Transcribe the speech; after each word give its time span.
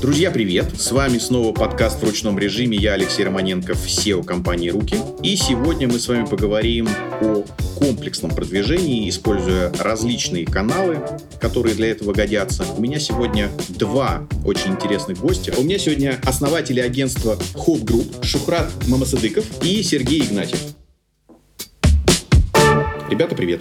Друзья, 0.00 0.30
привет! 0.30 0.80
С 0.80 0.92
вами 0.92 1.18
снова 1.18 1.52
подкаст 1.52 2.00
в 2.00 2.04
ручном 2.04 2.38
режиме. 2.38 2.78
Я 2.78 2.94
Алексей 2.94 3.22
Романенков, 3.22 3.86
SEO 3.86 4.24
компании 4.24 4.70
«Руки». 4.70 4.96
И 5.22 5.36
сегодня 5.36 5.88
мы 5.88 5.98
с 5.98 6.08
вами 6.08 6.24
поговорим 6.24 6.88
о 7.20 7.44
комплексном 7.78 8.30
продвижении, 8.30 9.08
используя 9.10 9.70
различные 9.78 10.46
каналы, 10.46 11.00
которые 11.38 11.74
для 11.74 11.90
этого 11.90 12.14
годятся. 12.14 12.64
У 12.76 12.80
меня 12.80 12.98
сегодня 12.98 13.50
два 13.68 14.26
очень 14.44 14.72
интересных 14.72 15.18
гостя. 15.18 15.52
У 15.58 15.62
меня 15.62 15.78
сегодня 15.78 16.18
основатели 16.24 16.80
агентства 16.80 17.38
Hope 17.54 17.84
Group 17.84 18.24
Шухрат 18.24 18.70
Мамасадыков 18.88 19.44
и 19.62 19.82
Сергей 19.82 20.22
Игнатьев. 20.22 20.60
Ребята, 23.10 23.34
привет! 23.34 23.60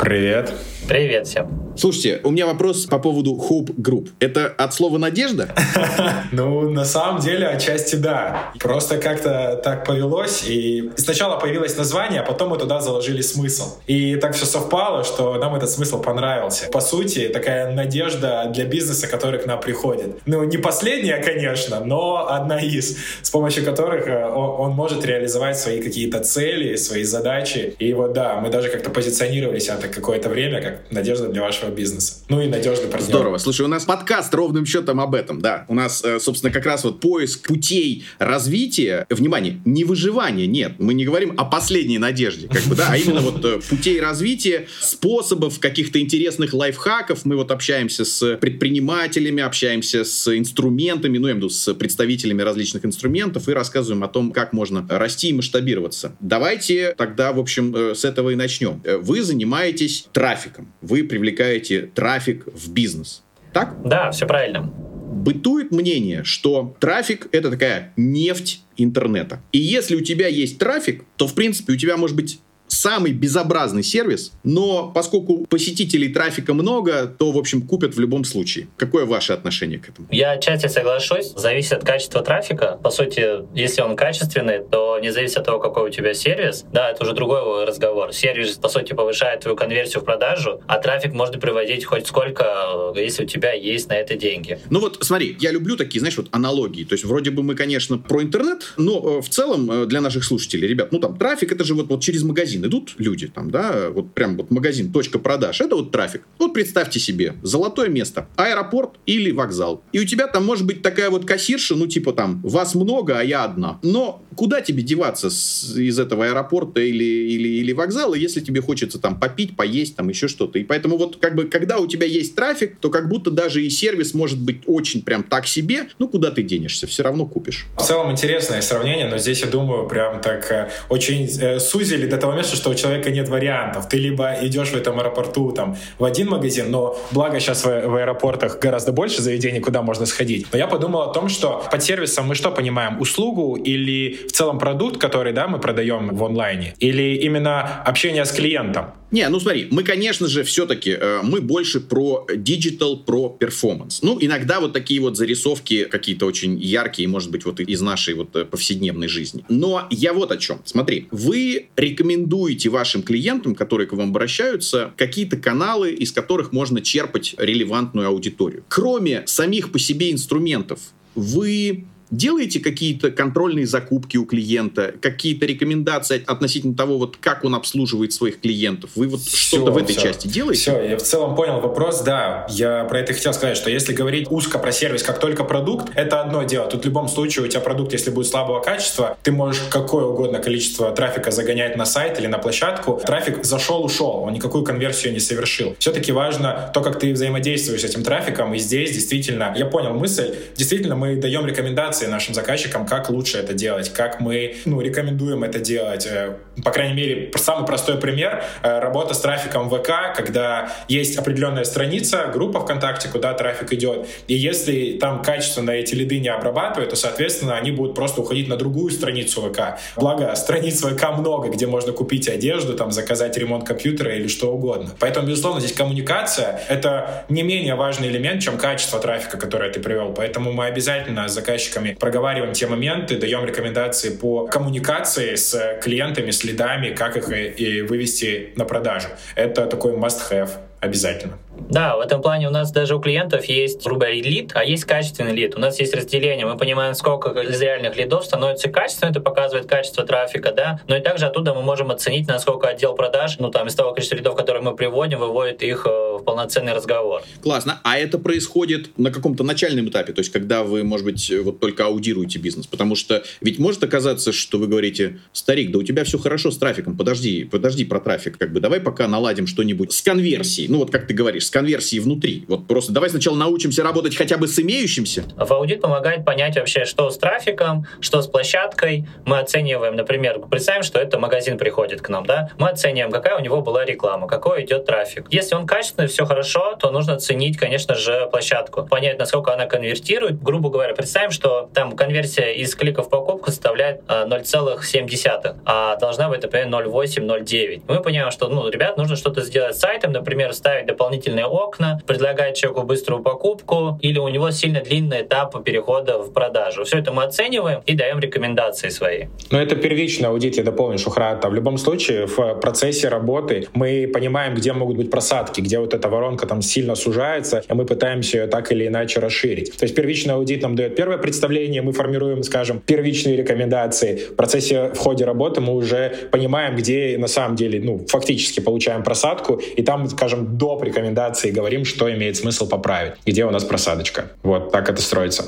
Привет. 0.00 0.54
Привет 0.88 1.26
всем. 1.26 1.60
Слушайте, 1.76 2.20
у 2.24 2.30
меня 2.30 2.46
вопрос 2.46 2.86
по 2.86 2.98
поводу 2.98 3.36
Hope 3.36 3.74
Group. 3.76 4.08
Это 4.18 4.46
от 4.48 4.74
слова 4.74 4.98
«надежда»? 4.98 5.54
Ну, 6.32 6.70
на 6.70 6.84
самом 6.84 7.20
деле, 7.20 7.46
отчасти 7.46 7.96
да. 7.96 8.52
Просто 8.60 8.98
как-то 8.98 9.60
так 9.64 9.84
повелось, 9.84 10.44
и 10.46 10.90
сначала 10.96 11.38
появилось 11.38 11.76
название, 11.76 12.20
а 12.20 12.24
потом 12.24 12.50
мы 12.50 12.58
туда 12.58 12.80
заложили 12.80 13.20
смысл. 13.20 13.78
И 13.86 14.16
так 14.16 14.34
все 14.34 14.46
совпало, 14.46 15.04
что 15.04 15.34
нам 15.38 15.54
этот 15.56 15.70
смысл 15.70 16.00
понравился. 16.00 16.68
По 16.70 16.80
сути, 16.80 17.28
такая 17.28 17.72
надежда 17.72 18.50
для 18.54 18.64
бизнеса, 18.64 19.06
который 19.08 19.40
к 19.40 19.46
нам 19.46 19.60
приходит. 19.60 20.20
Ну, 20.26 20.44
не 20.44 20.58
последняя, 20.58 21.18
конечно, 21.22 21.80
но 21.84 22.28
одна 22.28 22.60
из, 22.60 22.96
с 23.22 23.30
помощью 23.30 23.64
которых 23.64 24.06
э, 24.06 24.26
он, 24.26 24.70
он 24.70 24.72
может 24.72 25.04
реализовать 25.04 25.58
свои 25.58 25.82
какие-то 25.82 26.20
цели, 26.20 26.76
свои 26.76 27.04
задачи. 27.04 27.74
И 27.78 27.92
вот 27.92 28.12
да, 28.12 28.40
мы 28.40 28.50
даже 28.50 28.68
как-то 28.68 28.90
позиционировали 28.90 29.58
себя 29.58 29.76
так 29.76 29.89
какое-то 29.94 30.28
время, 30.28 30.62
как 30.62 30.90
надежда 30.90 31.28
для 31.28 31.42
вашего 31.42 31.70
бизнеса. 31.70 32.24
Ну 32.28 32.40
и 32.40 32.46
надежный 32.46 32.88
партнер. 32.88 33.08
Здорово. 33.08 33.38
Слушай, 33.38 33.62
у 33.62 33.68
нас 33.68 33.84
подкаст 33.84 34.34
ровным 34.34 34.66
счетом 34.66 35.00
об 35.00 35.14
этом, 35.14 35.40
да. 35.40 35.64
У 35.68 35.74
нас, 35.74 36.04
э, 36.04 36.20
собственно, 36.20 36.52
как 36.52 36.66
раз 36.66 36.84
вот 36.84 37.00
поиск 37.00 37.46
путей 37.46 38.04
развития, 38.18 39.06
внимание, 39.10 39.60
не 39.64 39.84
выживания, 39.84 40.46
нет. 40.46 40.74
Мы 40.78 40.94
не 40.94 41.04
говорим 41.04 41.34
о 41.36 41.44
последней 41.44 41.98
надежде, 41.98 42.48
как 42.48 42.62
бы, 42.64 42.74
да, 42.74 42.88
а 42.90 42.96
именно 42.96 43.20
вот 43.20 43.44
э, 43.44 43.60
путей 43.68 44.00
развития, 44.00 44.66
способов, 44.80 45.58
каких-то 45.58 46.00
интересных 46.00 46.54
лайфхаков. 46.54 47.24
Мы 47.24 47.36
вот 47.36 47.50
общаемся 47.50 48.04
с 48.04 48.36
предпринимателями, 48.36 49.42
общаемся 49.42 50.04
с 50.04 50.36
инструментами, 50.36 51.18
ну, 51.18 51.26
я 51.26 51.32
имею 51.32 51.34
в 51.34 51.38
виду, 51.38 51.48
с 51.50 51.74
представителями 51.74 52.42
различных 52.42 52.84
инструментов 52.84 53.48
и 53.48 53.52
рассказываем 53.52 54.04
о 54.04 54.08
том, 54.08 54.32
как 54.32 54.52
можно 54.52 54.86
расти 54.88 55.30
и 55.30 55.32
масштабироваться. 55.32 56.14
Давайте 56.20 56.94
тогда, 56.96 57.32
в 57.32 57.38
общем, 57.38 57.74
э, 57.74 57.94
с 57.94 58.04
этого 58.04 58.30
и 58.30 58.34
начнем. 58.34 58.82
Вы 59.00 59.22
занимаетесь 59.22 59.79
занимаетесь 59.80 60.08
трафиком, 60.12 60.72
вы 60.80 61.04
привлекаете 61.04 61.90
трафик 61.94 62.46
в 62.46 62.72
бизнес. 62.72 63.22
Так? 63.52 63.76
Да, 63.84 64.10
все 64.10 64.26
правильно. 64.26 64.62
Бытует 64.62 65.72
мнение, 65.72 66.22
что 66.24 66.76
трафик— 66.78 67.28
это 67.32 67.50
такая 67.50 67.92
нефть 67.96 68.62
интернета. 68.76 69.40
И 69.52 69.58
если 69.58 69.96
у 69.96 70.00
тебя 70.00 70.28
есть 70.28 70.58
трафик, 70.58 71.04
то, 71.16 71.26
в 71.26 71.34
принципе, 71.34 71.72
у 71.72 71.76
тебя 71.76 71.96
может 71.96 72.16
быть 72.16 72.40
самый 72.72 73.12
безобразный 73.12 73.82
сервис, 73.82 74.32
но 74.44 74.90
поскольку 74.94 75.46
посетителей 75.46 76.08
трафика 76.08 76.54
много, 76.54 77.06
то, 77.06 77.30
в 77.32 77.38
общем, 77.38 77.62
купят 77.62 77.94
в 77.94 78.00
любом 78.00 78.24
случае. 78.24 78.68
Какое 78.76 79.04
ваше 79.04 79.32
отношение 79.32 79.78
к 79.78 79.88
этому? 79.88 80.08
Я 80.10 80.32
отчасти 80.32 80.66
соглашусь. 80.66 81.32
Зависит 81.36 81.72
от 81.72 81.84
качества 81.84 82.22
трафика. 82.22 82.78
По 82.82 82.90
сути, 82.90 83.44
если 83.54 83.82
он 83.82 83.96
качественный, 83.96 84.60
то 84.64 84.98
не 85.00 85.10
зависит 85.10 85.38
от 85.38 85.46
того, 85.46 85.58
какой 85.58 85.88
у 85.88 85.92
тебя 85.92 86.14
сервис. 86.14 86.64
Да, 86.72 86.90
это 86.90 87.04
уже 87.04 87.12
другой 87.12 87.64
разговор. 87.64 88.12
Сервис, 88.12 88.56
по 88.56 88.68
сути, 88.68 88.92
повышает 88.92 89.40
твою 89.40 89.56
конверсию 89.56 90.02
в 90.02 90.04
продажу, 90.04 90.60
а 90.66 90.78
трафик 90.78 91.12
можно 91.12 91.38
приводить 91.38 91.84
хоть 91.84 92.06
сколько, 92.06 92.92
если 92.94 93.24
у 93.24 93.26
тебя 93.26 93.52
есть 93.52 93.88
на 93.88 93.94
это 93.94 94.16
деньги. 94.16 94.58
Ну 94.70 94.80
вот, 94.80 94.98
смотри, 95.00 95.36
я 95.40 95.50
люблю 95.50 95.76
такие, 95.76 96.00
знаешь, 96.00 96.16
вот 96.16 96.28
аналогии. 96.30 96.84
То 96.84 96.94
есть 96.94 97.04
вроде 97.04 97.30
бы 97.30 97.42
мы, 97.42 97.54
конечно, 97.54 97.98
про 97.98 98.22
интернет, 98.22 98.74
но 98.76 99.18
э, 99.18 99.22
в 99.22 99.28
целом 99.28 99.70
э, 99.70 99.86
для 99.86 100.00
наших 100.00 100.24
слушателей, 100.24 100.68
ребят, 100.68 100.92
ну 100.92 100.98
там 100.98 101.16
трафик, 101.16 101.52
это 101.52 101.64
же 101.64 101.74
вот, 101.74 101.88
вот 101.88 102.02
через 102.02 102.22
магазин 102.22 102.59
магазин 102.60 102.66
идут 102.66 102.94
люди, 102.98 103.26
там, 103.26 103.50
да, 103.50 103.90
вот 103.90 104.14
прям 104.14 104.36
вот 104.36 104.50
магазин, 104.50 104.92
точка 104.92 105.18
продаж, 105.18 105.60
это 105.60 105.76
вот 105.76 105.90
трафик. 105.90 106.22
Вот 106.38 106.52
представьте 106.52 107.00
себе, 107.00 107.34
золотое 107.42 107.88
место, 107.88 108.28
аэропорт 108.36 108.90
или 109.06 109.30
вокзал. 109.30 109.82
И 109.92 110.00
у 110.00 110.04
тебя 110.04 110.26
там 110.26 110.44
может 110.44 110.66
быть 110.66 110.82
такая 110.82 111.10
вот 111.10 111.24
кассирша, 111.24 111.74
ну, 111.74 111.86
типа 111.86 112.12
там, 112.12 112.40
вас 112.42 112.74
много, 112.74 113.18
а 113.18 113.22
я 113.22 113.44
одна. 113.44 113.78
Но 113.82 114.22
куда 114.36 114.60
тебе 114.60 114.82
деваться 114.82 115.30
с, 115.30 115.76
из 115.76 115.98
этого 115.98 116.26
аэропорта 116.26 116.80
или, 116.80 117.04
или, 117.04 117.48
или 117.48 117.72
вокзала, 117.72 118.14
если 118.14 118.40
тебе 118.40 118.60
хочется 118.60 118.98
там 118.98 119.18
попить, 119.18 119.56
поесть, 119.56 119.96
там 119.96 120.08
еще 120.08 120.28
что-то. 120.28 120.58
И 120.58 120.64
поэтому 120.64 120.96
вот 120.96 121.16
как 121.16 121.34
бы, 121.34 121.44
когда 121.44 121.78
у 121.78 121.86
тебя 121.86 122.06
есть 122.06 122.34
трафик, 122.34 122.76
то 122.80 122.90
как 122.90 123.08
будто 123.08 123.30
даже 123.30 123.64
и 123.64 123.70
сервис 123.70 124.14
может 124.14 124.40
быть 124.40 124.62
очень 124.66 125.02
прям 125.02 125.22
так 125.22 125.46
себе, 125.46 125.88
ну, 125.98 126.08
куда 126.08 126.30
ты 126.30 126.42
денешься, 126.42 126.86
все 126.86 127.02
равно 127.02 127.26
купишь. 127.26 127.66
В 127.76 127.82
целом 127.82 128.10
интересное 128.10 128.62
сравнение, 128.62 129.08
но 129.08 129.18
здесь, 129.18 129.40
я 129.40 129.46
думаю, 129.46 129.88
прям 129.88 130.20
так 130.20 130.50
э, 130.50 130.70
очень 130.88 131.28
э, 131.40 131.58
сузили 131.60 132.06
до 132.06 132.16
того 132.16 132.34
места, 132.34 132.49
что 132.56 132.70
у 132.70 132.74
человека 132.74 133.10
нет 133.10 133.28
вариантов. 133.28 133.88
Ты 133.88 133.96
либо 133.98 134.36
идешь 134.42 134.68
в 134.68 134.74
этом 134.74 134.98
аэропорту 134.98 135.52
там 135.52 135.76
в 135.98 136.04
один 136.04 136.28
магазин, 136.28 136.70
но 136.70 136.96
благо 137.10 137.40
сейчас 137.40 137.64
в, 137.64 137.88
в 137.88 137.96
аэропортах 137.96 138.58
гораздо 138.58 138.92
больше 138.92 139.22
заведений, 139.22 139.60
куда 139.60 139.82
можно 139.82 140.06
сходить. 140.06 140.46
Но 140.52 140.58
я 140.58 140.66
подумал 140.66 141.02
о 141.02 141.12
том, 141.12 141.28
что 141.28 141.64
под 141.70 141.82
сервисом 141.82 142.26
мы 142.26 142.34
что 142.34 142.50
понимаем? 142.50 143.00
Услугу 143.00 143.56
или 143.56 144.26
в 144.28 144.32
целом 144.32 144.58
продукт, 144.58 144.98
который 144.98 145.32
да, 145.32 145.46
мы 145.48 145.58
продаем 145.58 146.14
в 146.14 146.24
онлайне? 146.24 146.74
Или 146.78 147.16
именно 147.16 147.82
общение 147.84 148.24
с 148.24 148.32
клиентом? 148.32 148.86
Не, 149.10 149.28
ну 149.28 149.40
смотри, 149.40 149.66
мы, 149.70 149.82
конечно 149.82 150.28
же, 150.28 150.44
все-таки, 150.44 150.90
э, 150.90 151.20
мы 151.22 151.40
больше 151.40 151.80
про 151.80 152.26
digital, 152.28 153.02
про 153.04 153.28
перформанс. 153.28 154.02
Ну, 154.02 154.16
иногда 154.20 154.60
вот 154.60 154.72
такие 154.72 155.00
вот 155.00 155.16
зарисовки 155.16 155.84
какие-то 155.84 156.26
очень 156.26 156.58
яркие, 156.58 157.08
может 157.08 157.30
быть, 157.30 157.44
вот 157.44 157.58
из 157.60 157.80
нашей 157.80 158.14
вот 158.14 158.36
э, 158.36 158.44
повседневной 158.44 159.08
жизни. 159.08 159.44
Но 159.48 159.86
я 159.90 160.12
вот 160.12 160.30
о 160.30 160.36
чем. 160.36 160.60
Смотри, 160.64 161.08
вы 161.10 161.68
рекомендуете 161.76 162.68
вашим 162.68 163.02
клиентам, 163.02 163.54
которые 163.54 163.88
к 163.88 163.92
вам 163.92 164.10
обращаются, 164.10 164.92
какие-то 164.96 165.36
каналы, 165.36 165.90
из 165.90 166.12
которых 166.12 166.52
можно 166.52 166.80
черпать 166.80 167.34
релевантную 167.36 168.06
аудиторию. 168.06 168.64
Кроме 168.68 169.24
самих 169.26 169.72
по 169.72 169.78
себе 169.78 170.12
инструментов, 170.12 170.80
вы 171.16 171.84
делаете 172.10 172.60
какие-то 172.60 173.10
контрольные 173.10 173.66
закупки 173.66 174.16
у 174.16 174.24
клиента, 174.24 174.94
какие-то 175.00 175.46
рекомендации 175.46 176.22
относительно 176.26 176.74
того, 176.74 176.98
вот 176.98 177.16
как 177.16 177.44
он 177.44 177.54
обслуживает 177.54 178.12
своих 178.12 178.40
клиентов? 178.40 178.90
Вы 178.94 179.08
вот 179.08 179.22
что-то 179.24 179.70
в 179.70 179.78
этой 179.78 179.92
все. 179.92 180.02
части 180.02 180.28
делаете? 180.28 180.60
Все, 180.60 180.82
я 180.82 180.96
в 180.96 181.02
целом 181.02 181.34
понял 181.36 181.60
вопрос, 181.60 182.02
да. 182.02 182.46
Я 182.50 182.84
про 182.84 183.00
это 183.00 183.12
хотел 183.12 183.32
сказать, 183.32 183.56
что 183.56 183.70
если 183.70 183.92
говорить 183.92 184.30
узко 184.30 184.58
про 184.58 184.72
сервис 184.72 185.02
как 185.02 185.18
только 185.18 185.44
продукт, 185.44 185.90
это 185.94 186.20
одно 186.20 186.42
дело. 186.42 186.66
Тут 186.66 186.82
в 186.82 186.84
любом 186.84 187.08
случае 187.08 187.44
у 187.44 187.48
тебя 187.48 187.60
продукт, 187.60 187.92
если 187.92 188.10
будет 188.10 188.26
слабого 188.26 188.60
качества, 188.60 189.16
ты 189.22 189.32
можешь 189.32 189.62
какое 189.70 190.04
угодно 190.04 190.38
количество 190.38 190.90
трафика 190.92 191.30
загонять 191.30 191.76
на 191.76 191.84
сайт 191.84 192.18
или 192.18 192.26
на 192.26 192.38
площадку. 192.38 193.00
Трафик 193.04 193.44
зашел, 193.44 193.84
ушел, 193.84 194.22
он 194.24 194.32
никакую 194.32 194.64
конверсию 194.64 195.12
не 195.12 195.20
совершил. 195.20 195.76
Все-таки 195.78 196.12
важно 196.12 196.70
то, 196.74 196.80
как 196.80 196.98
ты 196.98 197.12
взаимодействуешь 197.12 197.80
с 197.80 197.84
этим 197.84 198.02
трафиком, 198.02 198.54
и 198.54 198.58
здесь 198.58 198.92
действительно, 198.92 199.54
я 199.56 199.66
понял 199.66 199.94
мысль, 199.94 200.34
действительно 200.56 200.96
мы 200.96 201.16
даем 201.16 201.46
рекомендации 201.46 201.99
рекомендации 202.00 202.06
нашим 202.06 202.34
заказчикам, 202.34 202.86
как 202.86 203.10
лучше 203.10 203.38
это 203.38 203.54
делать, 203.54 203.92
как 203.92 204.20
мы 204.20 204.56
ну, 204.64 204.80
рекомендуем 204.80 205.44
это 205.44 205.58
делать. 205.58 206.06
Э, 206.06 206.36
по 206.64 206.70
крайней 206.70 206.94
мере, 206.94 207.30
самый 207.36 207.66
простой 207.66 207.98
пример 207.98 208.42
э,— 208.62 208.78
работа 208.80 209.14
с 209.14 209.20
трафиком 209.20 209.68
ВК, 209.70 210.14
когда 210.16 210.70
есть 210.88 211.18
определенная 211.18 211.64
страница, 211.64 212.30
группа 212.32 212.60
ВКонтакте, 212.60 213.08
куда 213.08 213.32
трафик 213.34 213.72
идет, 213.72 214.06
и 214.28 214.34
если 214.34 214.98
там 214.98 215.22
качественно 215.22 215.70
эти 215.70 215.94
лиды 215.94 216.20
не 216.20 216.28
обрабатывают, 216.28 216.90
то, 216.90 216.96
соответственно, 216.96 217.56
они 217.56 217.70
будут 217.70 217.94
просто 217.94 218.20
уходить 218.20 218.48
на 218.48 218.56
другую 218.56 218.90
страницу 218.90 219.42
ВК. 219.42 219.78
Благо, 219.96 220.34
страниц 220.34 220.82
ВК 220.82 221.10
много, 221.18 221.48
где 221.48 221.66
можно 221.66 221.92
купить 221.92 222.28
одежду, 222.28 222.74
там, 222.74 222.90
заказать 222.90 223.36
ремонт 223.36 223.66
компьютера 223.66 224.14
или 224.14 224.28
что 224.28 224.52
угодно. 224.52 224.90
Поэтому, 224.98 225.26
безусловно, 225.26 225.60
здесь 225.60 225.72
коммуникация— 225.72 226.60
это 226.68 227.24
не 227.28 227.42
менее 227.42 227.74
важный 227.74 228.08
элемент, 228.08 228.42
чем 228.42 228.58
качество 228.58 229.00
трафика, 229.00 229.38
которое 229.38 229.70
ты 229.70 229.80
привел. 229.80 230.12
Поэтому 230.12 230.52
мы 230.52 230.66
обязательно 230.66 231.28
с 231.28 231.32
заказчиками 231.32 231.89
проговариваем 231.98 232.52
те 232.52 232.66
моменты, 232.66 233.18
даем 233.18 233.44
рекомендации 233.44 234.10
по 234.10 234.46
коммуникации 234.46 235.34
с 235.34 235.80
клиентами, 235.82 236.30
с 236.30 236.44
лидами, 236.44 236.94
как 236.94 237.16
их 237.16 237.30
и 237.60 237.82
вывести 237.82 238.52
на 238.56 238.64
продажу. 238.64 239.08
Это 239.34 239.66
такой 239.66 239.92
must-have 239.92 240.50
обязательно. 240.80 241.38
Да, 241.70 241.96
в 241.96 242.00
этом 242.00 242.22
плане 242.22 242.48
у 242.48 242.50
нас 242.50 242.72
даже 242.72 242.96
у 242.96 243.00
клиентов 243.00 243.44
есть, 243.44 243.84
грубо 243.84 244.00
говоря, 244.00 244.20
лид, 244.20 244.52
а 244.54 244.64
есть 244.64 244.84
качественный 244.84 245.32
лид. 245.32 245.56
У 245.56 245.60
нас 245.60 245.78
есть 245.78 245.94
разделение, 245.94 246.46
мы 246.46 246.56
понимаем, 246.56 246.94
сколько 246.94 247.30
из 247.40 247.60
реальных 247.60 247.96
лидов 247.96 248.24
становится 248.24 248.68
качественным, 248.68 249.12
это 249.12 249.20
показывает 249.20 249.68
качество 249.68 250.04
трафика, 250.04 250.52
да, 250.52 250.80
но 250.88 250.96
и 250.96 251.00
также 251.00 251.26
оттуда 251.26 251.54
мы 251.54 251.62
можем 251.62 251.90
оценить, 251.90 252.26
насколько 252.26 252.68
отдел 252.68 252.94
продаж, 252.94 253.38
ну 253.38 253.50
там 253.50 253.68
из 253.68 253.74
того 253.74 253.92
количества 253.92 254.16
лидов, 254.16 254.36
которые 254.36 254.62
мы 254.62 254.74
приводим, 254.74 255.20
выводит 255.20 255.62
их 255.62 255.86
э, 255.86 256.18
в 256.18 256.24
полноценный 256.24 256.72
разговор. 256.72 257.22
Классно. 257.42 257.80
А 257.84 257.98
это 257.98 258.18
происходит 258.18 258.98
на 258.98 259.12
каком-то 259.12 259.44
начальном 259.44 259.88
этапе, 259.88 260.12
то 260.12 260.20
есть 260.20 260.32
когда 260.32 260.64
вы, 260.64 260.82
может 260.82 261.06
быть, 261.06 261.32
вот 261.42 261.60
только 261.60 261.84
аудируете 261.86 262.38
бизнес, 262.38 262.66
потому 262.66 262.94
что 262.94 263.22
ведь 263.40 263.58
может 263.58 263.84
оказаться, 263.84 264.32
что 264.32 264.58
вы 264.58 264.66
говорите, 264.66 265.20
старик, 265.32 265.70
да 265.70 265.78
у 265.78 265.82
тебя 265.82 266.04
все 266.04 266.18
хорошо 266.18 266.50
с 266.50 266.58
трафиком, 266.58 266.96
подожди, 266.96 267.44
подожди 267.44 267.84
про 267.84 268.00
трафик, 268.00 268.38
как 268.38 268.52
бы 268.52 268.60
давай 268.60 268.80
пока 268.80 269.06
наладим 269.08 269.46
что-нибудь 269.46 269.92
с 269.92 270.02
конверсией, 270.02 270.68
ну 270.68 270.78
вот 270.78 270.90
как 270.90 271.06
ты 271.06 271.14
говоришь, 271.14 271.39
с 271.40 271.50
конверсией 271.50 272.02
внутри. 272.02 272.44
Вот 272.48 272.66
просто 272.66 272.92
давай 272.92 273.10
сначала 273.10 273.36
научимся 273.36 273.82
работать 273.82 274.16
хотя 274.16 274.36
бы 274.36 274.48
с 274.48 274.58
имеющимся. 274.58 275.24
В 275.36 275.52
аудит 275.52 275.80
помогает 275.80 276.24
понять 276.24 276.56
вообще, 276.56 276.84
что 276.84 277.10
с 277.10 277.18
трафиком, 277.18 277.86
что 278.00 278.22
с 278.22 278.26
площадкой. 278.26 279.06
Мы 279.24 279.38
оцениваем, 279.38 279.96
например, 279.96 280.40
представим, 280.50 280.82
что 280.82 280.98
это 280.98 281.18
магазин 281.18 281.58
приходит 281.58 282.00
к 282.00 282.08
нам, 282.08 282.26
да, 282.26 282.50
мы 282.58 282.68
оцениваем, 282.68 283.12
какая 283.12 283.36
у 283.36 283.40
него 283.40 283.60
была 283.60 283.84
реклама, 283.84 284.26
какой 284.26 284.64
идет 284.64 284.86
трафик. 284.86 285.26
Если 285.30 285.54
он 285.54 285.66
качественный, 285.66 286.08
все 286.08 286.24
хорошо, 286.24 286.76
то 286.78 286.90
нужно 286.90 287.18
ценить, 287.18 287.56
конечно 287.56 287.94
же, 287.94 288.28
площадку, 288.30 288.86
понять, 288.86 289.18
насколько 289.18 289.52
она 289.52 289.66
конвертирует. 289.66 290.42
Грубо 290.42 290.70
говоря, 290.70 290.94
представим, 290.94 291.30
что 291.30 291.70
там 291.74 291.96
конверсия 291.96 292.52
из 292.54 292.74
кликов 292.74 293.06
в 293.06 293.10
покупку 293.10 293.50
составляет 293.50 294.02
0,7, 294.08 295.44
э, 295.44 295.54
а 295.64 295.96
должна 295.96 296.28
быть, 296.28 296.42
например, 296.42 296.68
0,8, 296.68 297.26
0,9. 297.26 297.82
Мы 297.88 298.00
понимаем, 298.02 298.30
что, 298.30 298.48
ну, 298.48 298.68
ребят, 298.68 298.96
нужно 298.96 299.16
что-то 299.16 299.42
сделать 299.42 299.76
с 299.76 299.80
сайтом, 299.80 300.12
например, 300.12 300.52
ставить 300.52 300.86
дополнительные 300.86 301.29
окна, 301.38 302.00
предлагать 302.06 302.56
человеку 302.56 302.82
быструю 302.86 303.22
покупку, 303.22 303.98
или 304.02 304.18
у 304.18 304.28
него 304.28 304.50
сильно 304.50 304.80
длинный 304.80 305.22
этап 305.22 305.62
перехода 305.64 306.18
в 306.18 306.32
продажу. 306.32 306.84
Все 306.84 306.98
это 306.98 307.12
мы 307.12 307.24
оцениваем 307.24 307.82
и 307.86 307.94
даем 307.94 308.20
рекомендации 308.20 308.88
свои. 308.88 309.26
Но 309.50 309.60
это 309.60 309.76
первичный 309.76 310.28
аудит, 310.28 310.56
я 310.56 310.64
дополню, 310.64 310.98
Шухрата. 310.98 311.48
В 311.48 311.54
любом 311.54 311.78
случае, 311.78 312.26
в 312.26 312.54
процессе 312.54 313.08
работы 313.08 313.68
мы 313.74 314.10
понимаем, 314.12 314.54
где 314.54 314.72
могут 314.72 314.96
быть 314.96 315.10
просадки, 315.10 315.60
где 315.60 315.78
вот 315.78 315.94
эта 315.94 316.08
воронка 316.08 316.46
там 316.46 316.62
сильно 316.62 316.94
сужается, 316.94 317.62
и 317.68 317.74
мы 317.74 317.84
пытаемся 317.84 318.38
ее 318.38 318.46
так 318.46 318.72
или 318.72 318.86
иначе 318.86 319.20
расширить. 319.20 319.76
То 319.76 319.84
есть 319.84 319.94
первичный 319.94 320.34
аудит 320.34 320.62
нам 320.62 320.76
дает 320.76 320.96
первое 320.96 321.18
представление, 321.18 321.82
мы 321.82 321.92
формируем, 321.92 322.42
скажем, 322.42 322.80
первичные 322.80 323.36
рекомендации. 323.36 324.16
В 324.16 324.36
процессе, 324.36 324.92
в 324.94 324.98
ходе 324.98 325.24
работы 325.24 325.60
мы 325.60 325.74
уже 325.74 326.14
понимаем, 326.30 326.76
где 326.76 327.16
на 327.18 327.28
самом 327.28 327.56
деле, 327.56 327.80
ну, 327.80 328.06
фактически 328.08 328.60
получаем 328.60 329.02
просадку, 329.02 329.54
и 329.54 329.82
там, 329.82 330.08
скажем, 330.08 330.56
до 330.56 330.80
рекомендации 330.80 331.19
говорим, 331.52 331.84
что 331.84 332.10
имеет 332.12 332.36
смысл 332.36 332.68
поправить, 332.68 333.14
где 333.26 333.44
у 333.44 333.50
нас 333.50 333.64
просадочка. 333.64 334.30
Вот 334.42 334.72
так 334.72 334.88
это 334.88 335.02
строится. 335.02 335.44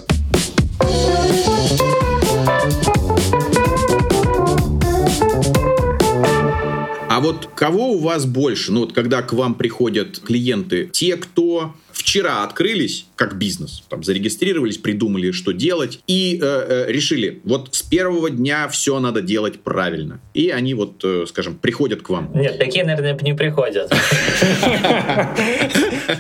А 7.09 7.21
вот 7.21 7.49
кого 7.55 7.91
у 7.91 7.99
вас 7.99 8.25
больше? 8.25 8.73
Ну 8.73 8.81
вот 8.81 8.95
когда 8.95 9.23
к 9.23 9.33
вам 9.35 9.55
приходят 9.55 10.19
клиенты, 10.19 10.89
те, 10.93 11.17
кто 11.17 11.75
вчера 11.93 12.45
открылись 12.45 13.07
как 13.17 13.39
бизнес, 13.39 13.85
там 13.89 14.03
зарегистрировались, 14.03 14.79
придумали, 14.79 15.31
что 15.31 15.53
делать, 15.53 16.01
и 16.07 16.39
э, 16.43 16.87
э, 16.89 16.93
решили, 16.93 17.41
вот 17.45 17.69
с 17.73 17.83
первого 17.83 18.31
дня 18.31 18.69
все 18.69 18.99
надо 18.99 19.23
делать 19.23 19.61
правильно. 19.61 20.21
И 20.35 20.49
они 20.49 20.75
вот, 20.75 21.01
э, 21.05 21.25
скажем, 21.29 21.57
приходят 21.57 22.03
к 22.03 22.11
вам. 22.11 22.31
Нет, 22.35 22.59
такие, 22.59 22.85
наверное, 22.85 23.19
не 23.23 23.35
приходят. 23.35 23.93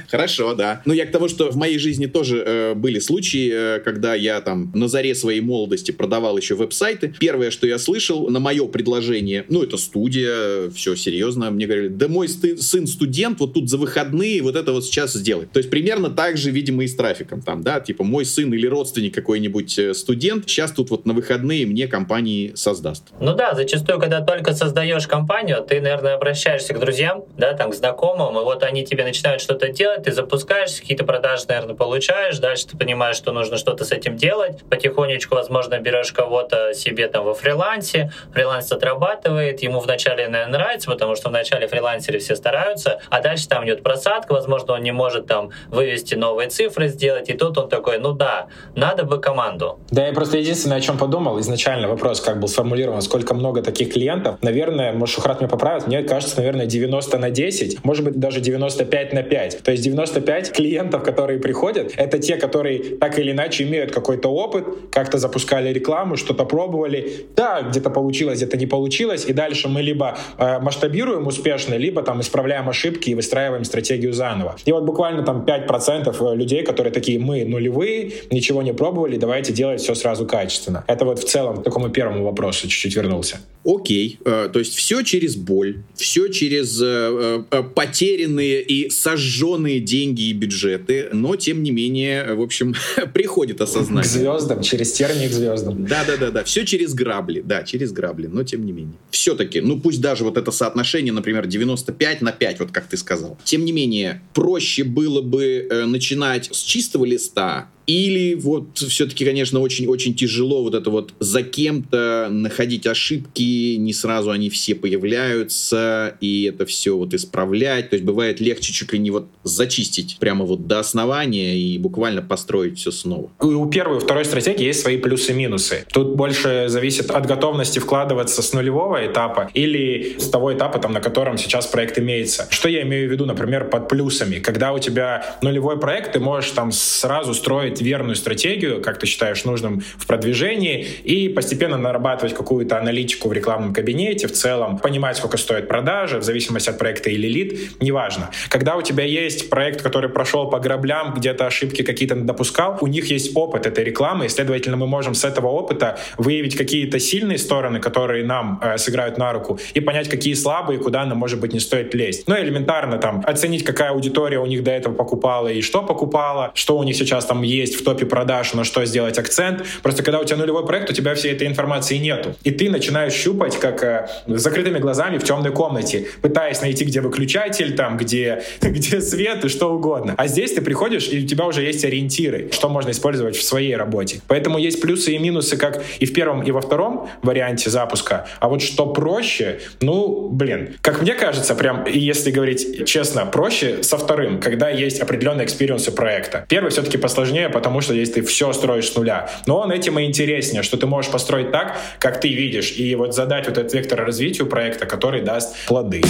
Хорошо, 0.08 0.54
да. 0.54 0.82
Ну, 0.84 0.92
я 0.92 1.06
к 1.06 1.10
тому, 1.10 1.28
что 1.28 1.50
в 1.50 1.56
моей 1.56 1.78
жизни 1.78 2.06
тоже 2.06 2.42
э, 2.44 2.74
были 2.74 2.98
случаи, 2.98 3.50
э, 3.52 3.80
когда 3.80 4.14
я 4.14 4.40
там 4.40 4.70
на 4.74 4.88
заре 4.88 5.14
своей 5.14 5.40
молодости 5.40 5.90
продавал 5.90 6.36
еще 6.36 6.54
веб-сайты. 6.54 7.14
Первое, 7.18 7.50
что 7.50 7.66
я 7.66 7.78
слышал 7.78 8.28
на 8.28 8.38
мое 8.38 8.66
предложение, 8.68 9.44
ну, 9.48 9.62
это 9.62 9.76
студия, 9.76 10.70
все 10.70 10.94
серьезно, 10.94 11.50
мне 11.50 11.66
говорили, 11.66 11.88
да 11.88 12.08
мой 12.08 12.28
сын 12.28 12.86
студент, 12.86 13.40
вот 13.40 13.54
тут 13.54 13.68
за 13.68 13.78
выходные 13.78 14.42
вот 14.42 14.56
это 14.56 14.72
вот 14.72 14.84
сейчас 14.84 15.14
сделать. 15.14 15.50
То 15.52 15.58
есть 15.62 15.70
примерно 15.70 16.10
так 16.10 16.36
же, 16.36 16.50
видимо, 16.50 16.84
и 16.84 16.86
с 16.86 16.94
трафиком 16.94 17.40
там, 17.40 17.62
да, 17.62 17.80
типа 17.80 18.04
мой 18.04 18.24
сын 18.24 18.52
или 18.52 18.66
родственник 18.66 19.14
какой-нибудь 19.14 19.78
э, 19.78 19.94
студент 19.94 20.48
сейчас 20.48 20.72
тут 20.72 20.90
вот 20.90 21.06
на 21.06 21.12
выходные 21.12 21.66
мне 21.66 21.86
компании 21.86 22.52
создаст. 22.54 23.04
Ну 23.20 23.34
да, 23.34 23.54
зачастую, 23.54 23.98
когда 23.98 24.20
только 24.20 24.54
создаешь 24.54 25.06
компанию, 25.06 25.64
ты, 25.66 25.80
наверное, 25.80 26.14
обращаешься 26.14 26.74
к 26.74 26.80
друзьям, 26.80 27.24
да, 27.36 27.54
там, 27.54 27.70
к 27.70 27.74
знакомым, 27.74 28.38
и 28.38 28.42
вот 28.42 28.62
они 28.62 28.84
тебе 28.84 29.04
начинают 29.04 29.40
что-то 29.40 29.68
делать, 29.68 30.04
ты 30.04 30.12
запускаешь, 30.12 30.80
какие-то 30.80 31.04
продажи, 31.04 31.44
наверное, 31.48 31.74
получаешь, 31.74 32.38
дальше 32.38 32.66
ты 32.66 32.76
понимаешь, 32.76 33.16
что 33.16 33.32
нужно 33.32 33.56
что-то 33.56 33.84
с 33.84 33.92
этим 33.92 34.16
делать, 34.16 34.62
потихонечку, 34.68 35.34
возможно, 35.34 35.78
берешь 35.78 36.12
кого-то 36.12 36.74
себе 36.74 37.08
там 37.08 37.24
во 37.24 37.34
фрилансе, 37.34 38.12
фриланс 38.32 38.70
отрабатывает, 38.72 39.62
ему 39.62 39.80
вначале, 39.80 40.28
наверное, 40.28 40.58
нравится, 40.58 40.90
потому 40.90 41.14
что 41.14 41.28
вначале 41.28 41.68
фрилансеры 41.68 42.18
все 42.18 42.36
стараются, 42.36 43.00
а 43.10 43.20
дальше 43.20 43.48
там 43.48 43.64
идет 43.64 43.82
просадка, 43.82 44.32
возможно, 44.32 44.74
он 44.74 44.82
не 44.82 44.92
может 44.92 45.26
там 45.26 45.51
вывести 45.70 46.14
новые 46.14 46.48
цифры, 46.48 46.88
сделать. 46.88 47.28
И 47.28 47.34
тут 47.34 47.58
он 47.58 47.68
такой, 47.68 47.98
ну 47.98 48.12
да, 48.12 48.46
надо 48.74 49.04
бы 49.04 49.20
команду. 49.20 49.78
Да, 49.90 50.06
я 50.06 50.12
просто 50.12 50.38
единственное, 50.38 50.78
о 50.78 50.80
чем 50.80 50.98
подумал, 50.98 51.40
изначально 51.40 51.88
вопрос 51.88 52.20
как 52.20 52.40
был 52.40 52.48
сформулирован, 52.48 53.02
сколько 53.02 53.34
много 53.34 53.62
таких 53.62 53.92
клиентов. 53.92 54.36
Наверное, 54.42 54.92
может, 54.92 55.14
Шухрат 55.14 55.40
меня 55.40 55.48
поправит, 55.48 55.86
мне 55.86 56.02
кажется, 56.02 56.36
наверное, 56.36 56.66
90 56.66 57.18
на 57.18 57.30
10, 57.30 57.84
может 57.84 58.04
быть, 58.04 58.18
даже 58.18 58.40
95 58.40 59.12
на 59.12 59.22
5. 59.22 59.62
То 59.62 59.70
есть 59.72 59.84
95 59.84 60.52
клиентов, 60.52 61.02
которые 61.02 61.38
приходят, 61.38 61.92
это 61.96 62.18
те, 62.18 62.36
которые 62.36 62.96
так 62.96 63.18
или 63.18 63.32
иначе 63.32 63.64
имеют 63.64 63.92
какой-то 63.92 64.28
опыт, 64.28 64.64
как-то 64.90 65.18
запускали 65.18 65.72
рекламу, 65.72 66.16
что-то 66.16 66.44
пробовали. 66.44 67.26
Да, 67.36 67.62
где-то 67.62 67.90
получилось, 67.90 68.38
где-то 68.38 68.56
не 68.56 68.66
получилось, 68.66 69.24
и 69.26 69.32
дальше 69.32 69.68
мы 69.68 69.82
либо 69.82 70.16
э, 70.38 70.58
масштабируем 70.60 71.26
успешно, 71.26 71.74
либо 71.74 72.02
там 72.02 72.20
исправляем 72.20 72.68
ошибки 72.68 73.10
и 73.10 73.14
выстраиваем 73.14 73.64
стратегию 73.64 74.12
заново. 74.12 74.56
И 74.64 74.72
вот 74.72 74.84
буквально 74.84 75.22
там 75.22 75.41
5% 75.44 76.32
э, 76.32 76.36
людей, 76.36 76.62
которые 76.62 76.92
такие, 76.92 77.18
мы 77.18 77.44
нулевые, 77.44 78.12
ничего 78.30 78.62
не 78.62 78.72
пробовали, 78.72 79.16
давайте 79.16 79.52
делать 79.52 79.80
все 79.80 79.94
сразу 79.94 80.26
качественно. 80.26 80.84
Это 80.86 81.04
вот 81.04 81.18
в 81.18 81.24
целом 81.24 81.58
к 81.58 81.64
такому 81.64 81.90
первому 81.90 82.24
вопросу 82.24 82.68
чуть-чуть 82.68 82.96
вернулся. 82.96 83.38
Окей, 83.64 84.18
э, 84.24 84.48
то 84.52 84.58
есть 84.58 84.74
все 84.74 85.02
через 85.02 85.36
боль, 85.36 85.82
все 85.94 86.28
через 86.28 86.80
э, 86.82 87.44
потерянные 87.74 88.62
и 88.62 88.90
сожженные 88.90 89.80
деньги 89.80 90.22
и 90.22 90.32
бюджеты, 90.32 91.08
но 91.12 91.36
тем 91.36 91.62
не 91.62 91.70
менее, 91.70 92.34
в 92.34 92.40
общем, 92.40 92.74
приходит 93.14 93.60
осознание. 93.60 94.02
К 94.02 94.06
звездам, 94.06 94.62
через 94.62 94.92
тернии 94.92 95.28
к 95.28 95.32
звездам. 95.32 95.86
Да-да-да, 95.86 96.44
все 96.44 96.64
через 96.64 96.94
грабли, 96.94 97.40
да, 97.40 97.62
через 97.62 97.92
грабли, 97.92 98.26
но 98.26 98.42
тем 98.44 98.64
не 98.64 98.72
менее. 98.72 98.94
Все-таки, 99.10 99.60
ну 99.60 99.80
пусть 99.80 100.00
даже 100.00 100.24
вот 100.24 100.36
это 100.36 100.50
соотношение, 100.50 101.12
например, 101.12 101.46
95 101.46 102.22
на 102.22 102.32
5, 102.32 102.60
вот 102.60 102.70
как 102.72 102.86
ты 102.86 102.96
сказал. 102.96 103.38
Тем 103.44 103.64
не 103.64 103.72
менее, 103.72 104.22
проще 104.34 104.84
было 104.84 105.22
бы 105.22 105.31
э, 105.40 105.84
начинать 105.86 106.54
с 106.54 106.58
чистого 106.62 107.04
листа, 107.04 107.70
или 107.86 108.34
вот 108.34 108.78
все-таки, 108.78 109.24
конечно, 109.24 109.60
очень-очень 109.60 110.14
тяжело 110.14 110.62
вот 110.62 110.74
это 110.74 110.90
вот 110.90 111.14
за 111.18 111.42
кем-то 111.42 112.28
находить 112.30 112.86
ошибки, 112.86 113.76
не 113.76 113.92
сразу 113.92 114.30
они 114.30 114.50
все 114.50 114.74
появляются, 114.74 116.16
и 116.20 116.44
это 116.44 116.66
все 116.66 116.96
вот 116.96 117.14
исправлять. 117.14 117.90
То 117.90 117.96
есть 117.96 118.04
бывает 118.04 118.40
легче 118.40 118.72
чуть 118.72 118.92
ли 118.92 118.98
не 118.98 119.10
вот 119.10 119.26
зачистить 119.44 120.16
прямо 120.18 120.44
вот 120.44 120.66
до 120.66 120.78
основания 120.78 121.58
и 121.58 121.78
буквально 121.78 122.22
построить 122.22 122.78
все 122.78 122.90
снова. 122.90 123.30
У 123.40 123.66
первой 123.66 123.98
и 123.98 124.00
второй 124.00 124.24
стратегии 124.24 124.64
есть 124.64 124.80
свои 124.80 124.96
плюсы 124.96 125.32
и 125.32 125.34
минусы. 125.34 125.84
Тут 125.92 126.14
больше 126.16 126.66
зависит 126.68 127.10
от 127.10 127.26
готовности 127.26 127.78
вкладываться 127.78 128.42
с 128.42 128.52
нулевого 128.52 129.04
этапа 129.06 129.50
или 129.54 130.16
с 130.18 130.28
того 130.28 130.52
этапа, 130.52 130.78
там, 130.78 130.92
на 130.92 131.00
котором 131.00 131.38
сейчас 131.38 131.66
проект 131.66 131.98
имеется. 131.98 132.46
Что 132.50 132.68
я 132.68 132.82
имею 132.82 133.08
в 133.08 133.12
виду, 133.12 133.26
например, 133.26 133.68
под 133.68 133.88
плюсами? 133.88 134.38
Когда 134.38 134.72
у 134.72 134.78
тебя 134.78 135.36
нулевой 135.42 135.78
проект, 135.78 136.12
ты 136.12 136.20
можешь 136.20 136.50
там 136.50 136.72
сразу 136.72 137.34
строить 137.34 137.71
выбрать 137.72 137.82
верную 137.82 138.16
стратегию, 138.16 138.80
как 138.80 138.98
ты 138.98 139.06
считаешь 139.06 139.44
нужным 139.44 139.82
в 139.98 140.06
продвижении, 140.06 140.86
и 141.04 141.28
постепенно 141.28 141.78
нарабатывать 141.78 142.34
какую-то 142.34 142.78
аналитику 142.78 143.28
в 143.28 143.32
рекламном 143.32 143.72
кабинете, 143.72 144.26
в 144.26 144.32
целом 144.32 144.78
понимать, 144.78 145.16
сколько 145.16 145.36
стоит 145.36 145.68
продажа, 145.68 146.18
в 146.18 146.22
зависимости 146.22 146.70
от 146.70 146.78
проекта 146.78 147.10
или 147.10 147.28
лид, 147.28 147.80
неважно. 147.80 148.30
Когда 148.50 148.76
у 148.76 148.82
тебя 148.82 149.04
есть 149.04 149.50
проект, 149.50 149.82
который 149.82 150.10
прошел 150.10 150.50
по 150.50 150.58
граблям, 150.58 151.14
где-то 151.14 151.46
ошибки 151.46 151.82
какие-то 151.82 152.14
допускал, 152.14 152.78
у 152.80 152.86
них 152.86 153.10
есть 153.10 153.36
опыт 153.36 153.66
этой 153.66 153.84
рекламы, 153.84 154.26
и, 154.26 154.28
следовательно, 154.28 154.76
мы 154.76 154.86
можем 154.86 155.14
с 155.14 155.24
этого 155.24 155.48
опыта 155.48 155.96
выявить 156.18 156.56
какие-то 156.56 156.98
сильные 156.98 157.38
стороны, 157.38 157.80
которые 157.80 158.24
нам 158.24 158.60
э, 158.62 158.78
сыграют 158.78 159.18
на 159.18 159.32
руку, 159.32 159.58
и 159.76 159.80
понять, 159.80 160.08
какие 160.08 160.34
слабые, 160.34 160.78
куда 160.78 161.04
нам, 161.04 161.18
может 161.18 161.40
быть, 161.40 161.52
не 161.52 161.60
стоит 161.60 161.94
лезть. 161.94 162.28
Ну, 162.28 162.34
элементарно 162.36 162.98
там 162.98 163.22
оценить, 163.26 163.64
какая 163.64 163.90
аудитория 163.90 164.38
у 164.38 164.46
них 164.46 164.62
до 164.62 164.70
этого 164.70 164.94
покупала 164.94 165.48
и 165.48 165.62
что 165.62 165.82
покупала, 165.82 166.50
что 166.54 166.78
у 166.78 166.82
них 166.82 166.96
сейчас 166.96 167.26
там 167.26 167.42
есть 167.42 167.61
есть 167.62 167.74
в 167.74 167.84
топе 167.84 168.06
продаж, 168.06 168.52
на 168.54 168.64
что 168.64 168.84
сделать 168.84 169.18
акцент. 169.18 169.64
Просто 169.82 170.02
когда 170.02 170.20
у 170.20 170.24
тебя 170.24 170.36
нулевой 170.36 170.66
проект, 170.66 170.90
у 170.90 170.92
тебя 170.92 171.14
всей 171.14 171.32
этой 171.32 171.46
информации 171.46 171.96
нету. 171.96 172.34
И 172.44 172.50
ты 172.50 172.70
начинаешь 172.70 173.14
щупать, 173.14 173.58
как 173.58 173.82
э, 173.82 174.08
с 174.26 174.40
закрытыми 174.40 174.78
глазами 174.78 175.18
в 175.18 175.24
темной 175.24 175.52
комнате, 175.52 176.06
пытаясь 176.20 176.60
найти, 176.60 176.84
где 176.84 177.00
выключатель, 177.00 177.74
там, 177.74 177.96
где, 177.96 178.42
где 178.60 179.00
свет 179.00 179.44
и 179.44 179.48
что 179.48 179.74
угодно. 179.74 180.14
А 180.16 180.26
здесь 180.26 180.52
ты 180.52 180.60
приходишь, 180.60 181.08
и 181.08 181.24
у 181.24 181.26
тебя 181.26 181.46
уже 181.46 181.62
есть 181.62 181.84
ориентиры, 181.84 182.50
что 182.52 182.68
можно 182.68 182.90
использовать 182.90 183.36
в 183.36 183.42
своей 183.42 183.76
работе. 183.76 184.20
Поэтому 184.28 184.58
есть 184.58 184.80
плюсы 184.80 185.12
и 185.12 185.18
минусы 185.18 185.56
как 185.56 185.82
и 186.00 186.06
в 186.06 186.12
первом, 186.12 186.42
и 186.42 186.50
во 186.50 186.60
втором 186.60 187.08
варианте 187.22 187.70
запуска. 187.70 188.26
А 188.40 188.48
вот 188.48 188.62
что 188.62 188.86
проще, 188.86 189.60
ну, 189.80 190.28
блин, 190.28 190.76
как 190.80 191.02
мне 191.02 191.14
кажется, 191.14 191.54
прям, 191.54 191.86
если 191.86 192.30
говорить 192.30 192.86
честно, 192.86 193.26
проще 193.26 193.82
со 193.82 193.96
вторым, 193.98 194.40
когда 194.40 194.70
есть 194.70 195.00
определенные 195.00 195.46
experience 195.46 195.88
ы 195.88 195.92
проекта. 195.92 196.44
Первый 196.48 196.70
все-таки 196.70 196.98
посложнее, 196.98 197.48
потому 197.52 197.80
что 197.80 197.94
здесь 197.94 198.10
ты 198.10 198.22
все 198.22 198.52
строишь 198.52 198.90
с 198.90 198.96
нуля. 198.96 199.30
Но 199.46 199.58
он 199.58 199.70
этим 199.70 199.98
и 199.98 200.04
интереснее, 200.04 200.62
что 200.62 200.76
ты 200.76 200.86
можешь 200.86 201.10
построить 201.10 201.50
так, 201.50 201.76
как 201.98 202.20
ты 202.20 202.28
видишь, 202.28 202.72
и 202.76 202.94
вот 202.94 203.14
задать 203.14 203.46
вот 203.46 203.58
этот 203.58 203.72
вектор 203.74 204.04
развитию 204.04 204.46
проекта, 204.46 204.86
который 204.86 205.22
даст 205.22 205.54
плоды. 205.66 206.02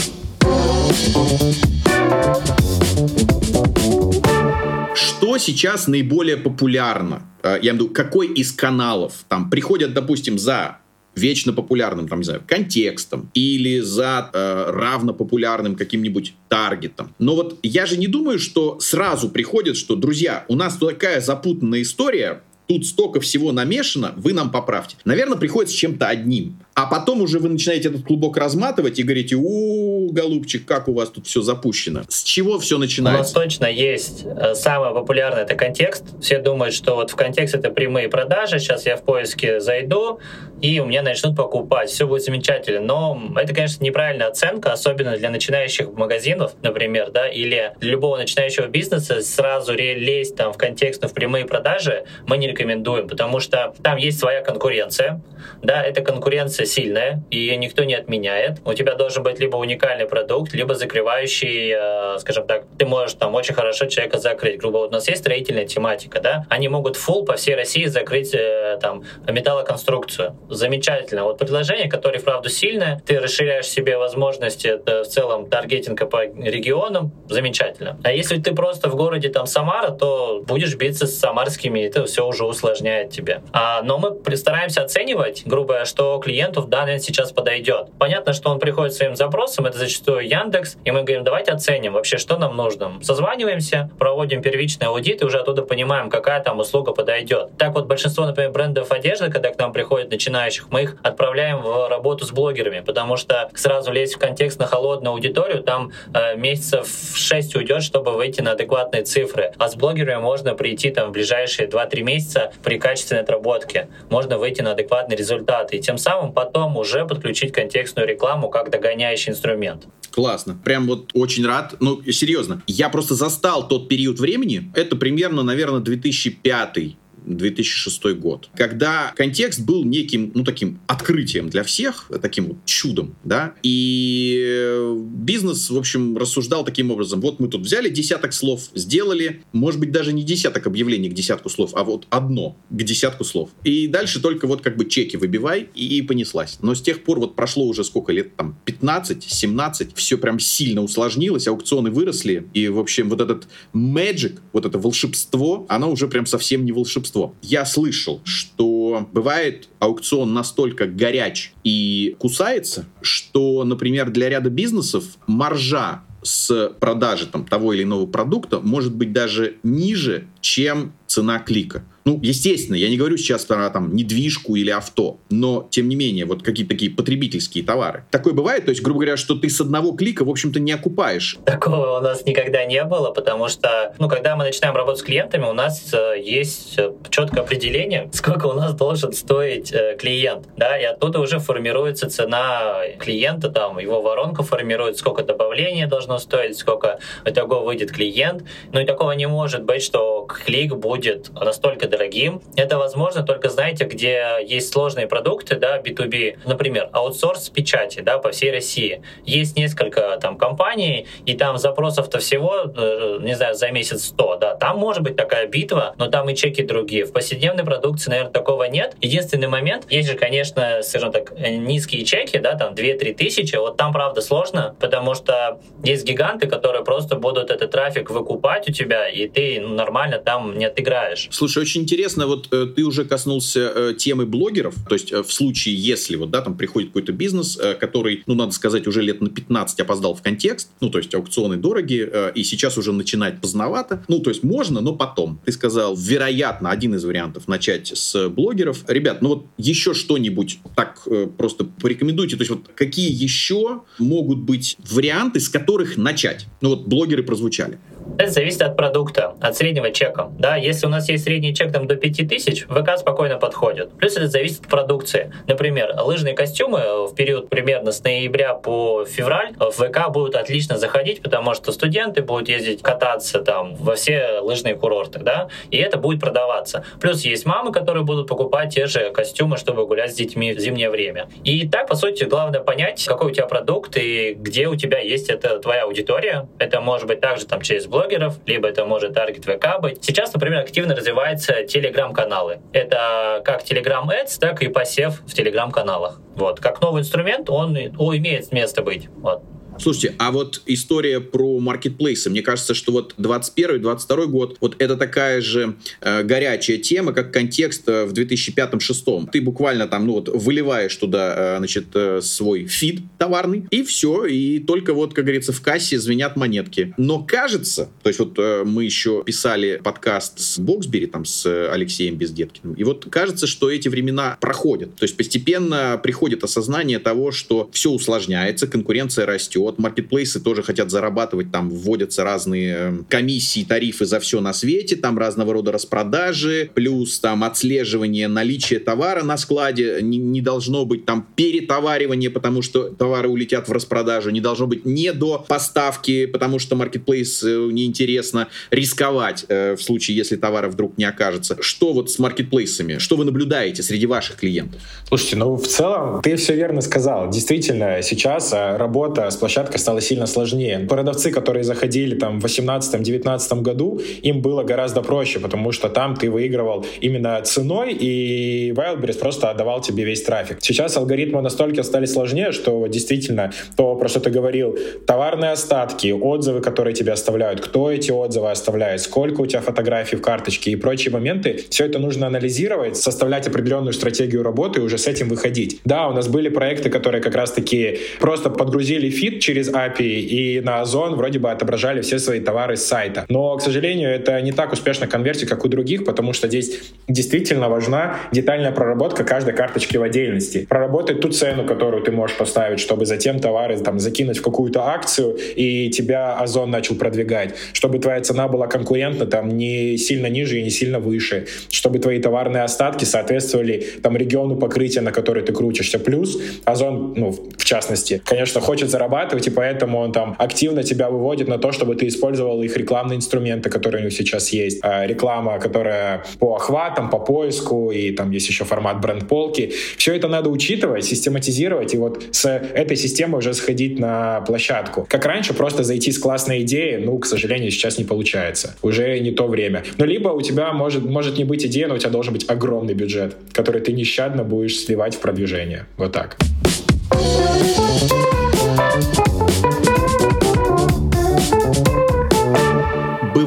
Что 4.95 5.39
сейчас 5.39 5.87
наиболее 5.89 6.37
популярно? 6.37 7.23
Э, 7.43 7.59
я 7.63 7.71
имею 7.71 7.73
в 7.73 7.75
виду, 7.75 7.95
какой 7.95 8.27
из 8.29 8.53
каналов 8.53 9.25
там 9.29 9.51
приходят, 9.51 9.95
допустим, 9.95 10.39
за 10.39 10.79
вечно 11.15 11.53
популярным, 11.53 12.09
там, 12.09 12.21
не 12.21 12.25
знаю, 12.25 12.43
контекстом 12.47 13.31
или 13.35 13.81
за 13.81 14.31
э, 14.33 14.71
равно 14.71 15.13
популярным 15.15 15.77
каким-нибудь 15.77 16.35
таргетом. 16.49 17.15
Но 17.19 17.35
вот 17.35 17.59
я 17.63 17.87
же 17.87 17.97
не 17.97 18.07
думаю, 18.07 18.39
что 18.39 18.79
сразу 18.81 19.29
приходит, 19.29 19.77
что, 19.77 19.97
друзья, 19.97 20.45
у 20.49 20.55
нас 20.55 20.77
такая 20.77 21.21
запутанная 21.21 21.83
история, 21.83 22.43
тут 22.67 22.87
столько 22.87 23.21
всего 23.21 23.53
намешано, 23.53 24.15
вы 24.17 24.33
нам 24.33 24.51
поправьте. 24.51 24.97
Наверное, 25.05 25.37
приходится 25.37 25.75
с 25.75 25.79
чем-то 25.79 26.07
одним. 26.07 26.59
А 26.75 26.87
потом 26.87 27.21
уже 27.21 27.39
вы 27.39 27.51
начинаете 27.51 27.89
этот 27.89 28.05
клубок 28.05 28.37
разматывать 28.37 28.99
и 28.99 29.03
говорите, 29.03 29.37
у, 29.37 30.11
голубчик, 30.11 30.65
как 30.65 30.89
у 30.89 30.95
вас 30.95 31.11
тут 31.11 31.27
все 31.27 31.43
запущено. 31.43 32.03
С 32.09 32.23
чего 32.23 32.59
все 32.59 32.79
начинается? 32.79 33.19
У 33.19 33.23
нас 33.23 33.33
точно 33.33 33.67
есть 33.67 34.25
э, 34.25 34.55
самое 34.55 34.95
популярное, 34.95 35.43
это 35.43 35.55
контекст. 35.55 36.05
Все 36.21 36.39
думают, 36.39 36.75
что 36.75 36.95
вот 36.95 37.11
в 37.11 37.17
контекст 37.17 37.55
это 37.55 37.71
прямые 37.71 38.09
продажи, 38.09 38.59
сейчас 38.59 38.87
я 38.87 38.97
в 38.97 39.03
поиске 39.03 39.61
зайду, 39.61 40.19
и 40.63 40.81
у 40.81 40.87
меня 40.87 41.03
начнут 41.03 41.37
покупать, 41.37 41.91
все 41.91 42.07
будет 42.07 42.23
замечательно. 42.23 42.81
Но 42.81 43.21
это, 43.37 43.55
конечно, 43.55 43.85
неправильная 43.85 44.29
оценка, 44.29 44.73
особенно 44.73 45.17
для 45.19 45.29
начинающих 45.29 45.93
магазинов, 45.93 46.53
например, 46.63 47.11
да, 47.11 47.29
или 47.29 47.73
для 47.81 47.91
любого 47.91 48.17
начинающего 48.17 48.67
бизнеса 48.69 49.21
сразу 49.21 49.75
лезть 49.75 50.37
там 50.37 50.53
в 50.53 50.57
контекст, 50.57 51.05
в 51.05 51.13
прямые 51.13 51.45
продажи 51.45 52.05
мы 52.27 52.39
не 52.39 52.49
рекомендуем, 52.49 53.09
потому 53.09 53.41
что 53.41 53.75
там 53.83 53.99
есть 53.99 54.19
своя 54.19 54.43
конкуренция, 54.43 55.21
да, 55.63 55.83
эта 55.83 56.01
конкуренция 56.01 56.62
сильная, 56.65 57.23
и 57.31 57.39
ее 57.39 57.57
никто 57.57 57.85
не 57.85 57.95
отменяет. 57.95 58.59
У 58.65 58.75
тебя 58.75 58.95
должен 58.95 59.23
быть 59.23 59.39
либо 59.41 59.57
уникальный 59.57 60.07
продукт, 60.07 60.53
либо 60.55 60.75
закрывающий, 60.75 61.75
э, 61.75 62.19
скажем 62.19 62.47
так, 62.47 62.65
ты 62.79 62.87
можешь 62.87 63.15
там 63.15 63.35
очень 63.35 63.55
хорошо 63.55 63.87
человека 63.87 64.19
закрыть. 64.19 64.61
Грубо 64.61 64.79
вот 64.79 64.91
у 64.91 64.93
нас 64.93 65.09
есть 65.09 65.21
строительная 65.21 65.67
тематика, 65.67 66.21
да, 66.21 66.47
они 66.49 66.69
могут 66.69 66.97
full 66.97 67.25
по 67.25 67.37
всей 67.37 67.55
России 67.55 67.87
закрыть 67.87 68.35
э, 68.35 68.79
там 68.81 69.05
металлоконструкцию. 69.29 70.37
Замечательно. 70.49 71.25
Вот 71.25 71.39
предложение, 71.39 71.89
которое, 71.89 72.19
вправду, 72.19 72.49
сильное, 72.49 73.03
ты 73.07 73.19
расширяешь 73.19 73.67
себе 73.67 73.97
возможности 73.97 74.79
в 74.85 75.05
целом 75.07 75.49
таргетинга 75.49 76.07
по 76.07 76.25
регионам, 76.25 77.13
замечательно. 77.29 77.99
А 78.05 78.13
если 78.13 78.39
ты 78.41 78.55
просто 78.55 78.89
в 78.89 78.97
городе 78.97 79.29
там 79.29 79.47
Самара, 79.47 79.91
то 79.91 80.43
будешь 80.47 80.75
биться 80.77 81.07
с 81.07 81.19
самарскими, 81.19 81.81
и 81.81 81.83
это 81.85 82.05
все 82.07 82.27
уже 82.27 82.45
усложняет 82.45 83.11
тебе. 83.11 83.43
А, 83.53 83.83
но 83.83 83.99
мы 83.99 84.37
стараемся 84.37 84.83
оценивать, 84.83 85.43
грубо, 85.47 85.85
что 85.85 86.19
клиенту 86.53 86.63
в 86.63 86.69
данный 86.69 87.01
сейчас 87.01 87.33
подойдет. 87.33 87.89
Понятно, 87.99 88.33
что 88.33 88.51
он 88.51 88.59
приходит 88.59 88.95
своим 88.95 89.17
запросом, 89.17 89.67
это 89.67 89.79
зачастую 89.79 90.29
Яндекс, 90.29 90.77
и 90.85 90.91
мы 90.91 91.03
говорим, 91.03 91.25
давайте 91.25 91.53
оценим 91.53 91.95
вообще, 91.95 92.19
что 92.19 92.37
нам 92.37 92.57
нужно. 92.57 92.99
Созваниваемся, 93.03 93.91
проводим 93.99 94.43
первичный 94.43 94.89
аудит 94.89 95.23
и 95.23 95.25
уже 95.25 95.39
оттуда 95.39 95.63
понимаем, 95.63 96.11
какая 96.11 96.43
там 96.43 96.59
услуга 96.59 96.93
подойдет. 96.93 97.51
Так 97.59 97.75
вот, 97.75 97.87
большинство, 97.87 98.27
например, 98.27 98.51
брендов 98.51 98.93
одежды, 98.93 99.31
когда 99.31 99.51
к 99.51 99.59
нам 99.59 99.73
приходят 99.73 100.11
начинающих, 100.11 100.67
мы 100.71 100.83
их 100.83 100.97
отправляем 101.03 101.63
в 101.63 101.89
работу 101.89 102.27
с 102.27 102.33
блогерами, 102.33 102.81
потому 102.81 103.17
что 103.17 103.51
сразу 103.55 103.93
лезть 103.93 104.15
в 104.15 104.19
контекст 104.19 104.59
на 104.59 104.67
холодную 104.67 105.13
аудиторию, 105.13 105.63
там 105.63 105.93
э, 106.15 106.37
месяцев 106.37 106.89
6 107.15 107.57
уйдет, 107.57 107.83
чтобы 107.83 108.13
выйти 108.13 108.41
на 108.41 108.53
адекватные 108.53 109.03
цифры. 109.05 109.53
А 109.59 109.69
с 109.69 109.75
блогерами 109.75 110.21
можно 110.21 110.55
прийти 110.55 110.91
там 110.91 111.09
в 111.09 111.13
ближайшие 111.13 111.69
2-3 111.69 112.03
месяца 112.03 112.53
при 112.63 112.79
качественной 112.79 113.23
отработке. 113.23 113.89
Можно 114.11 114.39
выйти 114.39 114.61
на 114.61 114.73
адекватный 114.73 115.17
результат. 115.17 115.73
И 115.73 115.81
тем 115.81 115.99
самым 115.99 116.33
потом 116.45 116.77
уже 116.77 117.07
подключить 117.07 117.53
контекстную 117.53 118.09
рекламу 118.09 118.49
как 118.49 118.71
догоняющий 118.71 119.31
инструмент. 119.31 119.87
Классно. 120.11 120.59
Прям 120.65 120.87
вот 120.87 121.11
очень 121.15 121.47
рад. 121.47 121.75
Ну, 121.81 122.03
серьезно. 122.11 122.63
Я 122.67 122.89
просто 122.89 123.15
застал 123.15 123.67
тот 123.67 123.89
период 123.89 124.19
времени. 124.19 124.71
Это 124.75 124.97
примерно, 124.97 125.43
наверное, 125.43 125.81
2005 125.81 126.97
2006 127.27 128.05
год, 128.19 128.49
когда 128.55 129.13
контекст 129.17 129.61
был 129.61 129.85
неким, 129.85 130.33
ну, 130.35 130.45
таким 130.45 130.81
открытием 130.87 131.49
для 131.49 131.63
всех, 131.63 132.11
таким 132.21 132.47
вот 132.47 132.65
чудом, 132.65 133.15
да, 133.25 133.55
и 133.63 134.95
бизнес, 135.13 135.71
в 135.71 135.77
общем, 135.77 136.17
рассуждал 136.17 136.65
таким 136.65 136.91
образом, 136.91 137.21
вот 137.21 137.41
мы 137.41 137.49
тут 137.49 137.63
взяли 137.63 137.89
десяток 137.89 138.33
слов, 138.33 138.71
сделали, 138.75 139.43
может 139.53 139.81
быть, 139.81 139.93
даже 139.93 140.13
не 140.13 140.23
десяток 140.23 140.67
объявлений 140.67 141.09
к 141.09 141.15
десятку 141.15 141.49
слов, 141.49 141.73
а 141.75 141.85
вот 141.85 142.07
одно 142.11 142.57
к 142.71 142.83
десятку 142.83 143.25
слов. 143.25 143.51
И 143.65 143.87
дальше 143.87 144.21
только 144.21 144.47
вот 144.47 144.63
как 144.63 144.77
бы 144.77 144.85
чеки 144.85 145.17
выбивай, 145.17 145.69
и 145.75 146.03
понеслась. 146.03 146.59
Но 146.63 146.75
с 146.75 146.83
тех 146.83 147.05
пор 147.05 147.21
вот 147.21 147.37
прошло 147.37 147.67
уже 147.67 147.85
сколько 147.85 148.13
лет, 148.13 148.37
там, 148.37 148.57
15, 148.65 149.25
17, 149.25 149.95
все 149.95 150.19
прям 150.19 150.39
сильно 150.39 150.83
усложнилось, 150.83 151.47
аукционы 151.47 151.91
выросли, 151.91 152.49
и, 152.55 152.69
в 152.69 152.79
общем, 152.79 153.09
вот 153.09 153.21
этот 153.21 153.49
magic, 153.75 154.39
вот 154.53 154.67
это 154.67 154.79
волшебство, 154.79 155.67
оно 155.69 155.91
уже 155.91 156.09
прям 156.09 156.27
совсем 156.27 156.65
не 156.65 156.73
волшебство, 156.73 157.12
волшебство. 157.13 157.35
Я 157.43 157.65
слышал, 157.65 158.21
что 158.25 159.09
бывает 159.13 159.69
аукцион 159.79 160.33
настолько 160.33 160.87
горяч 160.87 161.53
и 161.65 162.17
кусается, 162.19 162.87
что, 163.01 163.65
например, 163.65 164.11
для 164.11 164.29
ряда 164.29 164.51
бизнесов 164.51 165.05
маржа 165.27 166.03
с 166.23 166.73
продажи 166.79 167.27
там, 167.27 167.45
того 167.45 167.73
или 167.73 167.83
иного 167.83 168.07
продукта 168.07 168.61
может 168.61 168.95
быть 168.95 169.13
даже 169.13 169.57
ниже, 169.63 170.29
чем 170.41 170.93
цена 171.07 171.39
клика. 171.41 171.85
Ну, 172.05 172.19
естественно, 172.23 172.75
я 172.75 172.89
не 172.89 172.97
говорю 172.97 173.17
сейчас 173.17 173.45
про 173.45 173.71
там 173.71 173.95
недвижку 173.95 174.57
или 174.57 174.71
авто, 174.71 175.19
но, 175.31 175.69
тем 175.71 175.89
не 175.89 175.97
менее, 175.97 176.25
вот 176.25 176.43
какие-то 176.43 176.71
такие 176.71 176.91
потребительские 176.91 177.65
товары. 177.65 178.05
Такое 178.11 178.33
бывает, 178.33 178.65
то 178.65 178.71
есть, 178.71 178.83
грубо 178.83 179.01
говоря, 179.01 179.17
что 179.17 179.37
ты 179.37 179.49
с 179.49 179.61
одного 179.61 179.93
клика, 179.93 180.25
в 180.25 180.31
общем-то, 180.31 180.59
не 180.59 180.73
окупаешь. 180.73 181.39
Такого 181.45 181.99
у 181.99 182.01
нас 182.01 182.27
никогда 182.27 182.65
не 182.65 182.83
было, 182.85 183.11
потому 183.13 183.49
что, 183.49 183.95
ну, 183.99 184.09
когда 184.09 184.35
мы 184.37 184.45
начинаем 184.45 184.75
работать 184.75 185.01
с 185.01 185.05
клиентами, 185.05 185.45
у 185.45 185.53
нас 185.53 185.93
э, 185.95 186.21
есть 186.21 186.79
э, 186.79 186.93
четкое 187.11 187.43
определение, 187.45 188.11
сколько 188.13 188.47
у 188.47 188.55
нас 188.55 188.75
должен 188.75 189.13
стоить 189.13 189.73
э, 189.73 189.97
клиент, 189.99 190.49
да, 190.57 190.77
и 190.77 190.85
оттуда 190.85 191.21
уже 191.21 191.39
формируется 191.39 192.11
цена 192.11 192.81
клиента, 192.99 193.49
там, 193.49 193.79
его 193.79 194.03
воронка 194.03 194.43
формирует, 194.43 194.97
сколько 194.97 195.23
добавления 195.23 195.87
должно 195.87 196.19
стоить, 196.19 196.59
сколько 196.59 196.99
итого 197.25 197.63
выйдет 197.65 197.93
клиент, 197.93 198.43
ну, 198.73 198.81
и 198.81 198.85
такого 198.85 199.13
не 199.13 199.29
может 199.29 199.63
быть, 199.63 199.83
что 199.83 200.27
клик 200.27 200.75
будет 200.75 201.31
настолько 201.33 201.92
дорогим. 201.93 202.43
Это 202.57 202.79
возможно 202.79 203.23
только, 203.23 203.51
знаете, 203.51 203.85
где 203.85 204.39
есть 204.45 204.73
сложные 204.73 205.07
продукты, 205.07 205.57
да, 205.57 205.79
B2B, 205.79 206.39
например, 206.47 206.89
аутсорс 206.93 207.51
печати, 207.51 208.01
да, 208.01 208.19
по 208.19 208.31
всей 208.31 208.51
России. 208.51 209.03
Есть 209.25 209.57
несколько 209.57 210.19
там 210.21 210.37
компаний, 210.39 211.07
и 211.27 211.35
там 211.35 211.59
запросов-то 211.59 212.19
всего, 212.19 212.73
э, 212.75 213.19
не 213.21 213.35
знаю, 213.35 213.55
за 213.55 213.71
месяц 213.71 214.05
100, 214.07 214.37
да, 214.37 214.55
там 214.55 214.79
может 214.79 215.03
быть 215.03 215.17
такая 215.17 215.47
битва, 215.47 215.95
но 215.99 216.09
там 216.09 216.29
и 216.31 216.35
чеки 216.35 216.63
другие. 216.63 217.05
В 217.05 217.13
повседневной 217.13 217.65
продукции, 217.65 218.11
наверное, 218.11 218.33
такого 218.33 218.65
нет. 218.65 218.97
Единственный 219.01 219.49
момент, 219.49 219.87
есть 219.91 220.09
же, 220.09 220.17
конечно, 220.17 220.81
скажем 220.83 221.13
так, 221.13 221.39
низкие 221.39 222.05
чеки, 222.05 222.39
да, 222.39 222.55
там 222.55 222.75
2-3 222.75 223.15
тысячи, 223.15 223.57
вот 223.57 223.77
там, 223.77 223.93
правда, 223.93 224.23
сложно, 224.23 224.75
потому 224.81 225.15
что 225.15 225.61
есть 225.85 226.07
гиганты, 226.07 226.49
которые 226.49 226.85
просто 226.85 227.17
будут 227.17 227.51
этот 227.51 227.71
трафик 227.71 228.11
выкупать 228.11 228.69
у 228.69 228.73
тебя, 228.73 229.09
и 229.09 229.29
ты 229.29 229.61
ну, 229.61 229.75
нормально 229.75 230.19
там 230.19 230.57
не 230.59 230.65
отыграешь. 230.65 231.29
Слушай, 231.31 231.63
очень 231.63 231.82
интересно, 231.83 232.27
вот 232.27 232.49
э, 232.51 232.67
ты 232.75 232.85
уже 232.85 233.05
коснулся 233.05 233.73
э, 233.75 233.95
темы 233.97 234.27
блогеров, 234.27 234.75
то 234.89 234.95
есть 234.95 235.13
э, 235.13 235.23
в 235.23 235.33
случае, 235.33 235.75
если 235.75 236.17
вот, 236.17 236.31
да, 236.31 236.41
там 236.41 236.57
приходит 236.57 236.91
какой-то 236.91 237.13
бизнес, 237.13 237.59
который, 237.81 238.23
ну, 238.27 238.35
надо 238.35 238.53
сказать, 238.53 238.87
уже 238.87 239.03
лет 239.03 239.21
на 239.21 239.29
15 239.29 239.81
опоздал 239.81 240.15
в 240.15 240.23
контекст, 240.23 240.71
ну, 240.81 240.91
то 240.91 240.99
есть 240.99 241.15
аукционы 241.15 241.57
дорогие, 241.57 242.09
э, 242.11 242.33
и 242.35 242.45
сейчас 242.45 242.79
уже 242.79 242.93
начинать 242.93 243.41
поздновато, 243.41 244.05
ну, 244.09 244.21
то 244.21 244.31
есть 244.31 244.43
можно, 244.43 244.81
но 244.81 244.95
потом. 244.95 245.41
Ты 245.45 245.53
сказал, 245.53 245.97
вероятно, 245.97 246.71
один 246.71 246.95
из 246.95 247.05
вариантов 247.05 247.49
начать 247.49 247.93
с 247.95 248.29
блогеров. 248.29 248.85
Ребят, 248.89 249.23
ну 249.23 249.29
вот 249.31 249.47
еще 249.59 249.95
что-нибудь 249.95 250.61
так 250.77 251.07
просто 251.37 251.65
порекомендуйте, 251.65 252.37
то 252.37 252.43
есть 252.43 252.51
вот 252.51 252.69
какие 252.75 253.13
еще 253.13 253.83
могут 253.99 254.39
быть 254.39 254.77
варианты, 254.91 255.41
с 255.41 255.49
которых 255.49 255.97
начать? 255.97 256.47
Ну 256.61 256.71
вот 256.71 256.87
блогеры 256.87 257.23
прозвучали. 257.23 257.79
Это 258.19 258.31
зависит 258.31 258.63
от 258.63 258.77
продукта, 258.77 259.35
от 259.41 259.57
среднего 259.57 259.91
чека. 259.91 260.31
Да, 260.39 260.57
если 260.57 260.87
у 260.87 260.91
нас 260.91 261.09
есть 261.09 261.25
средний 261.25 261.55
чек 261.55 261.73
там 261.73 261.87
до 261.87 261.97
5000, 261.97 262.67
ВК 262.67 262.99
спокойно 262.99 263.39
подходит. 263.39 263.93
Плюс 263.93 264.17
это 264.17 264.29
зависит 264.29 264.61
от 264.61 264.69
продукции. 264.69 265.33
Например, 265.47 265.95
лыжные 266.03 266.35
костюмы 266.35 267.07
в 267.07 267.15
период 267.15 267.49
примерно 267.49 267.93
с 267.93 268.03
ноября 268.03 268.55
по 268.55 269.05
февраль 269.05 269.53
в 269.59 269.71
ВК 269.71 270.11
будут 270.11 270.37
отлично 270.37 270.79
заходить, 270.79 271.23
потому 271.23 271.55
что 271.55 271.73
студенты 271.73 272.23
будут 272.23 272.49
ездить 272.49 272.83
кататься 272.83 273.41
там 273.41 273.75
во 273.77 273.95
все 273.95 274.41
лыжные 274.41 274.75
курорты, 274.75 275.19
да, 275.21 275.49
и 275.71 275.79
это 275.79 275.97
будет 275.97 276.21
продаваться. 276.21 276.85
Плюс 277.01 277.23
есть 277.23 277.47
мамы, 277.47 277.73
которые 277.73 278.05
будут 278.05 278.29
покупать 278.29 278.75
те 278.75 278.87
же 278.87 279.11
костюмы, 279.11 279.57
чтобы 279.57 279.87
гулять 279.87 280.13
с 280.13 280.15
детьми 280.15 280.53
в 280.53 280.59
зимнее 280.59 280.91
время. 280.91 281.29
И 281.45 281.69
так, 281.69 281.89
по 281.89 281.95
сути, 281.95 282.25
главное 282.25 282.61
понять, 282.61 283.05
какой 283.05 283.31
у 283.31 283.35
тебя 283.35 283.47
продукт 283.47 283.97
и 283.97 284.35
где 284.35 284.69
у 284.69 284.77
тебя 284.77 284.99
есть 284.99 285.31
эта 285.31 285.59
твоя 285.59 285.85
аудитория. 285.85 286.49
Это 286.59 286.81
может 286.81 287.07
быть 287.07 287.21
также 287.21 287.47
там 287.47 287.61
через 287.63 287.87
блогеров, 287.93 288.39
либо 288.47 288.67
это 288.67 288.85
может 288.85 289.15
таргет 289.15 289.45
ВК 289.45 289.81
быть. 289.81 290.03
Сейчас, 290.03 290.33
например, 290.35 290.61
активно 290.61 290.97
развиваются 290.97 291.63
телеграм-каналы. 291.65 292.59
Это 292.73 293.43
как 293.45 293.63
Telegram 293.63 294.05
Ads, 294.09 294.41
так 294.41 294.63
и 294.63 294.69
посев 294.69 295.21
в 295.27 295.33
телеграм-каналах. 295.33 296.21
Вот. 296.35 296.59
Как 296.59 296.81
новый 296.81 297.03
инструмент, 297.03 297.49
он, 297.51 297.77
он 297.99 298.17
имеет 298.17 298.51
место 298.51 298.83
быть. 298.83 299.09
Вот. 299.17 299.43
Слушайте, 299.83 300.15
а 300.19 300.31
вот 300.31 300.63
история 300.67 301.19
про 301.19 301.59
маркетплейсы, 301.59 302.31
мне 302.31 302.41
кажется, 302.41 302.73
что 302.73 302.93
вот 302.93 303.17
21-22 303.19 304.27
год, 304.27 304.57
вот 304.61 304.77
это 304.79 304.97
такая 304.97 305.41
же 305.41 305.75
э, 306.01 306.23
горячая 306.23 306.79
тема, 306.79 307.13
как 307.13 307.33
контекст 307.33 307.89
э, 307.89 308.05
в 308.05 308.13
2005-2006. 308.13 309.31
Ты 309.33 309.41
буквально 309.41 309.89
там, 309.89 310.07
ну 310.07 310.13
вот, 310.13 310.29
выливаешь 310.29 310.95
туда, 310.95 311.35
э, 311.37 311.59
значит, 311.59 311.87
э, 311.95 312.21
свой 312.23 312.67
фид 312.67 313.01
товарный, 313.19 313.67
и 313.73 313.83
все, 313.83 314.25
и 314.25 314.61
только 314.61 314.95
вот, 314.95 315.15
как 315.15 315.25
говорится, 315.25 315.53
в 315.53 315.61
кассе 315.61 315.99
звенят 315.99 316.37
монетки. 316.37 316.95
Но 316.97 317.21
кажется, 317.21 317.89
то 318.05 318.09
есть 318.09 318.21
вот 318.21 318.39
э, 318.39 318.63
мы 318.65 318.85
еще 318.85 319.25
писали 319.27 319.81
подкаст 319.83 320.39
с 320.39 320.61
Боксбери, 320.61 321.07
там, 321.07 321.25
с 321.25 321.45
Алексеем 321.73 322.15
Бездеткиным, 322.15 322.75
и 322.75 322.85
вот 322.85 323.07
кажется, 323.11 323.49
что 323.49 323.69
эти 323.69 323.89
времена 323.89 324.39
проходят. 324.41 324.95
То 324.95 325.03
есть 325.03 325.17
постепенно 325.17 325.99
приходит 326.01 326.45
осознание 326.45 327.01
того, 327.01 327.33
что 327.33 327.69
все 327.73 327.91
усложняется, 327.91 328.69
конкуренция 328.69 329.27
растет, 329.27 329.72
вот 329.73 329.79
маркетплейсы 329.79 330.41
тоже 330.41 330.63
хотят 330.63 330.91
зарабатывать, 330.91 331.51
там 331.51 331.71
вводятся 331.71 332.25
разные 332.25 332.75
эм, 332.75 333.07
комиссии, 333.09 333.65
тарифы 333.65 334.05
за 334.05 334.21
все 334.21 334.41
на 334.41 334.53
свете, 334.53 334.97
там 334.97 335.19
разного 335.19 335.53
рода 335.53 335.73
распродажи, 335.73 336.71
плюс 336.75 337.19
там 337.19 337.45
отслеживание 337.45 338.29
наличия 338.29 338.79
товара 338.79 339.23
на 339.23 339.37
складе, 339.37 339.99
не, 340.03 340.19
не 340.19 340.41
должно 340.41 340.85
быть 340.85 341.05
там 341.07 341.27
перетоваривание, 341.37 342.31
потому 342.31 342.63
что 342.63 342.91
товары 342.91 343.29
улетят 343.29 343.69
в 343.69 343.73
распродажу, 343.73 344.31
не 344.31 344.41
должно 344.41 344.67
быть 344.67 344.85
не 344.85 345.13
до 345.13 345.45
поставки, 345.49 346.27
потому 346.27 346.59
что 346.59 346.77
маркетплейс 346.77 347.43
э, 347.43 347.69
неинтересно 347.73 348.49
рисковать 348.71 349.45
э, 349.49 349.77
в 349.77 349.83
случае, 349.83 350.17
если 350.17 350.37
товара 350.37 350.69
вдруг 350.69 350.99
не 350.99 351.05
окажется. 351.05 351.57
Что 351.61 351.93
вот 351.93 352.11
с 352.11 352.19
маркетплейсами? 352.19 352.99
Что 352.99 353.17
вы 353.17 353.25
наблюдаете 353.25 353.83
среди 353.83 354.07
ваших 354.07 354.37
клиентов? 354.37 354.81
Слушайте, 355.09 355.37
ну 355.37 355.57
в 355.57 355.67
целом 355.67 356.21
ты 356.23 356.37
все 356.37 356.55
верно 356.55 356.81
сказал. 356.81 357.31
Действительно, 357.31 358.03
сейчас 358.03 358.53
э, 358.53 358.77
работа 358.77 359.31
с 359.31 359.37
площадкой 359.37 359.62
стала 359.79 360.01
сильно 360.01 360.27
сложнее. 360.27 360.87
Продавцы, 360.89 361.31
которые 361.31 361.65
заходили 361.65 362.15
там 362.15 362.41
в 362.41 362.45
18-19 362.45 363.63
году, 363.63 364.01
им 364.23 364.41
было 364.41 364.63
гораздо 364.63 365.03
проще, 365.03 365.41
потому 365.41 365.73
что 365.73 365.89
там 365.89 366.17
ты 366.17 366.31
выигрывал 366.31 366.85
именно 367.01 367.41
ценой, 367.43 367.93
и 367.93 368.73
Wildberries 368.73 369.19
просто 369.19 369.51
отдавал 369.51 369.81
тебе 369.81 370.05
весь 370.05 370.23
трафик. 370.23 370.59
Сейчас 370.61 370.97
алгоритмы 370.97 371.43
настолько 371.43 371.83
стали 371.83 372.07
сложнее, 372.07 372.53
что 372.53 372.87
действительно 372.87 373.53
то, 373.77 373.95
про 373.97 374.09
что 374.09 374.21
ты 374.21 374.31
говорил, 374.31 374.79
товарные 375.07 375.53
остатки, 375.53 376.13
отзывы, 376.13 376.61
которые 376.61 376.95
тебе 376.95 377.13
оставляют, 377.13 377.61
кто 377.61 377.91
эти 377.91 378.11
отзывы 378.11 378.51
оставляет, 378.51 379.01
сколько 379.01 379.41
у 379.41 379.47
тебя 379.47 379.61
фотографий 379.61 380.17
в 380.17 380.23
карточке 380.23 380.71
и 380.71 380.77
прочие 380.77 381.13
моменты, 381.13 381.65
все 381.71 381.85
это 381.85 381.99
нужно 381.99 382.27
анализировать, 382.27 382.97
составлять 382.97 383.47
определенную 383.47 383.93
стратегию 383.93 384.43
работы 384.43 384.81
и 384.81 384.83
уже 384.83 384.99
с 384.99 385.07
этим 385.07 385.29
выходить. 385.29 385.81
Да, 385.85 386.09
у 386.09 386.13
нас 386.13 386.29
были 386.29 386.49
проекты, 386.49 386.91
которые 386.91 387.21
как 387.21 387.35
раз-таки 387.35 387.99
просто 388.21 388.51
подгрузили 388.51 389.11
фид 389.11 389.42
через 389.43 389.69
API 389.69 390.03
и 390.03 390.61
на 390.61 390.81
Озон 390.81 391.17
вроде 391.17 391.39
бы 391.39 391.51
отображали 391.51 392.01
все 392.01 392.19
свои 392.19 392.41
товары 392.41 392.77
с 392.77 392.85
сайта. 392.85 393.27
Но, 393.29 393.57
к 393.57 393.63
сожалению, 393.63 394.09
это 394.11 394.41
не 394.41 394.53
так 394.53 394.73
успешно 394.73 395.07
конвертит, 395.07 395.49
как 395.49 395.65
у 395.65 395.69
других, 395.69 396.05
потому 396.05 396.33
что 396.33 396.49
здесь 396.49 396.81
действительно 397.09 397.69
важна 397.69 398.17
детальная 398.31 398.73
проработка 398.73 399.25
каждой 399.25 399.55
карточки 399.55 399.97
в 399.97 400.03
отдельности. 400.03 400.67
Проработать 400.69 401.21
ту 401.21 401.29
цену, 401.29 401.67
которую 401.67 402.03
ты 402.03 402.13
можешь 402.13 402.37
поставить, 402.37 402.81
чтобы 402.81 403.05
затем 403.05 403.41
товары 403.41 403.79
там 403.79 403.99
закинуть 403.99 404.39
в 404.39 404.43
какую-то 404.43 404.83
акцию, 404.83 405.37
и 405.57 405.91
тебя 405.91 406.37
Озон 406.37 406.71
начал 406.71 406.95
продвигать, 406.95 407.55
чтобы 407.73 407.99
твоя 407.99 408.21
цена 408.21 408.47
была 408.49 408.69
конкурентна, 408.69 409.27
там 409.27 409.49
не 409.49 409.97
сильно 409.97 410.29
ниже 410.29 410.61
и 410.61 410.63
не 410.63 410.71
сильно 410.71 411.01
выше, 411.01 411.47
чтобы 411.69 411.99
твои 411.99 412.21
товарные 412.21 412.63
остатки 412.63 413.05
соответствовали 413.05 413.85
там 414.03 414.17
региону 414.17 414.57
покрытия, 414.57 415.01
на 415.01 415.11
который 415.11 415.43
ты 415.43 415.53
крутишься. 415.53 415.99
Плюс 415.99 416.39
Озон, 416.65 417.15
ну, 417.17 417.33
в 417.57 417.65
частности, 417.65 418.23
конечно, 418.25 418.61
хочет 418.61 418.91
зарабатывать, 418.91 419.32
зарабатывать, 419.33 419.47
и 419.47 419.51
поэтому 419.51 419.99
он 419.99 420.13
там 420.13 420.35
активно 420.39 420.83
тебя 420.83 421.09
выводит 421.11 421.49
на 421.49 421.59
то, 421.59 421.73
чтобы 421.73 421.95
ты 421.95 422.07
использовал 422.07 422.63
их 422.63 422.77
рекламные 422.77 423.17
инструменты, 423.17 423.71
которые 423.71 424.03
у 424.03 424.05
них 424.05 424.13
сейчас 424.13 424.53
есть. 424.53 424.81
А 424.83 425.07
реклама, 425.07 425.59
которая 425.59 426.25
по 426.39 426.55
охватам, 426.55 427.11
по 427.11 427.19
поиску, 427.19 427.91
и 427.91 428.13
там 428.13 428.31
есть 428.31 428.49
еще 428.49 428.65
формат 428.65 429.01
бренд-полки. 429.01 429.73
Все 429.97 430.15
это 430.15 430.29
надо 430.29 430.51
учитывать, 430.51 431.05
систематизировать, 431.05 431.95
и 431.95 431.99
вот 431.99 432.23
с 432.31 432.49
этой 432.49 432.97
системой 432.97 433.39
уже 433.39 433.55
сходить 433.55 433.99
на 433.99 434.41
площадку. 434.41 435.07
Как 435.09 435.27
раньше, 435.27 435.55
просто 435.55 435.85
зайти 435.85 436.13
с 436.13 436.19
классной 436.19 436.63
идеей, 436.63 437.05
ну, 437.05 437.19
к 437.19 437.27
сожалению, 437.27 437.71
сейчас 437.71 437.99
не 437.99 438.05
получается. 438.05 438.75
Уже 438.83 439.19
не 439.21 439.31
то 439.31 439.47
время. 439.47 439.83
Но 439.99 440.05
либо 440.05 440.29
у 440.29 440.43
тебя 440.43 440.73
может, 440.73 441.05
может 441.05 441.39
не 441.39 441.45
быть 441.45 441.65
идеи, 441.67 441.85
но 441.85 441.95
у 441.95 441.99
тебя 441.99 442.11
должен 442.11 442.33
быть 442.33 442.51
огромный 442.51 442.95
бюджет, 442.95 443.37
который 443.53 443.81
ты 443.81 443.93
нещадно 443.93 444.45
будешь 444.45 444.79
сливать 444.79 445.15
в 445.15 445.21
продвижение. 445.21 445.87
Вот 445.97 446.13
так. 446.13 446.37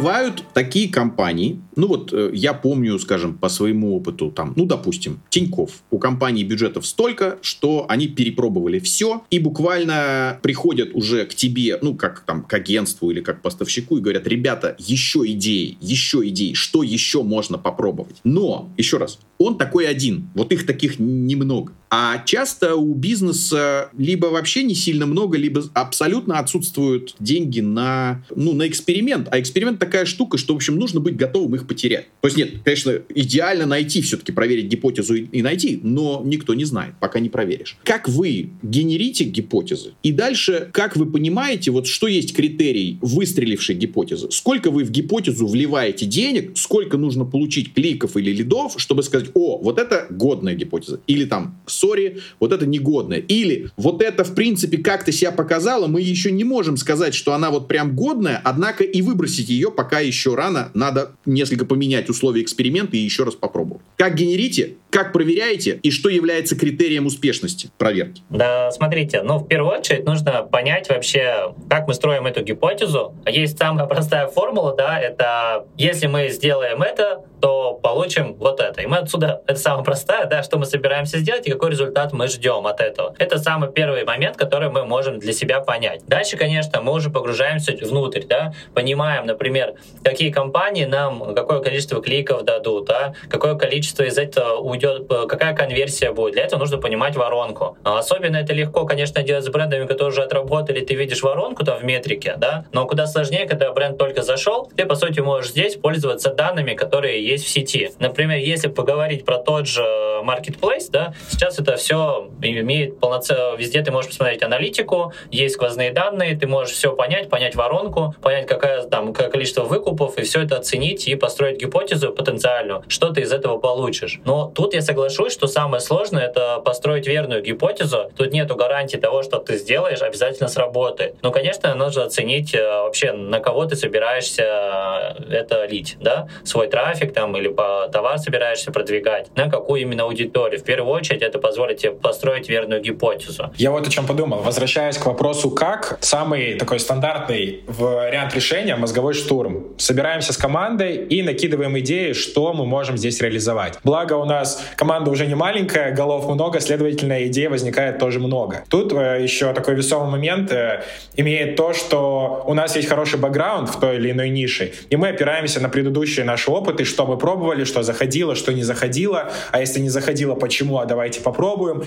Бывают 0.06 0.44
такие 0.54 0.88
компании, 0.88 1.60
ну 1.76 1.88
вот 1.88 2.14
э, 2.14 2.30
я 2.32 2.54
помню, 2.54 3.00
скажем, 3.00 3.36
по 3.36 3.50
своему 3.50 3.96
опыту, 3.96 4.30
там, 4.30 4.54
ну, 4.56 4.68
допустим, 4.68 5.20
Тиньков. 5.30 5.82
У 5.90 5.98
компании 5.98 6.44
бюджетов 6.44 6.86
столько, 6.86 7.40
что 7.42 7.88
они 7.90 8.08
перепробовали 8.08 8.78
все 8.78 9.24
и 9.32 9.40
буквально 9.40 10.40
приходят 10.44 10.92
уже 10.94 11.26
к 11.26 11.34
тебе, 11.34 11.80
ну, 11.82 11.96
как 11.96 12.20
там, 12.20 12.44
к 12.44 12.54
агентству 12.54 13.10
или 13.10 13.20
как 13.22 13.42
поставщику 13.42 13.98
и 13.98 14.00
говорят, 14.00 14.28
ребята, 14.28 14.76
еще 14.78 15.24
идеи, 15.26 15.76
еще 15.82 16.28
идеи, 16.28 16.54
что 16.54 16.84
еще 16.84 17.24
можно 17.24 17.58
попробовать. 17.58 18.18
Но, 18.24 18.70
еще 18.78 18.98
раз, 18.98 19.18
он 19.40 19.58
такой 19.58 19.88
один, 19.88 20.30
вот 20.36 20.52
их 20.54 20.68
таких 20.68 21.00
немного. 21.00 21.74
А 21.90 22.24
часто 22.26 22.76
у 22.76 22.94
бизнеса 22.94 23.90
либо 23.98 24.28
вообще 24.28 24.64
не 24.64 24.76
сильно 24.76 25.06
много, 25.06 25.38
либо 25.38 25.64
абсолютно 25.74 26.40
отсутствуют 26.40 27.16
деньги 27.20 27.62
на, 27.62 28.24
ну, 28.36 28.54
на 28.54 28.68
эксперимент. 28.68 29.28
А 29.32 29.40
эксперимент 29.40 29.80
такая 29.80 30.06
штука, 30.06 30.38
что, 30.38 30.54
в 30.54 30.58
общем, 30.58 30.76
нужно 30.78 31.00
быть 31.00 31.16
готовым 31.16 31.56
их 31.56 31.68
потерять. 31.68 32.08
То 32.22 32.28
есть, 32.28 32.38
нет, 32.38 32.50
конечно, 32.64 33.00
идеально 33.14 33.66
найти, 33.66 34.02
все-таки 34.02 34.32
проверить 34.32 34.66
гипотезу 34.66 35.16
и, 35.16 35.26
и 35.26 35.42
найти, 35.42 35.80
но 35.82 36.22
никто 36.26 36.54
не 36.54 36.66
знает, 36.66 36.96
пока 37.00 37.20
не 37.20 37.30
проверишь. 37.30 37.78
Как 37.84 38.10
вы 38.10 38.52
генерите 38.62 39.24
гипотезы? 39.24 39.94
И 40.04 40.12
дальше, 40.12 40.70
как 40.74 40.98
вы 40.98 41.06
понимаете, 41.06 41.72
вот 41.72 41.88
что 41.88 42.08
есть 42.08 42.36
критерий 42.36 43.00
выстрелившей 43.02 43.76
гипотезы? 43.76 44.32
Сколько 44.32 44.72
вы 44.72 44.84
в 44.84 44.92
гипотезу 44.92 45.48
вливаете 45.48 46.06
денег, 46.06 46.52
сколько 46.56 46.98
нужно 46.98 47.26
получить 47.26 47.74
кликов 47.74 48.18
или 48.18 48.32
лидов, 48.32 48.74
чтобы 48.78 49.04
сказать, 49.04 49.30
о, 49.34 49.58
вот 49.58 49.80
это 49.80 50.08
годная 50.10 50.56
гипотеза. 50.56 51.00
Или 51.08 51.26
там 51.26 51.60
сори, 51.76 52.22
вот 52.40 52.52
это 52.52 52.66
негодное. 52.66 53.20
Или 53.20 53.70
вот 53.78 54.02
это, 54.02 54.24
в 54.24 54.34
принципе, 54.36 54.78
как-то 54.78 55.12
себя 55.12 55.32
показала, 55.32 55.88
мы 55.88 56.02
еще 56.02 56.32
не 56.32 56.44
можем 56.44 56.78
сказать, 56.78 57.14
что 57.14 57.34
она 57.34 57.52
вот 57.52 57.68
прям 57.68 57.96
годная, 57.96 58.42
однако 58.44 58.84
и 58.84 59.02
выбросить 59.02 59.50
ее 59.50 59.72
пока 59.72 60.00
еще 60.00 60.36
рано, 60.36 60.72
надо 60.74 61.12
несколько 61.26 61.66
поменять 61.66 62.10
условия 62.10 62.42
эксперимента 62.42 62.98
и 62.98 63.00
еще 63.00 63.24
раз 63.24 63.36
попробовать. 63.36 63.84
Как 63.98 64.16
генерите, 64.16 64.76
как 64.90 65.12
проверяете 65.12 65.80
и 65.84 65.92
что 65.92 66.10
является 66.10 66.56
критерием 66.56 67.06
успешности 67.06 67.70
проверки? 67.78 68.22
Да, 68.30 68.72
смотрите, 68.72 69.24
ну, 69.24 69.40
в 69.40 69.48
первую 69.48 69.78
очередь 69.78 70.06
нужно 70.06 70.44
понять 70.44 70.88
вообще, 70.90 71.54
как 71.70 71.88
мы 71.88 71.94
строим 71.94 72.26
эту 72.26 72.44
гипотезу. 72.44 73.14
Есть 73.26 73.58
самая 73.58 73.88
простая 73.88 74.28
формула, 74.28 74.74
да, 74.76 75.00
это 75.00 75.66
если 75.78 76.08
мы 76.08 76.30
сделаем 76.30 76.82
это, 76.82 77.26
то 77.42 77.74
получим 77.74 78.36
вот 78.36 78.60
это. 78.60 78.82
И 78.82 78.86
мы 78.86 78.98
отсюда, 78.98 79.42
это 79.48 79.60
самое 79.60 79.84
простое, 79.84 80.26
да, 80.28 80.44
что 80.44 80.58
мы 80.58 80.66
собираемся 80.66 81.20
сделать 81.20 81.46
и 81.46 81.52
какой 81.52 81.65
результат 81.68 82.14
мы 82.14 82.28
ждем 82.28 82.68
от 82.68 82.82
этого. 82.82 83.16
Это 83.18 83.38
самый 83.38 83.72
первый 83.72 84.04
момент, 84.06 84.38
который 84.38 84.70
мы 84.70 84.86
можем 84.86 85.20
для 85.20 85.34
себя 85.34 85.60
понять. 85.60 86.06
Дальше, 86.08 86.38
конечно, 86.38 86.82
мы 86.82 86.94
уже 86.94 87.10
погружаемся 87.10 87.74
внутрь, 87.82 88.24
да, 88.28 88.54
понимаем, 88.74 89.26
например, 89.26 89.74
какие 90.04 90.32
компании 90.32 90.86
нам 90.86 91.34
какое 91.36 91.60
количество 91.60 92.02
кликов 92.02 92.44
дадут, 92.44 92.86
да, 92.86 93.14
какое 93.30 93.56
количество 93.56 94.04
из 94.04 94.18
этого 94.18 94.58
уйдет, 94.58 95.08
какая 95.28 95.56
конверсия 95.56 96.12
будет. 96.12 96.34
Для 96.34 96.44
этого 96.44 96.60
нужно 96.60 96.78
понимать 96.78 97.16
воронку. 97.16 97.78
А 97.84 98.00
особенно 98.00 98.38
это 98.38 98.54
легко, 98.54 98.86
конечно, 98.86 99.22
делать 99.24 99.46
с 99.46 99.50
брендами, 99.50 99.86
которые 99.86 100.10
уже 100.10 100.24
отработали, 100.24 100.82
ты 100.82 100.96
видишь 100.96 101.24
воронку 101.24 101.64
там 101.64 101.80
в 101.80 101.84
метрике, 101.84 102.36
да, 102.38 102.66
но 102.72 102.86
куда 102.86 103.08
сложнее, 103.08 103.46
когда 103.46 103.72
бренд 103.72 103.98
только 103.98 104.22
зашел, 104.22 104.72
ты, 104.76 104.86
по 104.86 104.96
сути, 104.96 105.20
можешь 105.20 105.52
здесь 105.52 105.76
пользоваться 105.76 106.34
данными, 106.34 106.74
которые 106.74 107.26
есть 107.26 107.46
в 107.46 107.50
сети. 107.50 107.92
Например, 108.00 108.38
если 108.38 108.68
поговорить 108.68 109.26
про 109.26 109.38
тот 109.38 109.68
же 109.68 109.84
Marketplace, 110.24 110.90
да, 110.90 111.14
сейчас 111.30 111.55
это 111.60 111.76
все 111.76 112.30
имеет 112.42 113.00
полноценно, 113.00 113.56
везде 113.56 113.82
ты 113.82 113.92
можешь 113.92 114.10
посмотреть 114.10 114.44
аналитику, 114.44 115.14
есть 115.32 115.56
сквозные 115.56 115.92
данные, 115.92 116.36
ты 116.36 116.48
можешь 116.48 116.74
все 116.74 116.96
понять, 116.96 117.30
понять 117.30 117.56
воронку, 117.56 118.16
понять, 118.22 118.48
какая 118.48 118.84
там 118.84 119.14
какое 119.14 119.30
количество 119.32 119.64
выкупов, 119.64 120.18
и 120.18 120.24
все 120.24 120.42
это 120.42 120.58
оценить 120.58 121.08
и 121.08 121.16
построить 121.16 121.60
гипотезу 121.60 122.12
потенциальную, 122.12 122.84
что 122.88 123.10
ты 123.10 123.22
из 123.22 123.32
этого 123.32 123.58
получишь. 123.58 124.20
Но 124.26 124.52
тут 124.54 124.74
я 124.74 124.82
соглашусь, 124.82 125.34
что 125.34 125.48
самое 125.48 125.82
сложное— 125.82 126.26
это 126.28 126.60
построить 126.60 127.08
верную 127.08 127.42
гипотезу. 127.42 128.12
Тут 128.18 128.32
нету 128.32 128.56
гарантии 128.56 128.98
того, 128.98 129.24
что 129.24 129.38
ты 129.40 129.58
сделаешь, 129.58 130.02
обязательно 130.02 130.50
сработает. 130.50 131.16
Но, 131.22 131.32
конечно, 131.32 131.74
нужно 131.76 132.04
оценить 132.04 132.54
э, 132.54 132.64
вообще, 132.64 133.12
на 133.14 133.40
кого 133.40 133.66
ты 133.66 133.76
собираешься 133.76 135.16
э, 135.30 135.34
это 135.34 135.66
лить, 135.66 135.98
да, 136.00 136.28
свой 136.44 136.68
трафик 136.68 137.14
там 137.14 137.36
или 137.38 137.48
по 137.48 137.90
товар 137.92 138.18
собираешься 138.18 138.72
продвигать, 138.72 139.28
на 139.36 139.50
какую 139.50 139.82
именно 139.82 140.04
аудиторию. 140.04 140.60
В 140.60 140.64
первую 140.64 140.94
очередь 140.94 141.22
это 141.22 141.40
позволит 141.46 141.78
тебе 141.78 141.92
построить 141.92 142.50
верную 142.50 142.82
гипотезу. 142.82 143.52
Я 143.56 143.70
вот 143.70 143.88
о 143.88 143.90
чем 143.92 144.08
подумал. 144.08 144.42
Возвращаясь 144.42 144.98
к 144.98 145.06
вопросу 145.06 145.52
«как», 145.52 146.00
самый 146.02 146.56
такой 146.56 146.80
стандартный 146.80 147.62
вариант 147.68 148.34
решения— 148.34 148.76
мозговой 148.78 149.14
штурм. 149.14 149.68
Собираемся 149.78 150.34
с 150.34 150.38
командой 150.38 150.96
и 150.96 151.22
накидываем 151.22 151.78
идеи, 151.78 152.14
что 152.14 152.52
мы 152.54 152.66
можем 152.66 152.98
здесь 152.98 153.22
реализовать. 153.22 153.78
Благо 153.84 154.14
у 154.14 154.26
нас 154.26 154.60
команда 154.76 155.12
уже 155.12 155.28
не 155.28 155.36
маленькая, 155.36 155.92
голов 155.92 156.28
много, 156.28 156.60
следовательно, 156.60 157.28
идей 157.28 157.48
возникает 157.48 158.00
тоже 158.00 158.20
много. 158.20 158.64
Тут 158.70 158.92
э, 158.94 159.22
еще 159.22 159.54
такой 159.54 159.76
весомый 159.76 160.10
момент 160.10 160.52
э, 160.52 160.84
имеет 161.16 161.56
то, 161.58 161.74
что 161.74 162.44
у 162.48 162.56
нас 162.56 162.76
есть 162.76 162.90
хороший 162.90 163.20
бэкграунд 163.20 163.70
в 163.70 163.80
той 163.80 163.98
или 163.98 164.10
иной 164.10 164.30
нише, 164.30 164.74
и 164.90 164.96
мы 164.96 165.10
опираемся 165.10 165.60
на 165.60 165.70
предыдущие 165.70 166.26
наши 166.26 166.50
опыты, 166.50 166.86
что 166.86 167.06
мы 167.06 167.18
пробовали, 167.18 167.66
что 167.66 167.84
заходило, 167.84 168.34
что 168.34 168.52
не 168.52 168.64
заходило, 168.64 169.32
а 169.52 169.60
если 169.60 169.80
не 169.80 169.90
заходило, 169.90 170.34
почему, 170.34 170.80
а 170.80 170.86
давайте 170.86 171.20
попробуем. 171.20 171.35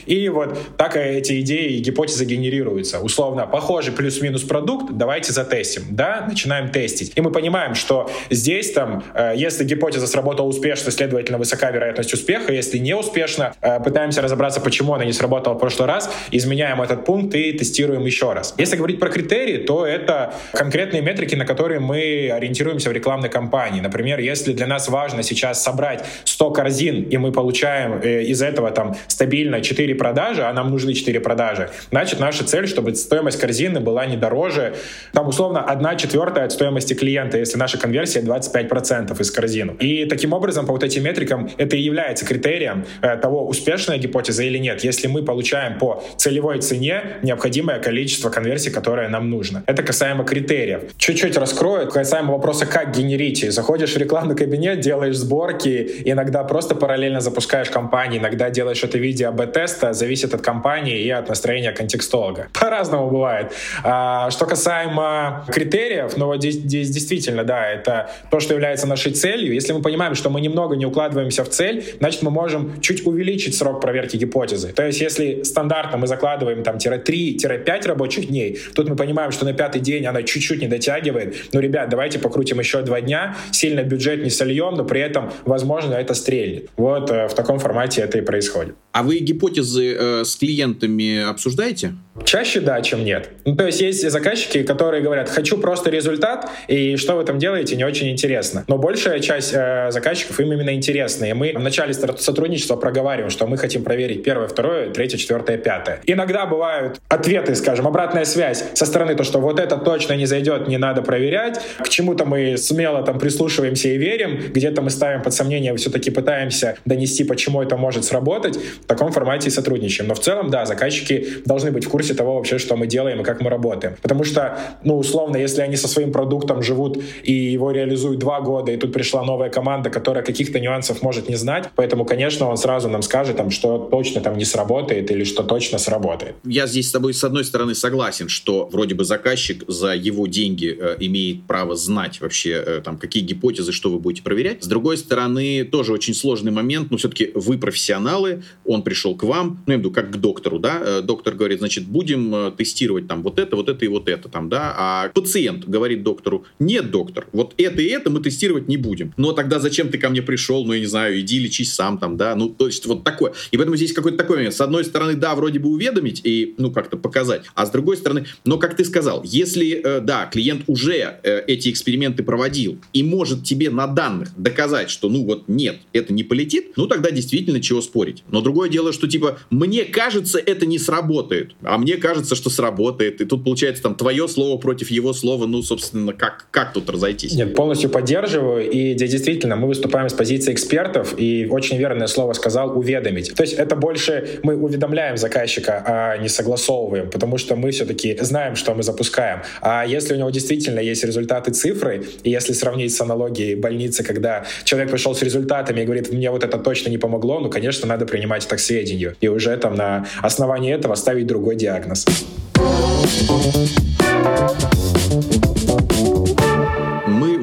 И 0.06 0.28
вот 0.28 0.58
так 0.76 0.96
эти 0.96 1.40
идеи 1.40 1.76
и 1.76 1.78
гипотезы 1.78 2.24
генерируются. 2.24 3.00
Условно, 3.00 3.46
похожий 3.46 3.92
плюс-минус 3.92 4.42
продукт, 4.42 4.92
давайте 4.92 5.32
затестим. 5.32 5.82
Да, 5.90 6.24
начинаем 6.28 6.70
тестить. 6.70 7.12
И 7.16 7.20
мы 7.20 7.30
понимаем, 7.30 7.74
что 7.74 8.10
здесь 8.30 8.72
там, 8.72 9.04
э, 9.14 9.32
если 9.36 9.64
гипотеза 9.64 10.06
сработала 10.06 10.46
успешно, 10.46 10.90
следовательно, 10.90 11.38
высока 11.38 11.70
вероятность 11.70 12.12
успеха. 12.12 12.52
Если 12.52 12.78
не 12.78 12.94
успешно, 12.94 13.54
э, 13.60 13.80
пытаемся 13.80 14.22
разобраться, 14.22 14.60
почему 14.60 14.94
она 14.94 15.04
не 15.04 15.12
сработала 15.12 15.54
в 15.54 15.58
прошлый 15.58 15.88
раз, 15.88 16.10
изменяем 16.30 16.80
этот 16.82 17.04
пункт 17.04 17.34
и 17.34 17.52
тестируем 17.52 18.04
еще 18.04 18.32
раз. 18.32 18.54
Если 18.58 18.76
говорить 18.76 19.00
про 19.00 19.08
критерии, 19.08 19.58
то 19.58 19.86
это 19.86 20.34
конкретные 20.52 21.02
метрики, 21.02 21.34
на 21.34 21.44
которые 21.44 21.80
мы 21.80 22.30
ориентируемся 22.30 22.90
в 22.90 22.92
рекламной 22.92 23.28
кампании. 23.28 23.80
Например, 23.80 24.18
если 24.18 24.52
для 24.52 24.66
нас 24.66 24.88
важно 24.88 25.22
сейчас 25.22 25.62
собрать 25.62 26.04
100 26.24 26.50
корзин, 26.50 27.02
и 27.02 27.16
мы 27.16 27.32
получаем 27.32 28.00
э, 28.02 28.22
из 28.24 28.42
этого 28.42 28.70
там 28.70 28.94
стабильно 29.06 29.37
4 29.44 29.94
продажи, 29.94 30.42
а 30.42 30.52
нам 30.52 30.70
нужны 30.70 30.94
4 30.94 31.20
продажи, 31.20 31.70
значит, 31.90 32.20
наша 32.20 32.44
цель, 32.44 32.66
чтобы 32.66 32.94
стоимость 32.94 33.40
корзины 33.40 33.80
была 33.80 34.06
не 34.06 34.16
дороже, 34.16 34.74
там, 35.12 35.28
условно, 35.28 35.64
1 35.64 35.96
четвертая 35.98 36.44
от 36.44 36.52
стоимости 36.52 36.94
клиента, 36.94 37.38
если 37.38 37.58
наша 37.58 37.78
конверсия 37.78 38.20
25% 38.20 39.20
из 39.20 39.30
корзины. 39.30 39.72
И 39.80 40.04
таким 40.06 40.32
образом, 40.32 40.66
по 40.66 40.72
вот 40.72 40.84
этим 40.84 41.04
метрикам, 41.04 41.50
это 41.56 41.76
и 41.76 41.80
является 41.80 42.24
критерием 42.24 42.84
э, 43.02 43.16
того, 43.16 43.46
успешная 43.46 43.98
гипотеза 43.98 44.42
или 44.42 44.58
нет. 44.58 44.84
Если 44.84 45.06
мы 45.08 45.22
получаем 45.22 45.78
по 45.78 46.02
целевой 46.16 46.60
цене 46.60 47.18
необходимое 47.22 47.78
количество 47.78 48.30
конверсий, 48.30 48.70
которое 48.70 49.08
нам 49.08 49.30
нужно. 49.30 49.62
Это 49.66 49.82
касаемо 49.82 50.24
критериев. 50.24 50.82
Чуть-чуть 50.96 51.36
раскрою, 51.36 51.88
касаемо 51.88 52.32
вопроса, 52.32 52.66
как 52.66 52.96
генерить. 52.96 53.52
Заходишь 53.52 53.94
в 53.94 53.98
рекламный 53.98 54.36
кабинет, 54.36 54.80
делаешь 54.80 55.16
сборки, 55.16 56.02
иногда 56.04 56.44
просто 56.44 56.74
параллельно 56.74 57.20
запускаешь 57.20 57.70
компании, 57.70 58.18
иногда 58.18 58.50
делаешь 58.50 58.82
это 58.84 58.98
в 58.98 59.00
виде 59.00 59.26
АБ-теста, 59.28 59.92
зависит 59.92 60.34
от 60.34 60.40
компании 60.40 61.00
и 61.00 61.10
от 61.10 61.28
настроения 61.28 61.72
контекстолога. 61.72 62.48
По-разному 62.60 63.10
бывает. 63.10 63.52
А, 63.84 64.30
что 64.30 64.46
касаемо 64.46 65.44
критериев, 65.48 66.16
ну 66.16 66.26
вот 66.26 66.38
здесь, 66.38 66.56
здесь 66.56 66.90
действительно, 66.90 67.44
да, 67.44 67.68
это 67.68 68.10
то, 68.30 68.40
что 68.40 68.54
является 68.54 68.86
нашей 68.86 69.12
целью. 69.12 69.54
Если 69.54 69.72
мы 69.72 69.82
понимаем, 69.82 70.14
что 70.14 70.30
мы 70.30 70.40
немного 70.40 70.76
не 70.76 70.86
укладываемся 70.86 71.44
в 71.44 71.48
цель, 71.48 71.84
значит, 71.98 72.22
мы 72.22 72.30
можем 72.30 72.80
чуть 72.80 73.06
увеличить 73.06 73.56
срок 73.56 73.80
проверки 73.80 74.16
гипотезы. 74.16 74.72
То 74.72 74.86
есть, 74.86 75.00
если 75.00 75.42
стандартно 75.42 75.98
мы 75.98 76.06
закладываем 76.06 76.62
там 76.62 76.76
3-5 76.76 77.86
рабочих 77.86 78.28
дней, 78.28 78.58
тут 78.74 78.88
мы 78.88 78.96
понимаем, 78.96 79.30
что 79.30 79.44
на 79.44 79.52
пятый 79.52 79.80
день 79.80 80.06
она 80.06 80.22
чуть-чуть 80.22 80.60
не 80.60 80.68
дотягивает. 80.68 81.36
Ну, 81.52 81.60
ребят, 81.60 81.88
давайте 81.88 82.18
покрутим 82.18 82.58
еще 82.58 82.82
два 82.82 83.00
дня, 83.00 83.36
сильно 83.52 83.82
бюджет 83.82 84.22
не 84.22 84.30
сольем, 84.30 84.74
но 84.74 84.84
при 84.84 85.00
этом, 85.00 85.32
возможно, 85.44 85.94
это 85.94 86.14
стрельнет. 86.14 86.70
Вот 86.76 87.10
э, 87.10 87.28
в 87.28 87.34
таком 87.34 87.58
формате 87.58 88.02
это 88.02 88.18
и 88.18 88.20
происходит. 88.20 88.74
А 88.98 89.04
вы 89.04 89.18
гипотезы 89.18 89.94
э, 89.94 90.24
с 90.24 90.34
клиентами 90.34 91.22
обсуждаете? 91.22 91.92
Чаще 92.24 92.60
да, 92.60 92.82
чем 92.82 93.04
нет. 93.04 93.30
Ну, 93.44 93.54
то 93.54 93.64
есть 93.64 93.80
есть 93.80 94.10
заказчики, 94.10 94.64
которые 94.64 95.04
говорят, 95.04 95.28
хочу 95.28 95.56
просто 95.56 95.88
результат, 95.88 96.50
и 96.66 96.96
что 96.96 97.14
вы 97.14 97.22
там 97.22 97.38
делаете, 97.38 97.76
не 97.76 97.84
очень 97.84 98.10
интересно. 98.10 98.64
Но 98.66 98.76
большая 98.76 99.20
часть 99.20 99.52
э, 99.54 99.92
заказчиков 99.92 100.40
им 100.40 100.52
именно 100.52 100.74
интересна. 100.74 101.26
И 101.26 101.32
мы 101.32 101.52
в 101.52 101.60
начале 101.60 101.94
сотрудничества 101.94 102.74
проговариваем, 102.74 103.30
что 103.30 103.46
мы 103.46 103.56
хотим 103.56 103.84
проверить 103.84 104.24
первое, 104.24 104.48
второе, 104.48 104.90
третье, 104.90 105.16
четвертое, 105.16 105.58
пятое. 105.58 106.00
Иногда 106.06 106.44
бывают 106.46 107.00
ответы, 107.08 107.54
скажем, 107.54 107.86
обратная 107.86 108.24
связь 108.24 108.64
со 108.74 108.84
стороны, 108.84 109.14
то, 109.14 109.22
что 109.22 109.38
вот 109.38 109.60
это 109.60 109.76
точно 109.76 110.14
не 110.14 110.26
зайдет, 110.26 110.66
не 110.66 110.76
надо 110.76 111.02
проверять. 111.02 111.60
К 111.78 111.88
чему-то 111.88 112.24
мы 112.24 112.56
смело 112.56 113.04
там 113.04 113.20
прислушиваемся 113.20 113.90
и 113.90 113.96
верим, 113.96 114.40
где-то 114.52 114.82
мы 114.82 114.90
ставим 114.90 115.22
под 115.22 115.34
сомнение, 115.34 115.76
все-таки 115.76 116.10
пытаемся 116.10 116.76
донести, 116.84 117.22
почему 117.22 117.62
это 117.62 117.76
может 117.76 118.04
сработать. 118.04 118.58
Таком 118.88 119.12
формате 119.12 119.48
и 119.48 119.50
сотрудничаем. 119.50 120.08
Но 120.08 120.14
в 120.14 120.20
целом, 120.20 120.50
да, 120.50 120.64
заказчики 120.64 121.42
должны 121.44 121.70
быть 121.70 121.84
в 121.84 121.90
курсе 121.90 122.14
того 122.14 122.36
вообще, 122.36 122.56
что 122.58 122.74
мы 122.74 122.86
делаем 122.86 123.20
и 123.20 123.22
как 123.22 123.42
мы 123.42 123.50
работаем. 123.50 123.96
Потому 124.00 124.24
что, 124.24 124.58
ну, 124.82 124.96
условно, 124.96 125.36
если 125.36 125.60
они 125.60 125.76
со 125.76 125.88
своим 125.88 126.10
продуктом 126.10 126.62
живут 126.62 126.98
и 127.22 127.32
его 127.32 127.70
реализуют 127.70 128.18
два 128.18 128.40
года, 128.40 128.72
и 128.72 128.78
тут 128.78 128.94
пришла 128.94 129.22
новая 129.22 129.50
команда, 129.50 129.90
которая 129.90 130.24
каких-то 130.24 130.58
нюансов 130.58 131.02
может 131.02 131.28
не 131.28 131.36
знать, 131.36 131.68
поэтому, 131.76 132.06
конечно, 132.06 132.48
он 132.48 132.56
сразу 132.56 132.88
нам 132.88 133.02
скажет, 133.02 133.36
там, 133.36 133.50
что 133.50 133.78
точно 133.78 134.22
там 134.22 134.38
не 134.38 134.46
сработает 134.46 135.10
или 135.10 135.24
что 135.24 135.42
точно 135.42 135.76
сработает. 135.78 136.36
Я 136.44 136.66
здесь 136.66 136.88
с 136.88 136.92
тобой, 136.92 137.12
с 137.12 137.22
одной 137.22 137.44
стороны, 137.44 137.74
согласен, 137.74 138.28
что 138.30 138.68
вроде 138.72 138.94
бы 138.94 139.04
заказчик 139.04 139.64
за 139.68 139.94
его 139.94 140.26
деньги 140.26 140.74
э, 140.78 140.96
имеет 141.00 141.44
право 141.46 141.76
знать 141.76 142.22
вообще, 142.22 142.50
э, 142.50 142.80
там, 142.82 142.96
какие 142.96 143.22
гипотезы, 143.22 143.72
что 143.72 143.90
вы 143.90 143.98
будете 143.98 144.22
проверять. 144.22 144.64
С 144.64 144.66
другой 144.66 144.96
стороны, 144.96 145.64
тоже 145.64 145.92
очень 145.92 146.14
сложный 146.14 146.52
момент, 146.52 146.90
но 146.90 146.96
все-таки 146.96 147.32
вы 147.34 147.58
профессионалы, 147.58 148.42
он 148.68 148.82
пришел 148.82 149.16
к 149.16 149.24
вам, 149.24 149.62
ну, 149.66 149.72
я 149.72 149.76
имею 149.76 149.78
в 149.78 149.80
виду, 149.80 149.90
как 149.90 150.12
к 150.12 150.16
доктору, 150.16 150.58
да, 150.58 150.80
э, 150.80 151.02
доктор 151.02 151.34
говорит, 151.34 151.58
значит, 151.58 151.86
будем 151.86 152.34
э, 152.34 152.52
тестировать 152.56 153.08
там 153.08 153.22
вот 153.22 153.38
это, 153.38 153.56
вот 153.56 153.68
это 153.68 153.84
и 153.84 153.88
вот 153.88 154.08
это 154.08 154.28
там, 154.28 154.48
да, 154.48 154.74
а 154.76 155.08
пациент 155.08 155.66
говорит 155.66 156.02
доктору, 156.02 156.44
нет, 156.58 156.90
доктор, 156.90 157.26
вот 157.32 157.54
это 157.56 157.80
и 157.80 157.86
это 157.86 158.10
мы 158.10 158.20
тестировать 158.20 158.68
не 158.68 158.76
будем. 158.76 159.14
Но 159.16 159.32
тогда 159.32 159.58
зачем 159.58 159.88
ты 159.88 159.98
ко 159.98 160.10
мне 160.10 160.20
пришел, 160.20 160.64
ну, 160.64 160.74
я 160.74 160.80
не 160.80 160.86
знаю, 160.86 161.18
иди 161.20 161.38
лечись 161.38 161.72
сам 161.72 161.98
там, 161.98 162.16
да, 162.16 162.34
ну, 162.36 162.50
то 162.50 162.66
есть 162.66 162.84
вот 162.86 163.04
такое. 163.04 163.32
И 163.50 163.56
поэтому 163.56 163.76
здесь 163.76 163.92
какой-то 163.92 164.18
такой 164.18 164.36
момент. 164.36 164.54
С 164.54 164.60
одной 164.60 164.84
стороны, 164.84 165.14
да, 165.14 165.34
вроде 165.34 165.58
бы 165.58 165.70
уведомить 165.70 166.20
и, 166.24 166.54
ну, 166.58 166.70
как-то 166.70 166.98
показать, 166.98 167.44
а 167.54 167.64
с 167.64 167.70
другой 167.70 167.96
стороны, 167.96 168.26
но, 168.44 168.58
как 168.58 168.76
ты 168.76 168.84
сказал, 168.84 169.22
если, 169.24 169.80
э, 169.82 170.00
да, 170.00 170.26
клиент 170.26 170.64
уже 170.66 171.20
эти 171.46 171.70
эксперименты 171.70 172.22
проводил 172.22 172.78
и 172.92 173.02
может 173.02 173.44
тебе 173.44 173.70
на 173.70 173.86
данных 173.86 174.30
доказать, 174.36 174.90
что, 174.90 175.08
ну, 175.08 175.24
вот 175.24 175.48
нет, 175.48 175.78
это 175.92 176.12
не 176.12 176.22
полетит, 176.22 176.72
ну, 176.76 176.86
тогда 176.86 177.10
действительно 177.10 177.60
чего 177.60 177.80
спорить. 177.80 178.24
Но 178.30 178.40
другой 178.40 178.57
другое 178.58 178.70
дело, 178.70 178.92
что 178.92 179.06
типа 179.06 179.38
мне 179.50 179.84
кажется, 179.84 180.38
это 180.38 180.66
не 180.66 180.78
сработает, 180.78 181.52
а 181.62 181.78
мне 181.78 181.96
кажется, 181.96 182.34
что 182.34 182.50
сработает. 182.50 183.20
И 183.20 183.24
тут 183.24 183.44
получается 183.44 183.84
там 183.84 183.94
твое 183.94 184.26
слово 184.26 184.58
против 184.58 184.90
его 184.90 185.12
слова, 185.12 185.46
ну, 185.46 185.62
собственно, 185.62 186.12
как, 186.12 186.46
как 186.50 186.72
тут 186.72 186.90
разойтись? 186.90 187.34
Нет, 187.34 187.54
полностью 187.54 187.88
поддерживаю. 187.90 188.68
И 188.68 188.94
действительно, 188.94 189.54
мы 189.54 189.68
выступаем 189.68 190.08
с 190.08 190.12
позиции 190.12 190.52
экспертов, 190.52 191.14
и 191.16 191.46
очень 191.48 191.78
верное 191.78 192.08
слово 192.08 192.32
сказал 192.32 192.76
уведомить. 192.76 193.32
То 193.34 193.44
есть 193.44 193.54
это 193.54 193.76
больше 193.76 194.40
мы 194.42 194.56
уведомляем 194.56 195.16
заказчика, 195.16 195.84
а 195.86 196.16
не 196.18 196.28
согласовываем, 196.28 197.10
потому 197.10 197.38
что 197.38 197.54
мы 197.54 197.70
все-таки 197.70 198.18
знаем, 198.20 198.56
что 198.56 198.74
мы 198.74 198.82
запускаем. 198.82 199.42
А 199.60 199.86
если 199.86 200.14
у 200.14 200.16
него 200.16 200.30
действительно 200.30 200.80
есть 200.80 201.04
результаты 201.04 201.52
цифры, 201.52 202.04
и 202.24 202.30
если 202.30 202.54
сравнить 202.54 202.92
с 202.92 203.00
аналогией 203.00 203.54
больницы, 203.54 204.02
когда 204.02 204.44
человек 204.64 204.90
пришел 204.90 205.14
с 205.14 205.22
результатами 205.22 205.82
и 205.82 205.84
говорит, 205.84 206.12
мне 206.12 206.30
вот 206.30 206.42
это 206.42 206.58
точно 206.58 206.90
не 206.90 206.98
помогло, 206.98 207.38
ну, 207.38 207.50
конечно, 207.50 207.86
надо 207.86 208.04
принимать 208.04 208.47
к 208.56 208.60
сведению. 208.60 209.14
И 209.20 209.28
уже 209.28 209.56
там 209.56 209.74
на 209.74 210.06
основании 210.22 210.74
этого 210.74 210.94
ставить 210.94 211.26
другой 211.26 211.56
диагноз. 211.56 212.06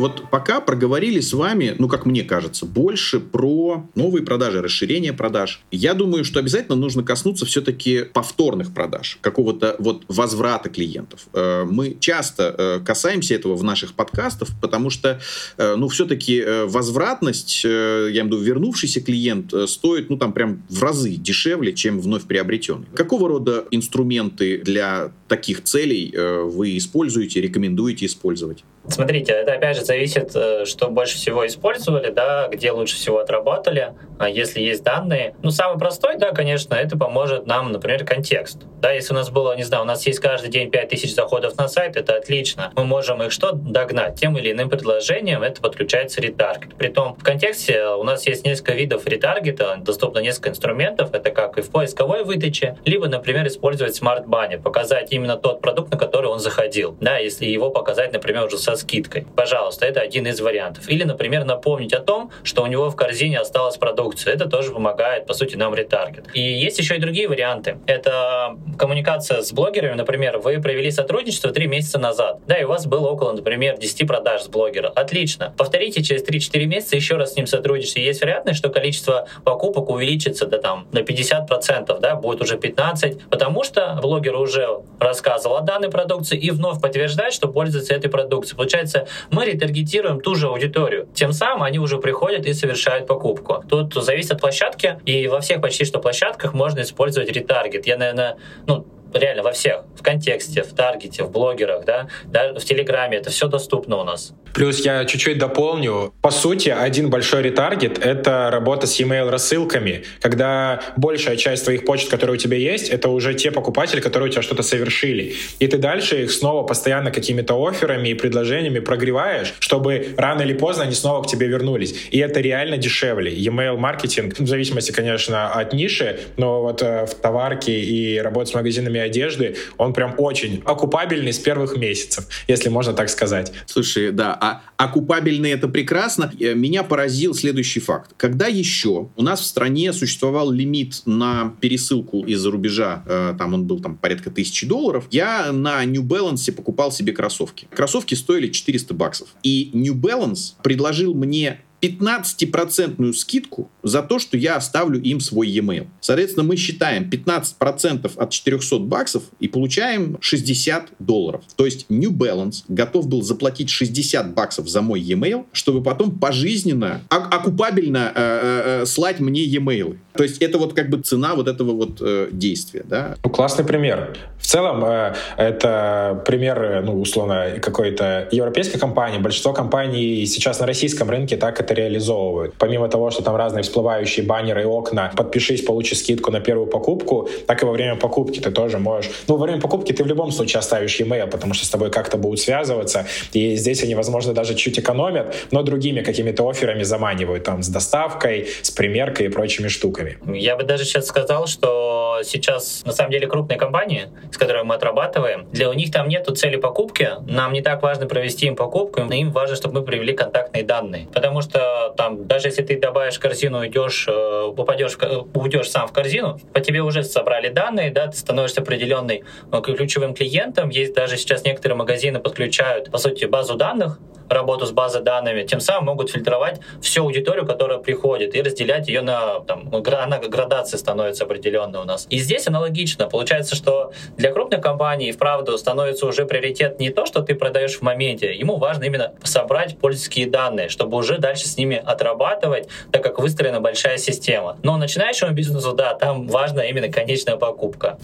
Вот 0.05 0.29
пока 0.29 0.61
проговорили 0.61 1.19
с 1.19 1.33
вами, 1.33 1.75
ну, 1.79 1.87
как 1.87 2.05
мне 2.05 2.23
кажется, 2.23 2.67
больше 2.67 3.19
про 3.19 3.89
новые 3.95 4.23
продажи, 4.23 4.61
расширение 4.61 5.13
продаж. 5.13 5.61
Я 5.71 5.95
думаю, 5.95 6.23
что 6.23 6.39
обязательно 6.39 6.75
нужно 6.75 7.01
коснуться 7.01 7.45
все-таки 7.47 8.03
повторных 8.13 8.71
продаж, 8.71 9.17
какого-то 9.21 9.75
вот 9.79 10.03
возврата 10.07 10.69
клиентов. 10.69 11.25
Э, 11.33 11.63
мы 11.63 11.97
часто 11.99 12.55
э, 12.55 12.79
касаемся 12.85 13.33
этого 13.33 13.55
в 13.55 13.63
наших 13.63 13.93
подкастах, 13.93 14.49
потому 14.61 14.91
что, 14.91 15.19
э, 15.57 15.75
ну, 15.75 15.87
все-таки 15.87 16.43
возвратность, 16.65 17.63
я 17.63 17.69
имею 17.71 18.23
в 18.25 18.27
виду 18.27 18.37
вернувшийся 18.37 19.01
клиент, 19.01 19.53
стоит, 19.67 20.11
ну, 20.11 20.17
там 20.17 20.33
прям 20.33 20.61
в 20.69 20.83
разы 20.83 21.15
дешевле, 21.15 21.73
чем 21.73 21.99
вновь 21.99 22.25
приобретенный. 22.25 22.85
Какого 22.93 23.27
рода 23.27 23.65
инструменты 23.71 24.59
для 24.59 25.11
таких 25.27 25.63
целей 25.63 26.13
вы 26.15 26.77
используете, 26.77 27.41
рекомендуете 27.41 28.05
использовать? 28.05 28.63
Смотрите, 28.87 29.31
это 29.33 29.53
опять 29.53 29.77
же 29.77 29.83
зависит, 29.83 30.35
э, 30.35 30.65
что 30.65 30.89
больше 30.89 31.15
всего 31.15 31.45
использовали, 31.45 32.11
да, 32.11 32.47
где 32.47 32.71
лучше 32.71 32.95
всего 32.95 33.19
отработали, 33.19 33.93
а 34.19 34.29
если 34.29 34.61
есть 34.61 34.83
данные. 34.83 35.35
Ну, 35.41 35.51
самый 35.51 35.79
простой, 35.79 36.17
да, 36.17 36.31
конечно, 36.31 36.75
это 36.75 36.97
поможет 36.97 37.47
нам, 37.47 37.71
например, 37.71 38.05
контекст. 38.05 38.59
Да, 38.81 38.91
если 38.91 39.13
у 39.13 39.15
нас 39.15 39.29
было, 39.29 39.55
не 39.55 39.63
знаю, 39.63 39.83
у 39.83 39.87
нас 39.87 40.05
есть 40.05 40.19
каждый 40.19 40.49
день 40.49 40.69
5000 40.69 41.13
заходов 41.13 41.57
на 41.57 41.67
сайт, 41.67 41.97
это 41.97 42.15
отлично. 42.15 42.71
Мы 42.75 42.85
можем 42.85 43.23
их 43.23 43.31
что? 43.31 43.51
Догнать. 43.53 44.19
Тем 44.19 44.37
или 44.37 44.51
иным 44.51 44.69
предложением 44.69 45.41
это 45.41 45.61
подключается 45.61 46.21
ретаргет. 46.21 46.75
Притом 46.75 47.15
в 47.15 47.23
контексте 47.23 47.87
у 47.87 48.03
нас 48.03 48.27
есть 48.27 48.45
несколько 48.45 48.73
видов 48.73 49.07
ретаргета, 49.07 49.77
доступно 49.79 50.19
несколько 50.19 50.49
инструментов. 50.49 51.13
Это 51.13 51.31
как 51.31 51.57
и 51.57 51.61
в 51.61 51.71
поисковой 51.71 52.23
выдаче, 52.23 52.77
либо, 52.85 53.07
например, 53.07 53.47
использовать 53.47 53.95
смарт-баннер, 53.95 54.61
показать 54.61 55.11
именно 55.11 55.35
тот 55.35 55.61
продукт, 55.61 55.91
на 55.91 55.97
который 55.97 56.29
он 56.29 56.39
заходил. 56.39 56.95
Да, 57.01 57.17
если 57.17 57.45
его 57.45 57.71
показать, 57.71 58.13
например, 58.13 58.45
уже 58.45 58.57
со 58.57 58.74
скидкой. 58.75 59.25
Пожалуйста, 59.35 59.85
это 59.85 60.01
один 60.01 60.27
из 60.27 60.39
вариантов. 60.41 60.89
Или, 60.89 61.03
например, 61.03 61.45
напомнить 61.45 61.93
о 61.93 61.99
том, 61.99 62.31
что 62.43 62.63
у 62.63 62.67
него 62.67 62.89
в 62.89 62.95
корзине 62.95 63.39
осталась 63.39 63.77
продукция. 63.77 64.33
Это 64.33 64.49
тоже 64.49 64.71
помогает, 64.71 65.25
по 65.25 65.33
сути, 65.33 65.55
нам 65.55 65.73
ретаргет. 65.73 66.25
И 66.33 66.41
есть 66.41 66.79
еще 66.79 66.95
и 66.95 66.99
другие 66.99 67.27
варианты. 67.27 67.77
Это 67.87 68.57
коммуникация 68.77 69.41
с 69.41 69.51
блогерами. 69.51 69.93
Например, 69.93 70.37
вы 70.37 70.61
провели 70.61 70.91
сотрудничество 70.91 71.51
три 71.51 71.67
месяца 71.67 71.99
назад. 71.99 72.39
Да, 72.47 72.57
и 72.57 72.63
у 72.63 72.67
вас 72.67 72.85
было 72.85 73.09
около, 73.09 73.31
например, 73.31 73.77
10 73.77 74.07
продаж 74.07 74.43
с 74.43 74.47
блогера. 74.47 74.89
Отлично. 74.89 75.53
Повторите 75.57 76.03
через 76.03 76.23
3-4 76.23 76.65
месяца 76.65 76.95
еще 76.95 77.15
раз 77.15 77.33
с 77.33 77.35
ним 77.35 77.47
сотрудничать. 77.47 77.97
Есть 77.97 78.21
вероятность, 78.21 78.59
что 78.59 78.69
количество 78.69 79.27
покупок 79.43 79.89
увеличится 79.89 80.45
до 80.45 80.57
там 80.57 80.87
на 80.91 80.99
50%, 80.99 81.99
да, 81.99 82.15
будет 82.15 82.41
уже 82.41 82.55
15%, 82.55 83.21
потому 83.29 83.63
что 83.63 83.97
блогер 84.01 84.35
уже 84.35 84.67
рассказывал 84.99 85.57
о 85.57 85.61
данной 85.61 85.89
продукции 85.89 86.37
и 86.37 86.51
вновь 86.51 86.81
подтверждает, 86.81 87.33
что 87.33 87.47
пользуется 87.47 87.93
этой 87.93 88.09
продукцией 88.09 88.57
получается, 88.65 89.07
мы 89.29 89.45
ретаргетируем 89.45 90.19
ту 90.19 90.33
же 90.33 90.47
аудиторию. 90.47 91.07
Тем 91.13 91.33
самым 91.33 91.63
они 91.63 91.77
уже 91.77 91.99
приходят 91.99 92.45
и 92.47 92.53
совершают 92.53 93.05
покупку. 93.05 93.63
Тут 93.69 93.93
зависит 93.93 94.31
от 94.31 94.41
площадки, 94.41 94.99
и 95.05 95.27
во 95.27 95.39
всех 95.39 95.61
почти 95.61 95.85
что 95.85 95.99
площадках 95.99 96.53
можно 96.53 96.81
использовать 96.81 97.29
ретаргет. 97.29 97.85
Я, 97.85 97.97
наверное, 97.97 98.37
ну, 98.65 98.87
реально 99.13 99.43
во 99.43 99.51
всех, 99.51 99.83
в 99.95 100.01
контексте, 100.01 100.63
в 100.63 100.73
таргете, 100.73 101.23
в 101.23 101.31
блогерах, 101.31 101.85
да, 101.85 102.07
да, 102.25 102.53
в 102.53 102.63
Телеграме, 102.63 103.17
это 103.17 103.29
все 103.29 103.47
доступно 103.47 103.97
у 103.97 104.03
нас. 104.03 104.33
Плюс 104.55 104.79
я 104.79 105.03
чуть-чуть 105.03 105.37
дополню. 105.37 106.13
По 106.21 106.31
сути, 106.31 106.69
один 106.69 107.09
большой 107.09 107.41
ретаргет— 107.41 107.99
это 108.01 108.49
работа 108.49 108.87
с 108.87 108.97
email 109.01 109.29
рассылками, 109.29 110.05
когда 110.21 110.81
большая 110.95 111.35
часть 111.35 111.65
твоих 111.65 111.83
почт, 111.83 112.09
которые 112.09 112.35
у 112.35 112.37
тебя 112.37 112.55
есть, 112.55 112.89
это 112.89 113.09
уже 113.09 113.33
те 113.33 113.51
покупатели, 113.51 113.99
которые 113.99 114.29
у 114.29 114.31
тебя 114.31 114.41
что-то 114.41 114.63
совершили. 114.63 115.35
И 115.59 115.67
ты 115.67 115.77
дальше 115.77 116.23
их 116.23 116.31
снова 116.31 116.63
постоянно 116.63 117.11
какими-то 117.11 117.55
офферами 117.67 118.09
и 118.09 118.13
предложениями 118.13 118.79
прогреваешь, 118.79 119.53
чтобы 119.59 120.15
рано 120.17 120.43
или 120.43 120.53
поздно 120.53 120.85
они 120.85 120.93
снова 120.93 121.23
к 121.23 121.27
тебе 121.27 121.47
вернулись. 121.47 121.93
И 122.11 122.19
это 122.19 122.39
реально 122.39 122.77
дешевле. 122.77 123.35
Email 123.35 123.75
маркетинг, 123.75 124.39
в 124.39 124.47
зависимости, 124.47 124.93
конечно, 124.93 125.51
от 125.51 125.73
ниши, 125.73 126.21
но 126.37 126.61
вот 126.61 126.81
э, 126.81 127.05
в 127.07 127.15
товарке 127.15 127.77
и 127.77 128.19
работа 128.19 128.51
с 128.51 128.53
магазинами 128.53 129.01
одежды, 129.01 129.57
он 129.77 129.91
прям 129.91 130.15
очень 130.17 130.61
окупабельный 130.63 131.33
с 131.33 131.39
первых 131.39 131.75
месяцев, 131.75 132.25
если 132.47 132.69
можно 132.69 132.93
так 132.93 133.09
сказать. 133.09 133.51
Слушай, 133.65 134.11
да, 134.11 134.33
а 134.45 134.61
окупабельный 134.77 135.51
это 135.51 135.67
прекрасно. 135.67 136.31
Э, 136.39 136.53
меня 136.53 136.83
поразил 136.83 137.33
следующий 137.33 137.79
факт. 137.79 138.11
Когда 138.17 138.47
еще 138.47 139.09
у 139.15 139.23
нас 139.23 139.39
в 139.41 139.45
стране 139.45 139.91
существовал 139.91 140.51
лимит 140.51 141.01
на 141.05 141.55
пересылку 141.61 142.23
из-за 142.25 142.51
рубежа, 142.51 143.03
э, 143.07 143.33
там 143.37 143.53
он 143.55 143.65
был 143.65 143.79
там 143.79 143.97
порядка 143.97 144.29
тысячи 144.29 144.67
долларов, 144.67 145.07
я 145.09 145.51
на 145.51 145.83
New 145.85 146.03
Balance 146.03 146.51
покупал 146.51 146.91
себе 146.91 147.13
кроссовки. 147.13 147.67
Кроссовки 147.73 148.13
стоили 148.13 148.49
400 148.49 148.93
баксов. 148.93 149.29
И 149.41 149.71
New 149.73 149.95
Balance 149.95 150.53
предложил 150.61 151.15
мне 151.15 151.61
15% 151.81 153.13
скидку 153.13 153.69
за 153.83 154.01
то, 154.01 154.19
что 154.19 154.37
я 154.37 154.55
оставлю 154.55 154.99
им 154.99 155.19
свой 155.19 155.47
e-mail. 155.49 155.87
Соответственно, 155.99 156.43
мы 156.43 156.55
считаем 156.55 157.09
15% 157.09 158.11
от 158.15 158.29
400 158.29 158.79
баксов 158.79 159.23
и 159.39 159.47
получаем 159.47 160.17
60 160.21 160.89
долларов. 160.99 161.43
То 161.55 161.65
есть 161.65 161.85
New 161.89 162.11
Balance 162.11 162.63
готов 162.67 163.07
был 163.07 163.21
заплатить 163.21 163.69
60 163.69 164.33
баксов 164.33 164.67
за 164.67 164.81
мой 164.81 165.01
e-mail, 165.01 165.45
чтобы 165.51 165.83
потом 165.83 166.17
пожизненно, 166.17 167.01
окупабельно 167.09 168.11
э, 168.15 168.21
э, 168.21 168.81
э, 168.81 168.85
слать 168.85 169.19
мне 169.19 169.43
e-mail. 169.43 169.97
То 170.15 170.23
есть 170.23 170.41
это 170.41 170.57
вот 170.57 170.73
как 170.73 170.89
бы 170.89 171.01
цена 171.01 171.35
вот 171.35 171.47
этого 171.47 171.71
вот 171.71 172.01
э, 172.01 172.29
действия. 172.31 172.83
Да? 172.85 173.15
Ну, 173.23 173.29
классный 173.29 173.65
пример. 173.65 174.15
В 174.39 174.45
целом, 174.45 174.83
э, 174.85 175.13
это 175.37 176.23
пример, 176.25 176.61
э, 176.61 176.81
ну, 176.81 176.99
условно, 176.99 177.59
какой-то 177.61 178.27
европейской 178.31 178.79
компании. 178.79 179.17
Большинство 179.19 179.53
компаний 179.53 180.25
сейчас 180.25 180.59
на 180.59 180.65
российском 180.65 181.09
рынке 181.09 181.37
так 181.37 181.59
это 181.65 181.73
реализовывают. 181.73 182.53
Помимо 182.57 182.87
того, 182.87 183.11
что 183.11 183.23
там 183.23 183.35
разные 183.35 183.63
всплывающие 183.63 184.25
баннеры 184.25 184.61
и 184.61 184.65
окна, 184.65 185.11
подпишись, 185.15 185.61
получи 185.61 185.95
скидку 185.95 186.31
на 186.31 186.39
первую 186.39 186.67
покупку, 186.67 187.27
так 187.47 187.61
и 187.63 187.65
во 187.65 187.71
время 187.71 187.95
покупки 187.95 188.39
ты 188.39 188.51
тоже 188.51 188.77
можешь. 188.77 189.11
Ну, 189.27 189.37
во 189.37 189.45
время 189.45 189.61
покупки 189.61 189.91
ты 189.91 190.03
в 190.03 190.07
любом 190.07 190.31
случае 190.31 190.59
оставишь 190.59 190.99
e-mail, 190.99 191.27
потому 191.27 191.53
что 191.53 191.65
с 191.65 191.69
тобой 191.69 191.89
как-то 191.89 192.17
будут 192.17 192.39
связываться. 192.39 193.05
И 193.33 193.55
здесь 193.55 193.83
они, 193.83 193.95
возможно, 193.95 194.33
даже 194.33 194.55
чуть 194.55 194.79
экономят, 194.79 195.35
но 195.51 195.63
другими 195.63 196.01
какими-то 196.01 196.47
офферами 196.47 196.83
заманивают, 196.83 197.43
там, 197.43 197.63
с 197.63 197.67
доставкой, 197.67 198.47
с 198.61 198.71
примеркой 198.71 199.27
и 199.27 199.29
прочими 199.29 199.67
штуками. 199.67 200.17
Я 200.27 200.55
бы 200.55 200.63
даже 200.63 200.85
сейчас 200.85 201.07
сказал, 201.07 201.47
что 201.47 202.19
сейчас, 202.23 202.83
на 202.85 202.93
самом 202.93 203.11
деле, 203.11 203.27
крупные 203.27 203.57
компании, 203.57 204.07
с 204.31 204.37
которыми 204.37 204.67
мы 204.67 204.75
отрабатываем, 204.75 205.47
для 205.51 205.69
у 205.69 205.73
них 205.73 205.91
там 205.91 206.07
нету 206.07 206.35
цели 206.35 206.57
покупки, 206.57 207.09
нам 207.27 207.53
не 207.53 207.61
так 207.61 207.81
важно 207.83 208.05
провести 208.05 208.45
им 208.47 208.55
покупку, 208.55 209.01
им 209.01 209.31
важно, 209.31 209.55
чтобы 209.55 209.79
мы 209.79 209.85
привели 209.85 210.13
контактные 210.13 210.63
данные. 210.63 211.07
Потому 211.13 211.41
что 211.41 211.54
там, 211.97 212.27
даже 212.27 212.47
если 212.47 212.63
ты 212.63 212.79
добавишь 212.79 213.19
корзину, 213.19 213.65
идешь, 213.65 214.05
э, 214.07 214.53
попадешь, 214.55 214.97
уйдешь 215.33 215.69
сам 215.69 215.87
в 215.87 215.93
корзину, 215.93 216.39
по 216.53 216.59
тебе 216.59 216.81
уже 216.81 217.03
собрали 217.03 217.49
данные, 217.49 217.91
да, 217.91 218.07
ты 218.07 218.17
становишься 218.17 218.61
определенный 218.61 219.23
э, 219.51 219.61
ключевым 219.61 220.13
клиентом. 220.13 220.69
Есть 220.69 220.93
даже 220.93 221.17
сейчас 221.17 221.43
некоторые 221.43 221.77
магазины 221.77 222.19
подключают, 222.19 222.91
по 222.91 222.97
сути, 222.97 223.25
базу 223.25 223.55
данных, 223.55 223.99
работу 224.29 224.65
с 224.65 224.71
базой 224.71 225.01
данными, 225.01 225.43
тем 225.43 225.59
самым 225.59 225.85
могут 225.85 226.09
фильтровать 226.09 226.59
всю 226.81 227.03
аудиторию, 227.03 227.45
которая 227.45 227.79
приходит, 227.79 228.35
и 228.35 228.41
разделять 228.41 228.87
ее 228.87 229.01
на, 229.01 229.39
там, 229.41 229.69
она 229.73 230.19
градация 230.19 230.77
становится 230.77 231.23
определенной 231.25 231.79
у 231.79 231.83
нас. 231.83 232.07
И 232.09 232.17
здесь 232.17 232.47
аналогично. 232.47 233.07
Получается, 233.07 233.55
что 233.55 233.91
для 234.17 234.31
крупных 234.31 234.61
компаний, 234.61 235.11
вправду, 235.11 235.57
становится 235.57 236.05
уже 236.05 236.25
приоритет 236.25 236.79
не 236.79 236.89
то, 236.89 237.05
что 237.05 237.21
ты 237.21 237.35
продаешь 237.35 237.77
в 237.77 237.81
моменте, 237.81 238.33
ему 238.33 238.57
важно 238.57 238.85
именно 238.85 239.13
собрать 239.23 239.77
пользовательские 239.77 240.27
данные, 240.27 240.69
чтобы 240.69 240.97
уже 240.97 241.17
дальше 241.17 241.47
с 241.47 241.57
ними 241.57 241.81
отрабатывать, 241.83 242.67
так 242.91 243.03
как 243.03 243.19
выстроена 243.19 243.61
большая 243.61 243.97
система. 243.97 244.57
Но 244.63 244.77
начинающему 244.77 245.31
бизнесу, 245.31 245.73
да, 245.73 245.93
там 245.93 246.27
важна 246.27 246.63
именно 246.63 246.91
конечная 246.91 247.37
покупка. 247.37 247.97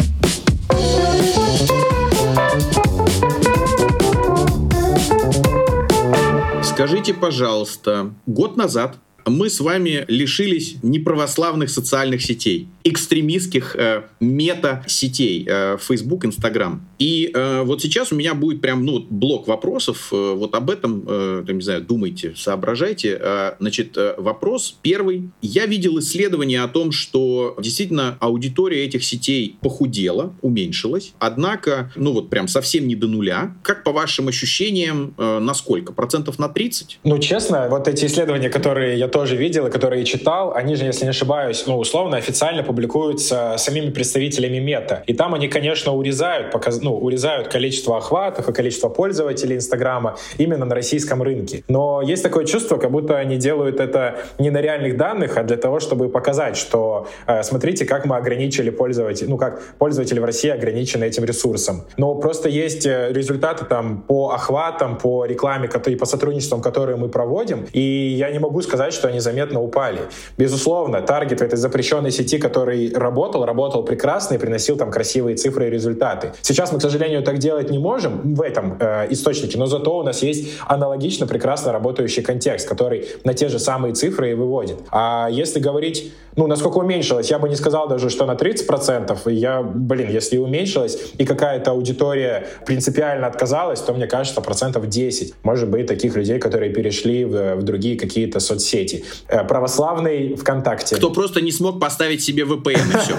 Скажите, 6.82 7.14
пожалуйста, 7.14 8.12
год 8.26 8.58
назад 8.58 8.98
мы 9.28 9.52
с 9.52 9.60
вами 9.60 10.04
лишились 10.08 10.78
неправославных 10.82 11.70
социальных 11.70 12.24
сетей. 12.24 12.70
Экстремистских 12.84 13.76
э, 13.76 14.04
мета-сетей 14.20 15.46
э, 15.48 15.78
Facebook, 15.80 16.26
Instagram. 16.26 16.82
И 17.00 17.32
э, 17.34 17.64
вот 17.64 17.82
сейчас 17.82 18.12
у 18.12 18.16
меня 18.16 18.34
будет 18.34 18.62
прям 18.62 18.86
ну, 18.86 19.06
блок 19.10 19.48
вопросов. 19.48 20.10
Э, 20.12 20.34
вот 20.36 20.56
об 20.56 20.70
этом, 20.70 21.04
э, 21.08 21.44
не 21.48 21.62
знаю, 21.62 21.82
думайте, 21.82 22.34
соображайте. 22.36 23.18
Э, 23.20 23.54
значит, 23.60 23.98
э, 23.98 24.16
вопрос 24.18 24.78
первый. 24.82 25.30
Я 25.42 25.66
видел 25.66 26.00
исследование 26.00 26.62
о 26.64 26.68
том, 26.68 26.92
что 26.92 27.56
действительно 27.60 28.18
аудитория 28.20 28.86
этих 28.86 29.04
сетей 29.04 29.58
похудела, 29.62 30.34
уменьшилась. 30.42 31.14
Однако, 31.20 31.92
ну 31.96 32.14
вот 32.14 32.30
прям 32.30 32.48
совсем 32.48 32.88
не 32.88 32.96
до 32.96 33.08
нуля. 33.08 33.56
Как 33.64 33.84
по 33.84 33.92
вашим 33.92 34.28
ощущениям, 34.28 35.14
э, 35.18 35.40
на 35.40 35.54
сколько? 35.54 35.94
Процентов 35.94 36.40
на 36.40 36.50
30? 36.50 37.00
Ну, 37.04 37.20
честно, 37.20 37.68
вот 37.70 37.88
эти 37.88 38.06
исследования, 38.06 38.50
которые 38.50 38.98
я 38.98 39.08
тоже 39.08 39.36
видел 39.36 39.68
и 39.68 39.72
которые 39.72 40.06
читал, 40.06 40.54
они 40.54 40.76
же, 40.76 40.86
если 40.86 41.04
не 41.04 41.10
ошибаюсь, 41.10 41.64
ну, 41.68 41.78
условно, 41.78 42.18
официально 42.18 42.64
публикуются 42.72 43.56
самими 43.58 43.90
представителями 43.90 44.60
мета. 44.60 45.04
И 45.06 45.14
там 45.14 45.34
они, 45.34 45.50
конечно, 45.50 45.94
урезают, 45.94 46.52
показ... 46.52 46.82
ну, 46.82 46.98
урезают 46.98 47.50
количество 47.50 47.98
охватов 47.98 48.48
и 48.48 48.54
количество 48.54 48.88
пользователей 48.88 49.58
Инстаграма 49.58 50.16
именно 50.38 50.64
на 50.64 50.74
российском 50.74 51.22
рынке. 51.22 51.66
Но 51.68 52.02
есть 52.02 52.24
такое 52.24 52.46
чувство, 52.46 52.78
как 52.78 52.92
будто 52.92 53.18
они 53.18 53.36
делают 53.36 53.82
это 53.82 54.20
не 54.40 54.52
на 54.52 54.62
реальных 54.62 54.96
данных, 54.96 55.36
а 55.36 55.44
для 55.44 55.58
того, 55.58 55.82
чтобы 55.82 56.08
показать, 56.08 56.56
что 56.56 57.08
э, 57.28 57.44
смотрите, 57.44 57.84
как 57.84 58.06
мы 58.06 58.16
ограничили 58.16 58.70
пользователей, 58.70 59.30
ну, 59.30 59.38
как 59.38 59.62
пользователи 59.78 60.20
в 60.20 60.24
России 60.24 60.50
ограничены 60.50 61.04
этим 61.04 61.26
ресурсом. 61.26 61.84
Но 61.98 62.16
просто 62.16 62.48
есть 62.48 62.86
э, 62.86 63.10
результаты 63.12 63.66
там 63.66 64.02
по 64.08 64.30
охватам, 64.30 64.98
по 64.98 65.26
рекламе 65.26 65.70
и 65.88 65.96
по 65.96 66.06
сотрудничествам, 66.06 66.62
которые 66.62 66.96
мы 66.96 67.10
проводим, 67.10 67.68
и 67.74 68.16
я 68.18 68.32
не 68.32 68.40
могу 68.40 68.62
сказать, 68.62 68.94
что 68.94 69.10
они 69.10 69.20
заметно 69.20 69.62
упали. 69.62 70.00
Безусловно, 70.38 71.02
таргет 71.02 71.42
в 71.42 71.44
этой 71.44 71.58
запрещенной 71.58 72.12
сети, 72.12 72.38
который 72.38 72.61
работал, 72.66 73.46
работал 73.46 73.84
прекрасно 73.84 74.36
и 74.36 74.38
приносил 74.38 74.78
там 74.78 74.92
красивые 74.92 75.36
цифры 75.36 75.68
и 75.68 75.70
результаты. 75.70 76.34
Сейчас 76.42 76.72
мы, 76.72 76.80
к 76.80 76.82
сожалению, 76.82 77.24
так 77.24 77.38
делать 77.38 77.70
не 77.70 77.80
можем 77.80 78.36
в 78.36 78.42
этом 78.42 78.78
э, 78.80 79.08
источнике, 79.12 79.58
но 79.58 79.66
зато 79.66 79.98
у 79.98 80.04
нас 80.04 80.22
есть 80.24 80.50
аналогично 80.68 81.28
прекрасно 81.28 81.72
работающий 81.72 82.24
контекст, 82.24 82.68
который 82.68 83.08
на 83.24 83.34
те 83.34 83.50
же 83.50 83.60
самые 83.60 83.94
цифры 83.94 84.32
и 84.32 84.34
выводит. 84.34 84.78
А 84.92 85.28
если 85.32 85.60
говорить 85.60 86.12
ну, 86.36 86.48
насколько 86.48 86.78
уменьшилось, 86.78 87.30
я 87.30 87.40
бы 87.40 87.50
не 87.50 87.56
сказал 87.56 87.88
даже, 87.88 88.10
что 88.10 88.26
на 88.26 88.34
30%. 88.34 89.32
Я, 89.32 89.62
блин, 89.62 90.10
если 90.10 90.38
уменьшилось 90.38 91.14
и 91.18 91.26
какая-то 91.26 91.72
аудитория 91.72 92.48
принципиально 92.66 93.28
отказалась, 93.28 93.82
то 93.82 93.94
мне 93.94 94.08
кажется, 94.08 94.42
процентов 94.42 94.88
10. 94.88 95.34
Может 95.44 95.70
быть, 95.70 95.88
таких 95.88 96.16
людей, 96.16 96.40
которые 96.40 96.72
перешли 96.72 97.26
в, 97.26 97.56
в 97.56 97.64
другие 97.64 97.98
какие-то 97.98 98.40
соцсети. 98.40 99.04
Э, 99.28 99.44
православный 99.44 100.36
ВКонтакте. 100.36 100.96
Кто 100.96 101.10
просто 101.10 101.42
не 101.42 101.52
смог 101.52 101.80
поставить 101.80 102.24
себе 102.24 102.46
VPN 102.52 102.94
и 102.94 102.98
все. 102.98 103.16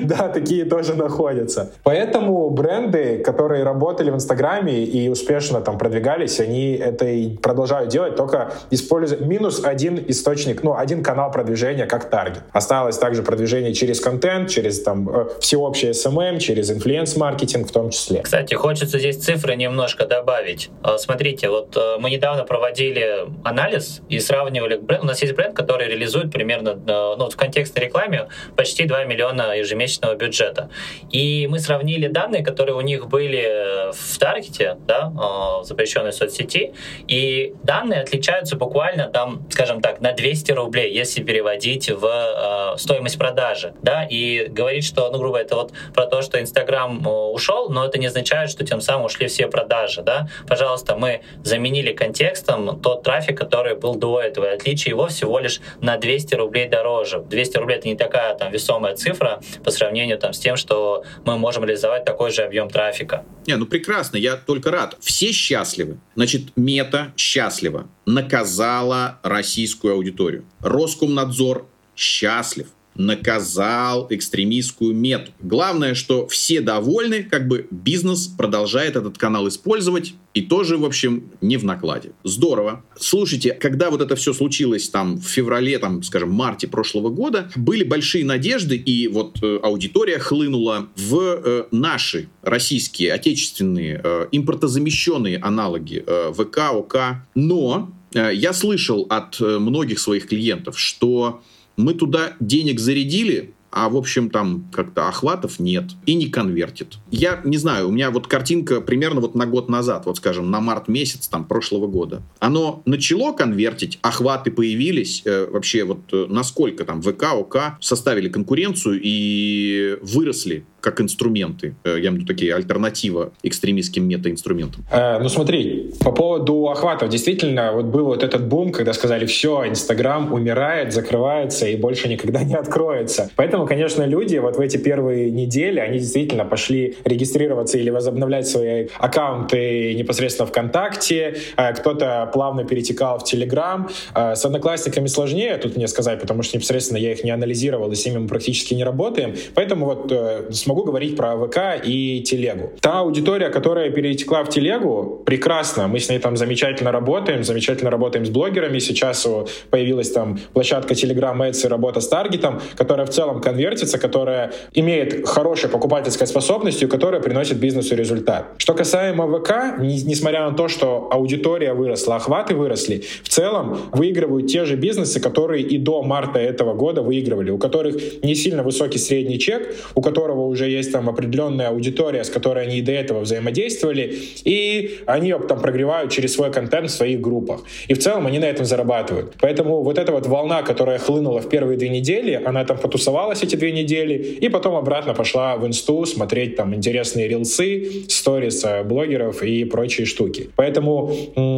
Да, 0.02 0.28
такие 0.28 0.64
тоже 0.64 0.94
находятся. 0.94 1.72
Поэтому 1.82 2.50
бренды, 2.50 3.18
которые 3.18 3.64
работали 3.64 4.10
в 4.10 4.14
Инстаграме 4.14 4.84
и 4.84 5.08
успешно 5.08 5.60
там 5.60 5.78
продвигались, 5.78 6.40
они 6.40 6.72
это 6.72 7.06
и 7.06 7.36
продолжают 7.36 7.90
делать, 7.90 8.16
только 8.16 8.52
используя 8.70 9.18
минус 9.18 9.64
один 9.64 10.02
источник, 10.08 10.62
ну, 10.62 10.76
один 10.76 11.02
канал 11.02 11.30
продвижения 11.30 11.86
как 11.86 12.10
таргет. 12.10 12.42
Осталось 12.52 12.98
также 12.98 13.22
продвижение 13.22 13.74
через 13.74 14.00
контент, 14.00 14.50
через 14.50 14.82
там 14.82 15.08
э, 15.08 15.26
всеобщее 15.40 15.92
SMM, 15.92 16.38
через 16.38 16.70
инфлюенс-маркетинг 16.70 17.68
в 17.68 17.72
том 17.72 17.90
числе. 17.90 18.22
Кстати, 18.22 18.54
хочется 18.54 18.98
здесь 18.98 19.16
цифры 19.18 19.56
немножко 19.56 20.06
добавить. 20.06 20.70
Э, 20.84 20.98
смотрите, 20.98 21.48
вот 21.48 21.76
э, 21.76 21.98
мы 21.98 22.10
недавно 22.10 22.44
проводили 22.44 23.26
анализ 23.44 24.00
и 24.08 24.20
сравнивали 24.20 24.76
бренд. 24.76 25.02
У 25.04 25.06
нас 25.06 25.22
есть 25.22 25.34
бренд, 25.34 25.54
который 25.54 25.88
реализует 25.88 26.32
примерно, 26.32 26.74
ну, 26.74 27.30
в 27.30 27.36
контексте 27.36 27.80
рекламы 27.80 28.28
почти 28.56 28.67
2 28.76 29.04
миллиона 29.04 29.56
ежемесячного 29.56 30.14
бюджета. 30.14 30.70
И 31.10 31.46
мы 31.48 31.58
сравнили 31.58 32.08
данные, 32.08 32.44
которые 32.44 32.74
у 32.76 32.80
них 32.80 33.08
были 33.08 33.92
в 33.92 34.18
таргете, 34.18 34.76
да, 34.86 35.08
в 35.08 35.64
запрещенной 35.64 36.12
соцсети, 36.12 36.72
и 37.06 37.54
данные 37.62 38.00
отличаются 38.00 38.56
буквально 38.56 39.08
там, 39.08 39.46
скажем 39.50 39.80
так, 39.80 40.00
на 40.00 40.12
200 40.12 40.52
рублей, 40.52 40.92
если 40.92 41.22
переводить 41.22 41.90
в 41.90 42.04
э, 42.04 42.78
стоимость 42.78 43.18
продажи, 43.18 43.74
да, 43.82 44.04
и 44.04 44.46
говорить, 44.48 44.84
что, 44.84 45.10
ну, 45.10 45.18
грубо 45.18 45.38
это 45.38 45.56
вот 45.56 45.72
про 45.94 46.06
то, 46.06 46.22
что 46.22 46.40
Инстаграм 46.40 47.06
э, 47.06 47.10
ушел, 47.10 47.68
но 47.68 47.84
это 47.84 47.98
не 47.98 48.06
означает, 48.06 48.50
что 48.50 48.64
тем 48.64 48.80
самым 48.80 49.06
ушли 49.06 49.28
все 49.28 49.46
продажи, 49.48 50.02
да. 50.02 50.28
Пожалуйста, 50.46 50.96
мы 50.96 51.22
заменили 51.42 51.92
контекстом 51.92 52.80
тот 52.80 53.02
трафик, 53.02 53.38
который 53.38 53.76
был 53.76 53.94
до 53.94 54.20
этого, 54.20 54.50
отличие 54.50 54.90
его 54.90 55.06
всего 55.08 55.38
лишь 55.38 55.60
на 55.80 55.96
200 55.96 56.34
рублей 56.34 56.68
дороже. 56.68 57.20
200 57.20 57.58
рублей 57.58 57.78
это 57.78 57.88
не 57.88 57.96
такая 57.96 58.34
там 58.34 58.52
весомая 58.58 58.94
цифра 58.96 59.40
по 59.64 59.70
сравнению 59.70 60.18
там 60.18 60.32
с 60.32 60.38
тем, 60.38 60.56
что 60.56 61.04
мы 61.24 61.38
можем 61.38 61.64
реализовать 61.64 62.04
такой 62.04 62.30
же 62.30 62.42
объем 62.42 62.68
трафика. 62.68 63.24
Не, 63.46 63.56
ну 63.56 63.66
прекрасно, 63.66 64.16
я 64.16 64.36
только 64.36 64.70
рад. 64.70 64.96
Все 65.00 65.32
счастливы. 65.32 65.98
Значит, 66.14 66.56
мета 66.56 67.12
счастлива. 67.16 67.88
Наказала 68.04 69.18
российскую 69.22 69.94
аудиторию. 69.94 70.44
Роскомнадзор 70.60 71.66
счастлив, 71.96 72.68
наказал 72.98 74.08
экстремистскую 74.10 74.92
мету. 74.92 75.30
Главное, 75.40 75.94
что 75.94 76.26
все 76.26 76.60
довольны, 76.60 77.22
как 77.22 77.48
бы 77.48 77.66
бизнес 77.70 78.26
продолжает 78.26 78.96
этот 78.96 79.16
канал 79.16 79.48
использовать, 79.48 80.14
и 80.34 80.42
тоже, 80.42 80.76
в 80.76 80.84
общем, 80.84 81.30
не 81.40 81.56
в 81.56 81.64
накладе. 81.64 82.10
Здорово. 82.24 82.84
Слушайте, 82.98 83.52
когда 83.52 83.90
вот 83.90 84.02
это 84.02 84.16
все 84.16 84.32
случилось 84.32 84.88
там 84.88 85.18
в 85.18 85.26
феврале, 85.26 85.78
там, 85.78 86.02
скажем, 86.02 86.30
марте 86.30 86.66
прошлого 86.66 87.08
года, 87.08 87.50
были 87.56 87.84
большие 87.84 88.24
надежды, 88.24 88.76
и 88.76 89.08
вот 89.08 89.38
э, 89.42 89.58
аудитория 89.62 90.18
хлынула 90.18 90.88
в 90.96 91.18
э, 91.18 91.64
наши 91.70 92.28
российские, 92.42 93.12
отечественные, 93.12 94.00
э, 94.02 94.26
импортозамещенные 94.32 95.38
аналоги 95.38 96.02
э, 96.04 96.32
ВК, 96.36 96.58
ОК. 96.72 96.96
Но 97.34 97.92
э, 98.12 98.32
я 98.34 98.52
слышал 98.52 99.06
от 99.08 99.40
э, 99.40 99.58
многих 99.58 100.00
своих 100.00 100.26
клиентов, 100.28 100.78
что 100.78 101.42
мы 101.78 101.94
туда 101.94 102.34
денег 102.40 102.80
зарядили, 102.80 103.54
а 103.70 103.88
в 103.88 103.96
общем 103.96 104.30
там 104.30 104.68
как-то 104.72 105.08
охватов 105.08 105.58
нет 105.60 105.84
и 106.06 106.14
не 106.14 106.26
конвертит. 106.26 106.98
Я 107.10 107.40
не 107.44 107.56
знаю, 107.56 107.88
у 107.88 107.92
меня 107.92 108.10
вот 108.10 108.26
картинка 108.26 108.80
примерно 108.80 109.20
вот 109.20 109.34
на 109.34 109.46
год 109.46 109.68
назад, 109.68 110.06
вот 110.06 110.16
скажем, 110.16 110.50
на 110.50 110.60
март 110.60 110.88
месяц 110.88 111.28
там 111.28 111.44
прошлого 111.44 111.86
года. 111.86 112.22
Оно 112.40 112.82
начало 112.86 113.32
конвертить, 113.32 113.98
охваты 114.02 114.50
появились, 114.50 115.22
э, 115.24 115.46
вообще 115.50 115.84
вот 115.84 116.00
э, 116.12 116.26
насколько 116.28 116.84
там 116.84 117.02
ВК, 117.02 117.34
ОК 117.34 117.58
составили 117.80 118.28
конкуренцию 118.28 119.00
и 119.02 119.98
выросли 120.02 120.64
как 120.80 121.00
инструменты, 121.00 121.74
э, 121.84 121.90
я 121.90 121.96
имею 121.98 122.12
в 122.12 122.14
виду 122.16 122.26
такие 122.26 122.54
альтернатива 122.54 123.32
экстремистским 123.42 124.06
мета-инструментам? 124.06 124.84
Э, 124.90 125.18
ну 125.20 125.28
смотри, 125.28 125.92
по 126.00 126.12
поводу 126.12 126.68
охватов, 126.68 127.08
действительно, 127.08 127.72
вот 127.72 127.86
был 127.86 128.06
вот 128.06 128.22
этот 128.22 128.46
бум, 128.46 128.72
когда 128.72 128.92
сказали, 128.92 129.26
все, 129.26 129.68
Инстаграм 129.68 130.32
умирает, 130.32 130.92
закрывается 130.92 131.66
и 131.66 131.76
больше 131.76 132.08
никогда 132.08 132.44
не 132.44 132.54
откроется. 132.54 133.30
Поэтому, 133.36 133.66
конечно, 133.66 134.04
люди 134.04 134.36
вот 134.36 134.56
в 134.56 134.60
эти 134.60 134.76
первые 134.76 135.30
недели, 135.30 135.80
они 135.80 135.98
действительно 135.98 136.44
пошли 136.44 136.96
регистрироваться 137.04 137.78
или 137.78 137.90
возобновлять 137.90 138.46
свои 138.46 138.88
аккаунты 138.98 139.94
непосредственно 139.94 140.46
ВКонтакте, 140.46 141.36
э, 141.56 141.72
кто-то 141.74 142.30
плавно 142.32 142.64
перетекал 142.64 143.18
в 143.18 143.24
Телеграм. 143.24 143.88
Э, 144.14 144.34
с 144.34 144.44
одноклассниками 144.44 145.06
сложнее 145.06 145.56
тут 145.56 145.76
мне 145.76 145.88
сказать, 145.88 146.20
потому 146.20 146.42
что 146.42 146.56
непосредственно 146.56 146.98
я 146.98 147.12
их 147.12 147.24
не 147.24 147.30
анализировал, 147.30 147.90
и 147.92 147.94
с 147.94 148.04
ними 148.06 148.18
мы 148.18 148.28
практически 148.28 148.74
не 148.74 148.84
работаем. 148.84 149.34
Поэтому 149.54 149.86
вот 149.86 150.12
э, 150.12 150.46
с 150.68 150.70
могу 150.70 150.84
говорить 150.84 151.16
про 151.16 151.34
ВК 151.36 151.82
и 151.82 152.22
Телегу. 152.22 152.72
Та 152.80 153.00
аудитория, 153.00 153.48
которая 153.48 153.90
перетекла 153.90 154.44
в 154.44 154.50
Телегу, 154.50 155.22
прекрасно. 155.24 155.88
Мы 155.88 155.98
с 155.98 156.10
ней 156.10 156.18
там 156.18 156.36
замечательно 156.36 156.92
работаем, 156.92 157.42
замечательно 157.42 157.90
работаем 157.90 158.26
с 158.26 158.28
блогерами. 158.28 158.78
Сейчас 158.78 159.26
появилась 159.70 160.10
там 160.10 160.38
площадка 160.52 160.92
Telegram 160.92 161.36
Ads 161.38 161.64
и 161.64 161.68
работа 161.68 162.00
с 162.00 162.08
таргетом, 162.08 162.60
которая 162.76 163.06
в 163.06 163.10
целом 163.10 163.40
конвертится, 163.40 163.98
которая 163.98 164.52
имеет 164.74 165.26
хорошей 165.26 165.70
покупательской 165.70 166.26
способностью, 166.26 166.88
которая 166.88 167.22
приносит 167.22 167.56
бизнесу 167.56 167.96
результат. 167.96 168.44
Что 168.58 168.74
касаемо 168.74 169.26
ВК, 169.38 169.78
несмотря 169.78 170.50
на 170.50 170.54
то, 170.54 170.68
что 170.68 171.08
аудитория 171.10 171.72
выросла, 171.72 172.16
охваты 172.16 172.54
выросли, 172.54 173.04
в 173.22 173.28
целом 173.28 173.78
выигрывают 173.92 174.48
те 174.48 174.66
же 174.66 174.76
бизнесы, 174.76 175.18
которые 175.18 175.62
и 175.62 175.78
до 175.78 176.02
марта 176.02 176.38
этого 176.38 176.74
года 176.74 177.00
выигрывали, 177.00 177.50
у 177.50 177.58
которых 177.58 178.22
не 178.22 178.34
сильно 178.34 178.62
высокий 178.62 178.98
средний 178.98 179.38
чек, 179.38 179.74
у 179.94 180.02
которого 180.02 180.42
уже 180.42 180.57
уже 180.58 180.68
есть 180.68 180.92
там 180.92 181.08
определенная 181.08 181.68
аудитория, 181.68 182.24
с 182.24 182.30
которой 182.30 182.64
они 182.64 182.78
и 182.78 182.82
до 182.82 182.92
этого 182.92 183.20
взаимодействовали, 183.20 184.12
и 184.44 184.98
они 185.06 185.34
там 185.48 185.60
прогревают 185.60 186.10
через 186.10 186.34
свой 186.34 186.50
контент 186.50 186.90
в 186.90 186.92
своих 186.92 187.20
группах. 187.20 187.60
И 187.86 187.94
в 187.94 187.98
целом 187.98 188.26
они 188.26 188.38
на 188.38 188.46
этом 188.46 188.66
зарабатывают. 188.66 189.34
Поэтому 189.40 189.82
вот 189.82 189.98
эта 189.98 190.12
вот 190.12 190.26
волна, 190.26 190.62
которая 190.62 190.98
хлынула 190.98 191.40
в 191.40 191.48
первые 191.48 191.78
две 191.78 191.88
недели, 191.88 192.40
она 192.44 192.64
там 192.64 192.78
потусовалась 192.78 193.42
эти 193.42 193.56
две 193.56 193.72
недели, 193.72 194.14
и 194.14 194.48
потом 194.48 194.74
обратно 194.74 195.14
пошла 195.14 195.56
в 195.56 195.66
инсту 195.66 196.04
смотреть 196.06 196.56
там 196.56 196.74
интересные 196.74 197.28
рилсы, 197.28 198.08
сторис 198.08 198.64
э, 198.64 198.82
блогеров 198.82 199.42
и 199.42 199.64
прочие 199.64 200.06
штуки. 200.06 200.50
Поэтому 200.56 201.12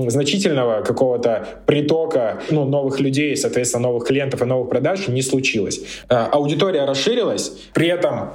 значительного 0.09 0.83
какого-то 0.83 1.47
притока 1.67 2.43
ну, 2.51 2.65
новых 2.65 3.01
людей, 3.01 3.37
соответственно, 3.37 3.89
новых 3.89 4.07
клиентов 4.07 4.43
и 4.43 4.45
новых 4.45 4.69
продаж 4.69 5.09
не 5.09 5.23
случилось. 5.23 5.81
А, 6.09 6.29
аудитория 6.33 6.85
расширилась, 6.85 7.53
при 7.73 7.89
этом 7.89 8.33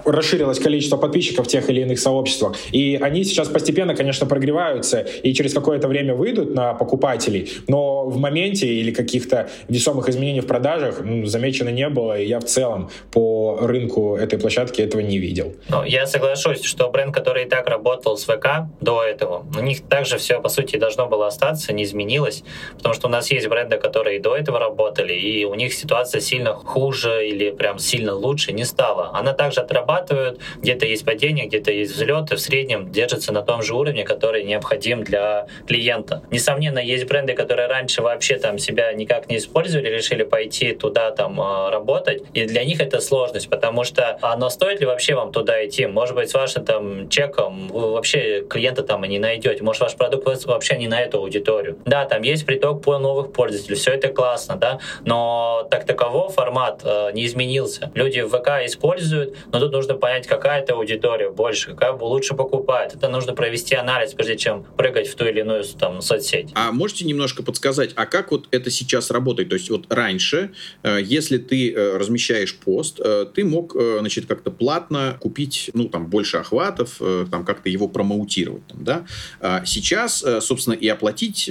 расширилось 0.55 0.59
количество 0.59 0.97
подписчиков 0.97 1.45
в 1.45 1.49
тех 1.49 1.69
или 1.69 1.81
иных 1.81 1.99
сообществах, 1.99 2.55
и 2.73 2.99
они 3.01 3.23
сейчас 3.23 3.47
постепенно, 3.47 3.95
конечно, 3.95 4.27
прогреваются 4.27 5.05
и 5.23 5.33
через 5.33 5.53
какое-то 5.53 5.87
время 5.87 6.13
выйдут 6.13 6.55
на 6.55 6.73
покупателей, 6.73 7.49
но 7.67 8.05
в 8.05 8.17
моменте 8.17 8.67
или 8.67 8.91
каких-то 8.91 9.47
весомых 9.69 10.09
изменений 10.09 10.41
в 10.41 10.47
продажах 10.47 11.01
ну, 11.03 11.25
замечено 11.25 11.69
не 11.69 11.89
было, 11.89 12.19
и 12.19 12.25
я 12.27 12.39
в 12.39 12.45
целом 12.45 12.89
по 13.11 13.57
рынку 13.61 14.15
этой 14.15 14.39
площадки 14.39 14.81
этого 14.81 15.01
не 15.01 15.19
видел. 15.19 15.53
Ну, 15.69 15.83
я 15.83 16.07
соглашусь, 16.07 16.63
что 16.63 16.89
бренд, 16.89 17.13
который 17.13 17.45
и 17.45 17.49
так 17.49 17.67
работал 17.67 18.17
с 18.17 18.23
ВК 18.25 18.67
до 18.81 19.03
этого, 19.03 19.45
у 19.57 19.61
них 19.61 19.81
также 19.89 20.17
все, 20.17 20.39
по 20.41 20.49
сути, 20.49 20.77
должно 20.77 21.07
было 21.07 21.27
остаться, 21.27 21.73
не 21.73 21.83
изменилось, 21.83 22.43
потому 22.77 22.95
что 22.95 23.07
у 23.07 23.11
нас 23.11 23.31
есть 23.31 23.47
бренды, 23.47 23.77
которые 23.77 24.17
и 24.17 24.19
до 24.19 24.35
этого 24.35 24.59
работали, 24.59 25.13
и 25.13 25.45
у 25.45 25.55
них 25.55 25.73
ситуация 25.73 26.21
сильно 26.21 26.53
хуже 26.53 27.27
или 27.27 27.51
прям 27.51 27.79
сильно 27.79 28.13
лучше 28.13 28.53
не 28.53 28.65
стала. 28.65 29.11
Она 29.13 29.33
также 29.33 29.61
отрабатывает, 29.61 30.39
где-то 30.62 30.86
есть 30.86 31.05
падение, 31.05 31.47
где-то 31.47 31.71
есть 31.71 31.93
взлет, 31.93 32.31
и 32.31 32.36
в 32.36 32.39
среднем 32.39 32.91
держится 32.91 33.31
на 33.31 33.41
том 33.41 33.62
же 33.62 33.75
уровне, 33.75 34.03
который 34.03 34.43
необходим 34.43 35.03
для 35.03 35.47
клиента. 35.67 36.23
Несомненно, 36.31 36.79
есть 36.79 37.05
бренды, 37.08 37.34
которые 37.34 37.67
раньше 37.67 38.01
вообще 38.01 38.38
там 38.38 38.58
себя 38.58 38.93
никак 38.93 39.29
не 39.29 39.38
использовали, 39.38 39.89
решили 39.89 40.23
пойти 40.23 40.73
туда 40.73 41.12
там 41.12 41.39
а, 41.39 41.71
работать, 41.71 42.23
и 42.34 42.45
для 42.45 42.63
них 42.63 42.79
это 42.81 42.99
сложность, 42.99 43.49
потому 43.49 43.84
что 43.84 44.17
оно 44.21 44.49
стоит 44.49 44.79
ли 44.79 44.86
вообще 44.86 45.15
вам 45.15 45.31
туда 45.31 45.65
идти? 45.65 45.86
Может 45.86 46.15
быть, 46.15 46.29
с 46.29 46.34
вашим 46.34 46.65
там 46.65 47.10
чеком 47.10 47.67
вы 47.67 47.93
вообще 47.93 48.43
клиента 48.49 48.84
там 48.84 49.05
и 49.05 49.07
не 49.07 49.19
найдете, 49.19 49.63
может 49.63 49.82
ваш 49.82 49.95
продукт 49.95 50.45
вообще 50.45 50.78
не 50.78 50.88
на 50.88 51.01
эту 51.01 51.19
аудиторию. 51.19 51.78
Да, 51.86 52.05
там 52.05 52.22
есть 52.22 52.45
приток 52.45 52.84
по 52.84 52.97
новых 52.97 53.32
пользователей, 53.32 53.76
все 53.76 53.91
это 53.91 54.09
классно, 54.09 54.55
да, 54.55 54.80
но 55.05 55.67
так 55.69 55.86
таково 55.86 56.30
формат 56.30 56.82
э, 56.84 57.11
не 57.13 57.26
изменился. 57.26 57.91
Люди 57.93 58.22
в 58.22 58.30
ВК 58.30 58.65
используют, 58.65 59.36
но 59.51 59.59
тут 59.59 59.72
нужно 59.72 59.95
понять, 59.95 60.28
какая 60.36 60.61
это 60.61 60.73
аудитория 60.73 61.29
больше, 61.29 61.71
какая 61.71 61.93
лучше 61.93 62.36
покупает. 62.36 62.95
Это 62.95 63.07
нужно 63.07 63.33
провести 63.33 63.75
анализ, 63.75 64.13
прежде 64.13 64.38
чем 64.38 64.63
прыгать 64.63 65.07
в 65.07 65.15
ту 65.15 65.25
или 65.25 65.39
иную 65.39 65.63
там 65.63 66.01
соцсеть. 66.01 66.51
А 66.55 66.71
можете 66.71 67.05
немножко 67.05 67.43
подсказать, 67.43 67.91
а 67.95 68.05
как 68.05 68.31
вот 68.31 68.47
это 68.51 68.69
сейчас 68.69 69.11
работает? 69.11 69.49
То 69.49 69.55
есть 69.55 69.69
вот 69.69 69.86
раньше, 69.89 70.51
э, 70.83 70.99
если 71.01 71.38
ты 71.38 71.73
э, 71.73 71.97
размещаешь 71.97 72.55
пост, 72.55 72.99
э, 72.99 73.25
ты 73.33 73.45
мог, 73.45 73.75
значит, 73.75 74.25
как-то 74.25 74.51
платно 74.51 75.17
купить, 75.21 75.71
ну, 75.73 75.88
там, 75.88 76.07
больше 76.07 76.38
охватов, 76.38 76.99
там, 77.31 77.45
как-то 77.45 77.69
его 77.69 77.88
промоутировать, 77.88 78.67
там, 78.67 78.83
да? 78.83 79.05
А 79.39 79.65
сейчас, 79.65 80.23
собственно, 80.41 80.73
и 80.73 80.88
оплатить, 80.88 81.49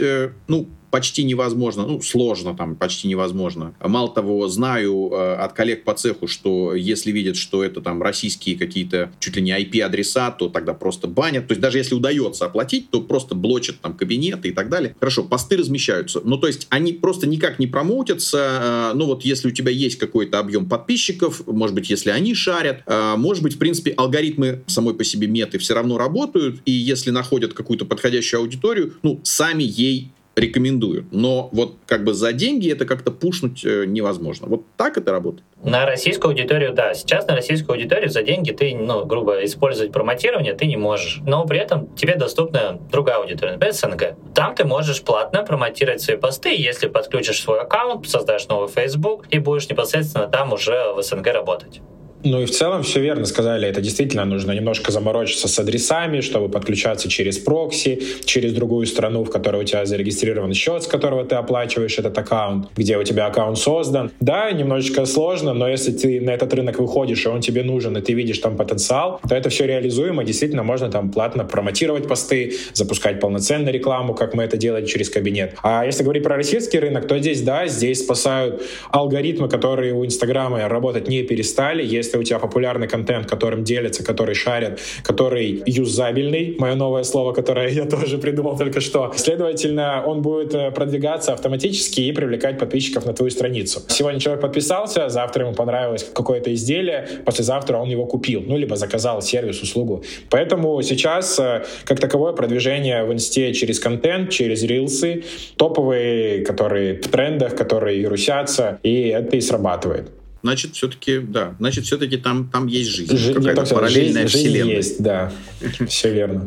ну, 0.48 0.68
почти 0.94 1.24
невозможно, 1.24 1.84
ну, 1.84 2.00
сложно 2.00 2.54
там, 2.54 2.76
почти 2.76 3.08
невозможно. 3.08 3.74
Мало 3.80 4.08
того, 4.14 4.46
знаю 4.46 5.10
э, 5.12 5.34
от 5.34 5.52
коллег 5.52 5.82
по 5.82 5.92
цеху, 5.92 6.28
что 6.28 6.72
если 6.72 7.10
видят, 7.10 7.34
что 7.34 7.64
это 7.64 7.80
там 7.80 8.00
российские 8.00 8.56
какие-то 8.56 9.10
чуть 9.18 9.34
ли 9.34 9.42
не 9.42 9.50
IP-адреса, 9.50 10.30
то 10.30 10.48
тогда 10.48 10.72
просто 10.72 11.08
банят. 11.08 11.48
То 11.48 11.52
есть 11.54 11.60
даже 11.60 11.78
если 11.78 11.96
удается 11.96 12.44
оплатить, 12.44 12.90
то 12.90 13.00
просто 13.00 13.34
блочат 13.34 13.80
там 13.80 13.94
кабинеты 13.94 14.50
и 14.50 14.52
так 14.52 14.68
далее. 14.68 14.94
Хорошо, 15.00 15.24
посты 15.24 15.56
размещаются. 15.56 16.20
Ну, 16.22 16.36
то 16.36 16.46
есть 16.46 16.68
они 16.70 16.92
просто 16.92 17.26
никак 17.26 17.58
не 17.58 17.66
промоутятся. 17.66 18.92
Э, 18.92 18.96
ну, 18.96 19.06
вот 19.06 19.24
если 19.24 19.48
у 19.48 19.50
тебя 19.50 19.72
есть 19.72 19.98
какой-то 19.98 20.38
объем 20.38 20.68
подписчиков, 20.68 21.44
может 21.48 21.74
быть, 21.74 21.90
если 21.90 22.10
они 22.10 22.36
шарят, 22.36 22.84
э, 22.86 23.14
может 23.16 23.42
быть, 23.42 23.56
в 23.56 23.58
принципе, 23.58 23.90
алгоритмы 23.96 24.62
самой 24.68 24.94
по 24.94 25.02
себе 25.02 25.26
меты 25.26 25.58
все 25.58 25.74
равно 25.74 25.98
работают, 25.98 26.60
и 26.66 26.70
если 26.70 27.10
находят 27.10 27.52
какую-то 27.52 27.84
подходящую 27.84 28.42
аудиторию, 28.42 28.94
ну, 29.02 29.20
сами 29.24 29.64
ей 29.64 30.12
рекомендую. 30.36 31.06
Но 31.12 31.48
вот 31.52 31.76
как 31.86 32.04
бы 32.04 32.14
за 32.14 32.32
деньги 32.32 32.70
это 32.70 32.84
как-то 32.86 33.10
пушнуть 33.10 33.64
э, 33.64 33.84
невозможно. 33.86 34.46
Вот 34.48 34.64
так 34.76 34.98
это 34.98 35.12
работает? 35.12 35.44
На 35.62 35.86
российскую 35.86 36.30
аудиторию, 36.30 36.72
да. 36.72 36.94
Сейчас 36.94 37.26
на 37.26 37.34
российскую 37.34 37.76
аудиторию 37.76 38.10
за 38.10 38.22
деньги 38.22 38.50
ты, 38.50 38.74
ну, 38.74 39.04
грубо, 39.04 39.44
использовать 39.44 39.92
промотирование 39.92 40.54
ты 40.54 40.66
не 40.66 40.76
можешь. 40.76 41.20
Но 41.26 41.46
при 41.46 41.58
этом 41.58 41.94
тебе 41.94 42.16
доступна 42.16 42.80
другая 42.90 43.16
аудитория, 43.16 43.52
например, 43.52 43.74
СНГ. 43.74 44.34
Там 44.34 44.54
ты 44.54 44.64
можешь 44.64 45.02
платно 45.02 45.42
промотировать 45.42 46.02
свои 46.02 46.16
посты, 46.16 46.54
если 46.56 46.88
подключишь 46.88 47.40
свой 47.40 47.60
аккаунт, 47.60 48.08
создашь 48.08 48.48
новый 48.48 48.68
Facebook 48.68 49.26
и 49.30 49.38
будешь 49.38 49.68
непосредственно 49.68 50.26
там 50.26 50.52
уже 50.52 50.92
в 50.94 51.02
СНГ 51.02 51.26
работать. 51.28 51.80
Ну 52.24 52.40
и 52.40 52.46
в 52.46 52.50
целом 52.50 52.82
все 52.82 53.00
верно 53.00 53.26
сказали. 53.26 53.68
Это 53.68 53.82
действительно 53.82 54.24
нужно 54.24 54.52
немножко 54.52 54.90
заморочиться 54.90 55.46
с 55.46 55.58
адресами, 55.58 56.22
чтобы 56.22 56.48
подключаться 56.48 57.10
через 57.10 57.36
прокси, 57.36 58.02
через 58.24 58.54
другую 58.54 58.86
страну, 58.86 59.24
в 59.24 59.30
которой 59.30 59.62
у 59.62 59.64
тебя 59.64 59.84
зарегистрирован 59.84 60.54
счет, 60.54 60.84
с 60.84 60.86
которого 60.86 61.26
ты 61.26 61.34
оплачиваешь 61.34 61.98
этот 61.98 62.16
аккаунт, 62.16 62.68
где 62.76 62.96
у 62.96 63.04
тебя 63.04 63.26
аккаунт 63.26 63.58
создан. 63.58 64.10
Да, 64.20 64.50
немножечко 64.52 65.04
сложно, 65.04 65.52
но 65.52 65.68
если 65.68 65.92
ты 65.92 66.18
на 66.18 66.30
этот 66.30 66.54
рынок 66.54 66.78
выходишь, 66.78 67.26
и 67.26 67.28
он 67.28 67.42
тебе 67.42 67.62
нужен, 67.62 67.94
и 67.98 68.00
ты 68.00 68.14
видишь 68.14 68.38
там 68.38 68.56
потенциал, 68.56 69.20
то 69.28 69.34
это 69.34 69.50
все 69.50 69.66
реализуемо. 69.66 70.24
Действительно, 70.24 70.62
можно 70.62 70.90
там 70.90 71.12
платно 71.12 71.44
промотировать 71.44 72.08
посты, 72.08 72.54
запускать 72.72 73.20
полноценную 73.20 73.74
рекламу, 73.74 74.14
как 74.14 74.32
мы 74.32 74.44
это 74.44 74.56
делаем 74.56 74.86
через 74.86 75.10
кабинет. 75.10 75.56
А 75.62 75.84
если 75.84 76.02
говорить 76.02 76.22
про 76.22 76.36
российский 76.36 76.78
рынок, 76.78 77.06
то 77.06 77.18
здесь, 77.18 77.42
да, 77.42 77.66
здесь 77.66 78.00
спасают 78.00 78.62
алгоритмы, 78.90 79.50
которые 79.50 79.92
у 79.92 80.06
Инстаграма 80.06 80.66
работать 80.70 81.06
не 81.06 81.22
перестали. 81.22 81.84
Если 81.84 82.13
если 82.14 82.18
у 82.18 82.22
тебя 82.22 82.38
популярный 82.38 82.88
контент, 82.88 83.26
которым 83.26 83.64
делятся, 83.64 84.04
который 84.04 84.34
шарят, 84.34 84.80
который 85.02 85.62
юзабельный, 85.66 86.56
мое 86.58 86.74
новое 86.74 87.04
слово, 87.04 87.32
которое 87.32 87.68
я 87.68 87.84
тоже 87.84 88.18
придумал 88.18 88.56
только 88.56 88.80
что, 88.80 89.12
следовательно, 89.16 90.02
он 90.06 90.22
будет 90.22 90.54
э, 90.54 90.70
продвигаться 90.70 91.32
автоматически 91.32 92.00
и 92.00 92.12
привлекать 92.12 92.58
подписчиков 92.58 93.06
на 93.06 93.12
твою 93.12 93.30
страницу. 93.30 93.80
Сегодня 93.88 94.20
человек 94.20 94.42
подписался, 94.42 95.08
завтра 95.08 95.44
ему 95.44 95.54
понравилось 95.54 96.06
какое-то 96.14 96.52
изделие, 96.54 97.08
послезавтра 97.24 97.78
он 97.78 97.88
его 97.88 98.06
купил, 98.06 98.42
ну, 98.46 98.56
либо 98.56 98.76
заказал 98.76 99.22
сервис, 99.22 99.62
услугу. 99.62 100.04
Поэтому 100.30 100.82
сейчас, 100.82 101.38
э, 101.38 101.64
как 101.84 102.00
таковое, 102.00 102.32
продвижение 102.32 103.04
в 103.04 103.12
инсте 103.12 103.52
через 103.54 103.80
контент, 103.80 104.30
через 104.30 104.62
рилсы, 104.62 105.24
топовые, 105.56 106.44
которые 106.44 106.94
в 106.94 107.08
трендах, 107.08 107.56
которые 107.56 107.98
вирусятся, 107.98 108.78
и 108.82 109.08
это 109.08 109.36
и 109.36 109.40
срабатывает 109.40 110.10
значит, 110.44 110.74
все-таки, 110.74 111.20
да, 111.20 111.54
значит, 111.58 111.86
все-таки 111.86 112.18
там, 112.18 112.50
там 112.50 112.66
есть 112.66 112.90
жизнь. 112.90 113.16
Жи- 113.16 113.32
какая-то 113.32 113.64
параллельная 113.74 114.28
жизнь, 114.28 114.44
вселенная. 114.44 114.76
Жизнь 114.82 114.90
есть, 114.90 115.02
да. 115.02 115.32
Все 115.88 116.12
верно. 116.12 116.46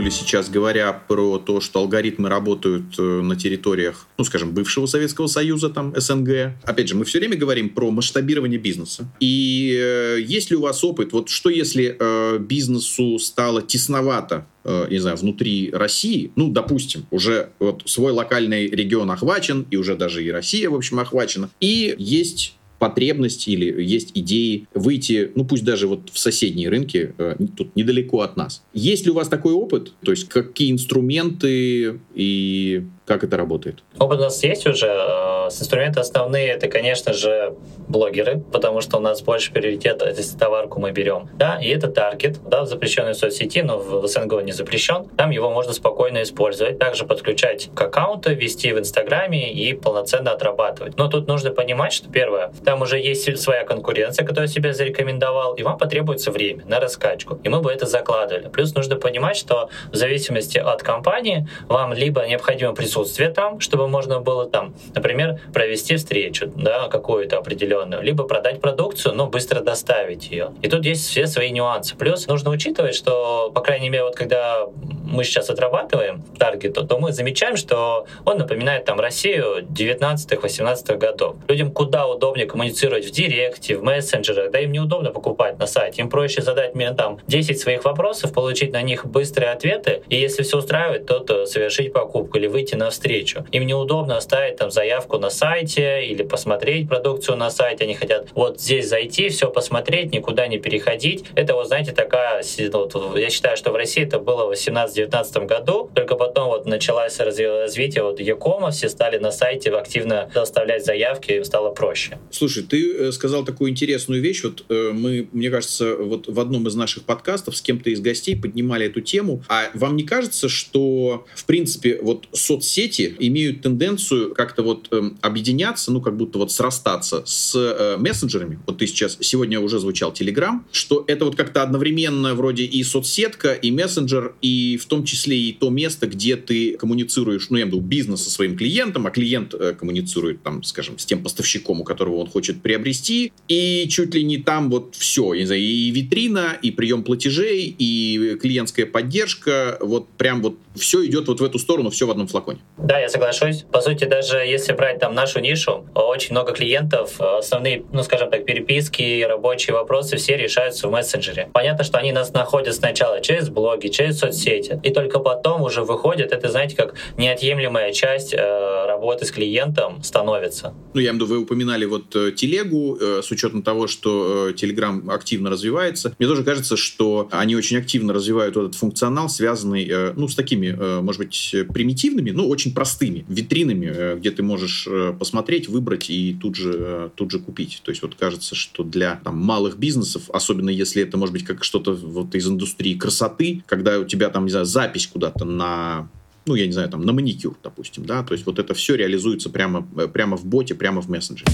Упомянули 0.00 0.18
сейчас, 0.18 0.48
говоря 0.48 0.92
про 0.94 1.38
то, 1.38 1.60
что 1.60 1.80
алгоритмы 1.80 2.30
работают 2.30 2.98
э, 2.98 3.02
на 3.02 3.36
территориях, 3.36 4.06
ну, 4.16 4.24
скажем, 4.24 4.52
бывшего 4.52 4.86
Советского 4.86 5.26
Союза, 5.26 5.68
там, 5.68 5.92
СНГ. 5.94 6.54
Опять 6.64 6.88
же, 6.88 6.94
мы 6.94 7.04
все 7.04 7.18
время 7.18 7.36
говорим 7.36 7.68
про 7.68 7.90
масштабирование 7.90 8.58
бизнеса. 8.58 9.06
И 9.20 9.78
э, 9.78 10.20
есть 10.22 10.50
ли 10.50 10.56
у 10.56 10.62
вас 10.62 10.82
опыт, 10.84 11.12
вот 11.12 11.28
что 11.28 11.50
если 11.50 11.96
э, 11.98 12.38
бизнесу 12.38 13.18
стало 13.18 13.60
тесновато 13.60 14.46
э, 14.64 14.86
не 14.90 15.00
знаю, 15.00 15.18
внутри 15.18 15.70
России, 15.70 16.32
ну, 16.34 16.50
допустим, 16.50 17.04
уже 17.10 17.50
вот 17.58 17.82
свой 17.84 18.12
локальный 18.12 18.68
регион 18.68 19.10
охвачен, 19.10 19.66
и 19.70 19.76
уже 19.76 19.96
даже 19.96 20.24
и 20.24 20.30
Россия, 20.30 20.70
в 20.70 20.74
общем, 20.74 20.98
охвачена, 20.98 21.50
и 21.60 21.94
есть 21.98 22.54
потребность 22.80 23.46
или 23.46 23.80
есть 23.80 24.12
идеи 24.14 24.66
выйти, 24.74 25.30
ну 25.34 25.44
пусть 25.44 25.64
даже 25.64 25.86
вот 25.86 26.08
в 26.10 26.18
соседние 26.18 26.70
рынки, 26.70 27.14
э, 27.18 27.36
тут 27.56 27.76
недалеко 27.76 28.22
от 28.22 28.36
нас. 28.36 28.64
Есть 28.72 29.04
ли 29.04 29.12
у 29.12 29.14
вас 29.14 29.28
такой 29.28 29.52
опыт? 29.52 29.92
То 30.02 30.10
есть 30.10 30.28
какие 30.28 30.72
инструменты 30.72 32.00
и 32.14 32.86
как 33.10 33.24
это 33.24 33.36
работает? 33.36 33.82
Опыт 33.98 34.20
у 34.20 34.22
нас 34.22 34.40
есть 34.44 34.68
уже. 34.68 34.86
Э, 34.86 35.48
инструменты 35.48 35.98
основные 35.98 36.46
это, 36.46 36.68
конечно 36.68 37.12
же, 37.12 37.56
блогеры, 37.88 38.40
потому 38.52 38.80
что 38.80 38.98
у 38.98 39.00
нас 39.00 39.20
больше 39.20 39.52
приоритет, 39.52 40.00
если 40.16 40.38
товарку 40.38 40.78
мы 40.78 40.92
берем. 40.92 41.28
Да, 41.34 41.58
и 41.60 41.68
это 41.70 41.88
таргет, 41.88 42.38
да, 42.48 42.62
в 42.62 42.68
запрещенной 42.68 43.16
соцсети, 43.16 43.62
но 43.62 43.78
в 43.78 44.06
СНГ 44.06 44.34
он 44.34 44.44
не 44.44 44.52
запрещен. 44.52 45.06
Там 45.16 45.30
его 45.30 45.50
можно 45.50 45.72
спокойно 45.72 46.22
использовать. 46.22 46.78
Также 46.78 47.04
подключать 47.04 47.70
к 47.74 47.80
аккаунту, 47.82 48.32
вести 48.32 48.72
в 48.72 48.78
Инстаграме 48.78 49.52
и 49.52 49.74
полноценно 49.74 50.30
отрабатывать. 50.30 50.96
Но 50.96 51.08
тут 51.08 51.26
нужно 51.26 51.50
понимать, 51.50 51.92
что 51.92 52.08
первое, 52.08 52.52
там 52.64 52.80
уже 52.82 53.00
есть 53.00 53.38
своя 53.38 53.64
конкуренция, 53.64 54.24
которая 54.24 54.46
себя 54.46 54.72
зарекомендовал, 54.72 55.54
и 55.54 55.64
вам 55.64 55.78
потребуется 55.78 56.30
время 56.30 56.64
на 56.68 56.78
раскачку. 56.78 57.40
И 57.42 57.48
мы 57.48 57.60
бы 57.60 57.72
это 57.72 57.86
закладывали. 57.86 58.48
Плюс 58.50 58.72
нужно 58.76 58.94
понимать, 58.94 59.36
что 59.36 59.68
в 59.90 59.96
зависимости 59.96 60.58
от 60.58 60.84
компании 60.84 61.48
вам 61.66 61.92
либо 61.92 62.24
необходимо 62.24 62.72
присутствие 62.72 62.99
присутствие 63.00 63.30
там, 63.30 63.60
чтобы 63.60 63.88
можно 63.88 64.20
было 64.20 64.46
там, 64.46 64.74
например, 64.94 65.40
провести 65.52 65.96
встречу, 65.96 66.52
да, 66.54 66.88
какую-то 66.88 67.38
определенную, 67.38 68.02
либо 68.02 68.24
продать 68.24 68.60
продукцию, 68.60 69.14
но 69.14 69.26
быстро 69.26 69.60
доставить 69.60 70.30
ее. 70.30 70.52
И 70.62 70.68
тут 70.68 70.84
есть 70.84 71.08
все 71.08 71.26
свои 71.26 71.50
нюансы. 71.50 71.96
Плюс 71.96 72.26
нужно 72.26 72.50
учитывать, 72.50 72.94
что, 72.94 73.50
по 73.54 73.60
крайней 73.62 73.88
мере, 73.88 74.04
вот 74.04 74.16
когда 74.16 74.66
мы 75.10 75.24
сейчас 75.24 75.50
отрабатываем 75.50 76.22
таргет, 76.38 76.74
то 76.74 76.98
мы 76.98 77.12
замечаем, 77.12 77.56
что 77.56 78.06
он 78.24 78.38
напоминает 78.38 78.84
там 78.84 79.00
Россию 79.00 79.64
19-18 79.64 80.96
годов. 80.96 81.36
Людям 81.48 81.72
куда 81.72 82.06
удобнее 82.06 82.46
коммуницировать 82.46 83.06
в 83.06 83.10
директе, 83.10 83.76
в 83.76 83.82
мессенджерах, 83.82 84.50
да 84.50 84.60
им 84.60 84.72
неудобно 84.72 85.10
покупать 85.10 85.58
на 85.58 85.66
сайте. 85.66 86.02
Им 86.02 86.10
проще 86.10 86.42
задать 86.42 86.74
мне 86.74 86.92
там 86.92 87.18
10 87.26 87.58
своих 87.58 87.84
вопросов, 87.84 88.32
получить 88.32 88.72
на 88.72 88.82
них 88.82 89.06
быстрые 89.06 89.50
ответы, 89.50 90.02
и 90.08 90.16
если 90.16 90.42
все 90.42 90.58
устраивает, 90.58 91.06
то, 91.06 91.18
то 91.20 91.46
совершить 91.46 91.92
покупку 91.92 92.38
или 92.38 92.46
выйти 92.46 92.74
на 92.80 92.90
встречу. 92.90 93.46
Им 93.52 93.66
неудобно 93.66 94.16
оставить 94.16 94.56
там 94.56 94.70
заявку 94.70 95.18
на 95.18 95.30
сайте 95.30 96.04
или 96.04 96.22
посмотреть 96.22 96.88
продукцию 96.88 97.36
на 97.36 97.50
сайте. 97.50 97.84
Они 97.84 97.94
хотят 97.94 98.28
вот 98.34 98.60
здесь 98.60 98.88
зайти, 98.88 99.28
все 99.28 99.50
посмотреть, 99.50 100.12
никуда 100.12 100.48
не 100.48 100.58
переходить. 100.58 101.24
Это 101.34 101.54
вот, 101.54 101.68
знаете, 101.68 101.92
такая, 101.92 102.42
вот, 102.72 103.16
я 103.16 103.30
считаю, 103.30 103.56
что 103.56 103.70
в 103.70 103.76
России 103.76 104.02
это 104.02 104.18
было 104.18 104.46
в 104.46 104.52
18-19 104.52 105.46
году, 105.46 105.90
только 105.94 106.16
потом 106.16 106.48
вот 106.48 106.66
началось 106.66 107.18
развитие 107.18 108.02
вот 108.02 108.18
Якома, 108.18 108.70
все 108.70 108.88
стали 108.88 109.18
на 109.18 109.30
сайте 109.30 109.70
активно 109.70 110.30
доставлять 110.34 110.84
заявки, 110.84 111.32
им 111.32 111.44
стало 111.44 111.70
проще. 111.70 112.18
Слушай, 112.30 112.62
ты 112.62 112.94
э, 112.94 113.12
сказал 113.12 113.44
такую 113.44 113.70
интересную 113.70 114.22
вещь, 114.22 114.42
вот 114.42 114.64
э, 114.68 114.90
мы, 114.92 115.28
мне 115.32 115.50
кажется, 115.50 115.96
вот 115.96 116.28
в 116.28 116.40
одном 116.40 116.66
из 116.66 116.74
наших 116.74 117.04
подкастов 117.04 117.56
с 117.56 117.62
кем-то 117.62 117.90
из 117.90 118.00
гостей 118.00 118.36
поднимали 118.36 118.86
эту 118.86 119.02
тему, 119.02 119.42
а 119.48 119.70
вам 119.74 119.96
не 119.96 120.04
кажется, 120.04 120.48
что, 120.48 121.26
в 121.34 121.44
принципе, 121.44 121.98
вот 122.00 122.26
соцсети 122.70 123.16
имеют 123.18 123.62
тенденцию 123.62 124.34
как-то 124.34 124.62
вот 124.62 124.88
э, 124.90 125.10
объединяться, 125.20 125.92
ну, 125.92 126.00
как 126.00 126.16
будто 126.16 126.38
вот 126.38 126.52
срастаться 126.52 127.22
с 127.26 127.54
э, 127.56 127.96
мессенджерами, 127.98 128.58
вот 128.66 128.78
ты 128.78 128.86
сейчас, 128.86 129.18
сегодня 129.20 129.60
уже 129.60 129.78
звучал 129.78 130.12
Telegram, 130.12 130.60
что 130.72 131.04
это 131.06 131.24
вот 131.24 131.36
как-то 131.36 131.62
одновременно 131.62 132.34
вроде 132.34 132.64
и 132.64 132.82
соцсетка, 132.84 133.52
и 133.52 133.70
мессенджер, 133.70 134.34
и 134.40 134.78
в 134.80 134.86
том 134.86 135.04
числе 135.04 135.38
и 135.38 135.52
то 135.52 135.70
место, 135.70 136.06
где 136.06 136.36
ты 136.36 136.76
коммуницируешь, 136.76 137.50
ну, 137.50 137.56
я 137.56 137.64
имею 137.64 137.76
в 137.76 137.78
виду 137.78 137.88
бизнес 137.88 138.22
со 138.22 138.30
своим 138.30 138.56
клиентом, 138.56 139.06
а 139.06 139.10
клиент 139.10 139.54
э, 139.54 139.74
коммуницирует 139.78 140.42
там, 140.42 140.62
скажем, 140.62 140.98
с 140.98 141.04
тем 141.04 141.22
поставщиком, 141.22 141.80
у 141.80 141.84
которого 141.84 142.16
он 142.16 142.28
хочет 142.28 142.62
приобрести, 142.62 143.32
и 143.48 143.86
чуть 143.88 144.14
ли 144.14 144.22
не 144.22 144.38
там 144.38 144.70
вот 144.70 144.94
все, 144.96 145.34
я 145.34 145.40
не 145.40 145.46
знаю, 145.46 145.62
и 145.62 145.90
витрина, 145.90 146.56
и 146.62 146.70
прием 146.70 147.02
платежей, 147.02 147.74
и 147.76 148.38
клиентская 148.40 148.86
поддержка, 148.86 149.78
вот 149.80 150.08
прям 150.16 150.42
вот 150.42 150.56
все 150.74 151.04
идет 151.06 151.28
вот 151.28 151.40
в 151.40 151.44
эту 151.44 151.58
сторону, 151.58 151.90
все 151.90 152.06
в 152.06 152.10
одном 152.10 152.26
флаконе. 152.26 152.60
Да, 152.78 152.98
я 152.98 153.08
соглашусь. 153.08 153.64
По 153.70 153.80
сути, 153.80 154.04
даже 154.04 154.38
если 154.38 154.72
брать 154.72 154.98
там 154.98 155.14
нашу 155.14 155.40
нишу, 155.40 155.86
очень 155.94 156.32
много 156.32 156.52
клиентов, 156.52 157.20
основные, 157.20 157.84
ну, 157.92 158.02
скажем 158.02 158.30
так, 158.30 158.44
переписки, 158.44 159.22
рабочие 159.22 159.74
вопросы 159.74 160.16
все 160.16 160.36
решаются 160.36 160.88
в 160.88 160.90
мессенджере. 160.90 161.48
Понятно, 161.52 161.84
что 161.84 161.98
они 161.98 162.12
нас 162.12 162.32
находят 162.32 162.74
сначала 162.74 163.20
через 163.20 163.48
блоги, 163.48 163.88
через 163.88 164.18
соцсети, 164.18 164.80
и 164.82 164.90
только 164.90 165.18
потом 165.18 165.62
уже 165.62 165.82
выходят, 165.82 166.32
это, 166.32 166.48
знаете, 166.48 166.76
как 166.76 166.94
неотъемлемая 167.16 167.92
часть 167.92 168.34
э, 168.34 168.86
работы 168.86 169.24
с 169.24 169.30
клиентом 169.30 170.02
становится. 170.02 170.74
Ну, 170.94 171.00
я 171.00 171.10
имею 171.10 171.12
в 171.12 171.28
виду, 171.28 171.34
вы 171.34 171.38
упоминали 171.42 171.84
вот 171.84 172.14
э, 172.16 172.32
телегу, 172.32 172.96
э, 173.00 173.22
с 173.22 173.30
учетом 173.30 173.62
того, 173.62 173.86
что 173.86 174.48
э, 174.48 174.52
Telegram 174.52 175.12
активно 175.12 175.50
развивается. 175.50 176.14
Мне 176.18 176.28
тоже 176.28 176.44
кажется, 176.44 176.76
что 176.76 177.28
они 177.30 177.56
очень 177.56 177.78
активно 177.78 178.12
развивают 178.12 178.56
этот 178.56 178.74
функционал, 178.74 179.28
связанный, 179.28 179.88
э, 179.88 180.12
ну, 180.16 180.28
с 180.28 180.34
такими, 180.34 180.59
э, 180.68 181.00
может 181.00 181.18
быть, 181.20 181.54
примитивными, 181.72 182.30
но 182.30 182.46
очень 182.46 182.74
простыми 182.74 183.24
витринами, 183.28 183.86
э, 183.86 184.16
где 184.16 184.30
ты 184.30 184.42
можешь 184.42 184.86
э, 184.90 185.14
посмотреть, 185.18 185.68
выбрать 185.68 186.10
и 186.10 186.36
тут 186.40 186.56
же, 186.56 187.10
тут 187.14 187.30
же 187.30 187.38
купить. 187.38 187.80
То 187.84 187.90
есть 187.90 188.02
вот 188.02 188.14
кажется, 188.14 188.54
что 188.54 188.84
для 188.84 189.20
там, 189.24 189.38
малых 189.38 189.78
бизнесов, 189.78 190.30
особенно 190.32 190.70
если 190.70 191.02
это 191.02 191.16
может 191.16 191.32
быть 191.32 191.44
как 191.44 191.64
что-то 191.64 191.92
вот 191.94 192.34
из 192.34 192.48
индустрии 192.48 192.94
красоты, 192.94 193.62
когда 193.66 193.98
у 193.98 194.04
тебя 194.04 194.28
там, 194.30 194.44
не 194.44 194.50
знаю, 194.50 194.66
запись 194.66 195.06
куда-то 195.06 195.44
на 195.44 196.08
ну, 196.46 196.54
я 196.54 196.66
не 196.66 196.72
знаю, 196.72 196.88
там, 196.88 197.02
на 197.02 197.12
маникюр, 197.12 197.56
допустим, 197.62 198.06
да, 198.06 198.22
то 198.22 198.32
есть 198.32 198.46
вот 198.46 198.58
это 198.58 198.74
все 198.74 198.96
реализуется 198.96 199.50
прямо, 199.50 199.82
прямо 199.82 200.36
в 200.36 200.46
боте, 200.46 200.74
прямо 200.74 201.02
в 201.02 201.08
мессенджере. 201.08 201.52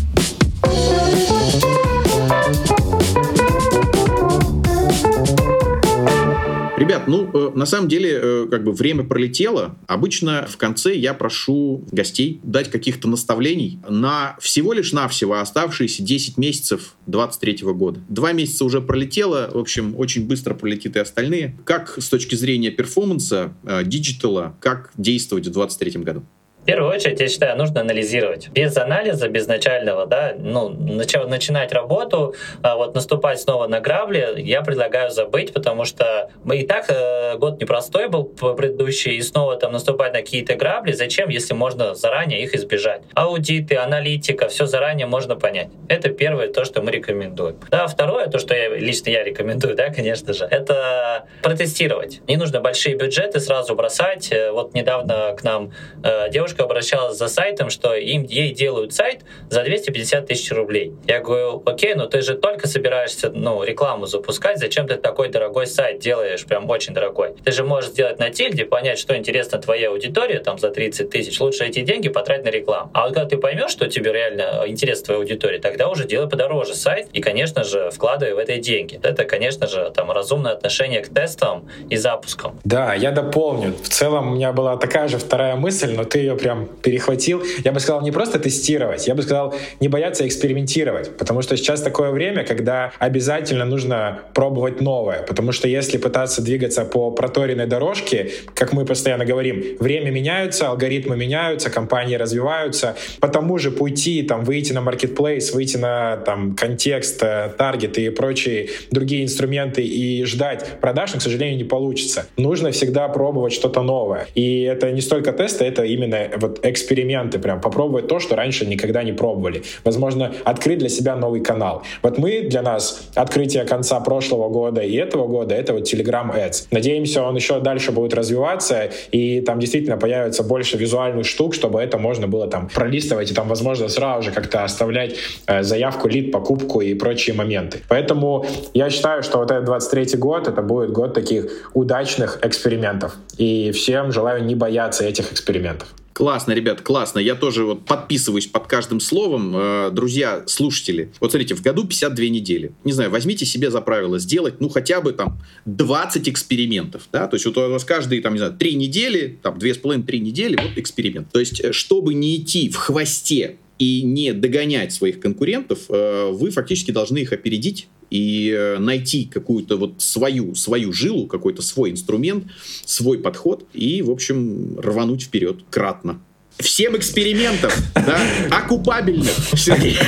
Ребят, 6.77 7.09
ну, 7.09 7.31
э, 7.33 7.53
на 7.55 7.65
самом 7.65 7.89
деле, 7.89 8.11
э, 8.21 8.47
как 8.51 8.63
бы 8.63 8.73
время 8.73 9.03
пролетело. 9.03 9.79
Обычно 9.87 10.47
в 10.47 10.59
конце 10.59 10.95
я 10.95 11.15
прошу 11.15 11.87
гостей 11.91 12.39
дать 12.43 12.71
каких-то 12.71 13.09
наставлений 13.09 13.81
на 13.89 14.37
всего 14.41 14.75
лишь 14.75 14.93
навсего 14.93 15.41
оставшиеся 15.41 16.03
10 16.03 16.37
месяцев 16.37 16.95
23 17.07 17.73
года. 17.73 18.01
Два 18.11 18.33
месяца 18.33 18.67
уже 18.67 18.83
пролетело, 18.83 19.51
в 19.55 19.59
общем, 19.59 19.95
очень 19.97 20.27
быстро 20.27 20.53
пролетит 20.53 20.97
и 20.97 20.99
остальные. 20.99 21.59
Как 21.65 21.97
с 21.99 22.11
точки 22.11 22.35
зрения 22.35 22.71
перформанса, 22.71 23.55
э, 23.65 23.83
диджитала, 23.85 24.55
как 24.61 24.93
действовать 24.99 25.47
в 25.47 25.53
23 25.53 26.03
году? 26.03 26.25
В 26.67 26.69
первую 26.69 26.93
очередь, 26.93 27.21
я 27.21 27.29
считаю, 27.29 27.57
нужно 27.57 27.83
анализировать. 27.83 28.49
Без 28.49 28.77
анализа, 28.77 29.29
без 29.29 29.47
начального, 29.47 30.05
да, 30.05 30.35
ну, 30.37 30.69
начав, 30.69 31.29
начинать 31.29 31.71
работу, 31.73 32.35
а 32.61 32.75
вот 32.75 32.93
наступать 32.93 33.41
снова 33.41 33.69
на 33.69 33.79
грабли, 33.79 34.35
я 34.39 34.63
предлагаю 34.63 35.13
забыть, 35.13 35.53
потому 35.53 35.85
что 35.85 36.29
мы 36.43 36.57
и 36.57 36.67
так 36.67 36.87
э, 36.89 37.37
год 37.39 37.61
непростой 37.61 38.09
был 38.09 38.25
предыдущий, 38.25 39.13
и 39.13 39.23
снова 39.23 39.55
там 39.55 39.75
наступать 39.75 40.13
на 40.13 40.23
какие-то 40.23 40.57
грабли, 40.57 40.91
зачем, 40.91 41.29
если 41.29 41.55
можно 41.55 41.95
заранее 41.95 42.43
их 42.43 42.53
избежать? 42.53 43.03
Аудиты, 43.15 43.77
аналитика, 43.77 44.49
все 44.49 44.67
заранее 44.67 45.07
можно 45.07 45.37
понять. 45.37 45.69
Это 45.87 46.09
первое, 46.09 46.49
то, 46.49 46.65
что 46.65 46.83
мы 46.83 46.91
рекомендуем. 46.91 47.61
Да, 47.71 47.87
второе, 47.87 48.27
то, 48.27 48.41
что 48.41 48.57
я, 48.57 48.71
лично 48.71 49.11
я 49.11 49.23
рекомендую, 49.23 49.77
да, 49.77 49.91
конечно 49.91 50.33
же, 50.33 50.45
это 50.47 51.27
протестировать. 51.43 52.23
Не 52.27 52.37
нужно 52.37 52.61
большие 52.61 52.97
бюджеты 52.97 53.39
сразу 53.39 53.77
бросать. 53.77 54.33
Э, 54.33 54.51
вот 54.51 54.75
недавно 54.75 55.37
к 55.39 55.45
нам 55.45 55.71
э, 56.03 56.29
девушка 56.29 56.56
девушка 56.57 56.65
обращалась 56.65 57.19
за 57.19 57.29
сайтом, 57.29 57.71
что 57.71 57.95
им, 57.95 58.23
ей 58.25 58.53
делают 58.53 58.93
сайт 58.93 59.21
за 59.51 59.63
250 59.63 60.27
тысяч 60.27 60.51
рублей. 60.53 60.93
Я 61.07 61.21
говорю, 61.21 61.63
окей, 61.67 61.95
но 61.95 62.07
ты 62.07 62.23
же 62.23 62.35
только 62.35 62.67
собираешься 62.67 63.31
ну, 63.31 63.63
рекламу 63.63 64.07
запускать, 64.07 64.59
зачем 64.59 64.87
ты 64.87 64.97
такой 64.97 65.29
дорогой 65.29 65.67
сайт 65.67 65.99
делаешь, 65.99 66.45
прям 66.45 66.69
очень 66.71 66.95
дорогой? 66.95 67.35
Ты 67.45 67.53
же 67.53 67.65
можешь 67.65 67.91
сделать 67.91 68.19
на 68.19 68.31
тильде, 68.31 68.65
понять, 68.65 68.99
что 68.99 69.17
интересно 69.17 69.59
твоей 69.59 69.89
аудитории, 69.89 70.39
там 70.39 70.59
за 70.59 70.71
30 70.71 71.11
тысяч, 71.11 71.41
лучше 71.41 71.65
эти 71.65 71.81
деньги 71.81 72.09
потратить 72.09 72.45
на 72.45 72.51
рекламу. 72.51 72.91
А 72.95 73.07
вот 73.07 73.15
когда 73.15 73.29
ты 73.29 73.37
поймешь, 73.37 73.71
что 73.71 73.89
тебе 73.89 74.13
реально 74.13 74.65
интересно 74.67 75.07
твоей 75.07 75.21
аудитории, 75.21 75.59
тогда 75.59 75.89
уже 75.89 76.07
делай 76.07 76.29
подороже 76.29 76.75
сайт 76.75 77.09
и, 77.13 77.21
конечно 77.21 77.65
же, 77.65 77.91
вкладывай 77.91 78.35
в 78.35 78.39
это 78.39 78.57
деньги. 78.57 78.99
Это, 79.03 79.25
конечно 79.25 79.67
же, 79.67 79.91
там 79.95 80.11
разумное 80.11 80.53
отношение 80.53 81.01
к 81.01 81.09
тестам 81.09 81.69
и 81.91 81.97
запускам. 81.97 82.59
Да, 82.65 82.95
я 82.95 83.11
дополню. 83.13 83.75
В 83.83 83.89
целом 83.89 84.33
у 84.33 84.35
меня 84.35 84.53
была 84.53 84.77
такая 84.77 85.09
же 85.09 85.19
вторая 85.19 85.57
мысль, 85.57 85.95
но 85.95 86.05
ты 86.05 86.21
ее 86.21 86.37
прям 86.47 86.69
перехватил. 86.81 87.43
Я 87.65 87.73
бы 87.73 87.81
сказал 87.81 88.03
не 88.03 88.13
просто 88.13 88.39
тестировать, 88.39 89.09
я 89.09 89.17
бы 89.17 89.23
сказал 89.23 89.53
не 89.81 89.89
бояться 89.89 90.25
экспериментировать, 90.29 91.17
потому 91.17 91.43
что 91.43 91.57
сейчас 91.57 91.83
такое 91.83 92.13
время, 92.13 92.45
когда 92.45 92.93
обязательно 93.01 93.65
нужно 93.65 94.21
пробовать 94.33 94.81
новое, 94.81 95.23
потому 95.23 95.51
что 95.51 95.67
если 95.67 95.99
пытаться 95.99 96.43
двигаться 96.43 96.85
по 96.85 97.11
проторенной 97.11 97.67
дорожке, 97.67 98.31
как 98.55 98.73
мы 98.73 98.85
постоянно 98.85 99.25
говорим, 99.25 99.77
время 99.81 100.13
меняется, 100.13 100.69
алгоритмы 100.69 101.17
меняются, 101.17 101.69
компании 101.69 102.15
развиваются, 102.15 102.95
по 103.19 103.27
тому 103.27 103.59
же 103.59 103.73
пути 103.73 104.23
там 104.23 104.45
выйти 104.45 104.73
на 104.73 104.79
marketplace, 104.89 105.53
выйти 105.53 105.79
на 105.79 106.17
там 106.19 106.55
контекст, 106.55 107.25
э, 107.25 107.51
таргет 107.59 107.99
и 107.99 108.11
прочие 108.11 108.69
другие 108.93 109.25
инструменты 109.25 109.83
и 109.83 110.23
ждать 110.25 110.81
продаж, 110.81 111.15
но, 111.15 111.19
к 111.19 111.23
сожалению, 111.23 111.57
не 111.57 111.65
получится. 111.65 112.27
Нужно 112.37 112.71
всегда 112.71 113.09
пробовать 113.09 113.53
что-то 113.53 113.83
новое. 113.83 114.29
И 114.37 114.63
это 114.63 114.93
не 114.93 115.01
столько 115.01 115.33
тесты, 115.33 115.65
это 115.65 115.83
именно 115.83 116.36
вот 116.39 116.65
эксперименты, 116.65 117.39
прям 117.39 117.61
попробовать 117.61 118.09
то, 118.09 118.19
что 118.19 118.37
раньше 118.37 118.67
никогда 118.67 119.03
не 119.03 119.13
пробовали. 119.13 119.63
Возможно, 119.85 120.33
открыть 120.45 120.79
для 120.79 120.89
себя 120.89 121.17
новый 121.17 121.41
канал. 121.41 121.83
Вот 122.03 122.19
мы 122.19 122.43
для 122.43 122.63
нас 122.63 123.09
открытие 123.15 123.65
конца 123.65 124.01
прошлого 124.01 124.49
года 124.49 124.81
и 124.81 124.95
этого 124.97 125.27
года 125.27 125.55
это 125.55 125.73
вот 125.73 125.83
Telegram 125.83 126.35
Ads. 126.35 126.69
Надеемся, 126.71 127.23
он 127.23 127.37
еще 127.37 127.61
дальше 127.61 127.93
будет 127.93 128.15
развиваться 128.15 128.91
и 129.13 129.41
там 129.41 129.59
действительно 129.59 129.97
появится 129.97 130.43
больше 130.43 130.77
визуальных 130.77 131.27
штук, 131.27 131.55
чтобы 131.55 131.81
это 131.81 131.99
можно 131.99 132.27
было 132.27 132.49
там 132.49 132.69
пролистывать 132.69 133.31
и 133.31 133.35
там, 133.35 133.49
возможно, 133.49 133.89
сразу 133.89 134.23
же 134.23 134.33
как-то 134.33 134.65
оставлять 134.65 135.17
э, 135.47 135.63
заявку, 135.63 136.09
лид, 136.09 136.33
покупку 136.33 136.81
и 136.81 136.95
прочие 136.95 137.35
моменты. 137.35 137.81
Поэтому 137.89 138.45
я 138.75 138.91
считаю, 138.91 139.23
что 139.23 139.39
вот 139.39 139.51
этот 139.51 139.65
23 139.65 140.19
год 140.19 140.49
это 140.49 140.63
будет 140.63 140.93
год 140.93 141.15
таких 141.15 141.71
удачных 141.75 142.39
экспериментов. 142.43 143.17
И 143.39 143.71
всем 143.73 144.13
желаю 144.13 144.45
не 144.45 144.55
бояться 144.55 145.05
этих 145.05 145.33
экспериментов. 145.33 145.89
Классно, 146.17 146.53
ребят, 146.53 146.81
классно. 146.81 147.19
Я 147.19 147.35
тоже 147.35 147.65
вот 147.65 147.85
подписываюсь 147.85 148.47
под 148.47 148.67
каждым 148.67 149.01
словом. 149.01 149.53
Э, 149.55 149.91
друзья, 149.93 150.45
слушатели, 150.47 151.13
вот 151.21 151.33
смотрите, 151.33 151.55
в 151.55 151.61
году 151.61 151.85
52 151.85 152.25
недели. 152.29 152.73
Не 152.85 152.93
знаю, 152.93 153.11
возьмите 153.11 153.45
себе 153.45 153.71
за 153.71 153.83
правило 153.83 154.19
сделать, 154.19 154.55
ну, 154.59 154.71
хотя 154.71 155.03
бы 155.03 155.13
там 155.13 155.39
20 155.67 156.27
экспериментов, 156.31 157.03
да, 157.13 157.27
то 157.27 157.35
есть 157.35 157.45
вот 157.45 157.59
у 157.59 157.69
вас 157.69 157.85
каждые, 157.85 158.23
там, 158.23 158.33
не 158.33 158.39
знаю, 158.39 158.55
3 158.55 158.77
недели, 158.77 159.39
там, 159.43 159.59
2,5-3 159.59 160.19
недели, 160.19 160.57
вот 160.57 160.79
эксперимент. 160.79 161.31
То 161.31 161.39
есть, 161.39 161.61
э, 161.61 161.73
чтобы 161.73 162.15
не 162.15 162.37
идти 162.37 162.71
в 162.71 162.77
хвосте 162.77 163.59
и 163.79 164.03
не 164.03 164.33
догонять 164.33 164.93
своих 164.93 165.21
конкурентов, 165.21 165.81
э, 165.89 166.31
вы 166.33 166.51
фактически 166.51 166.91
должны 166.91 167.19
их 167.19 167.33
опередить 167.33 167.89
и 168.11 168.51
э, 168.51 168.79
найти 168.79 169.25
какую-то 169.25 169.77
вот 169.77 170.01
свою, 170.01 170.55
свою 170.55 170.93
жилу, 170.93 171.27
какой-то 171.27 171.63
свой 171.63 171.91
инструмент, 171.91 172.45
свой 172.85 173.19
подход 173.19 173.67
и, 173.73 174.03
в 174.03 174.11
общем, 174.11 174.79
рвануть 174.79 175.23
вперед 175.23 175.59
кратно. 175.71 176.21
Всем 176.59 176.97
экспериментов, 176.97 177.77
да, 177.95 178.19
окупабельных, 178.51 179.31
Сергей. 179.55 179.99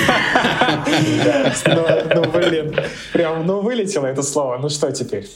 Ну, 1.66 1.86
ну, 2.14 2.30
блин, 2.30 2.74
прям, 3.12 3.46
ну, 3.46 3.60
вылетело 3.60 4.06
это 4.06 4.22
слово, 4.22 4.58
ну 4.58 4.68
что 4.70 4.90
теперь? 4.90 5.28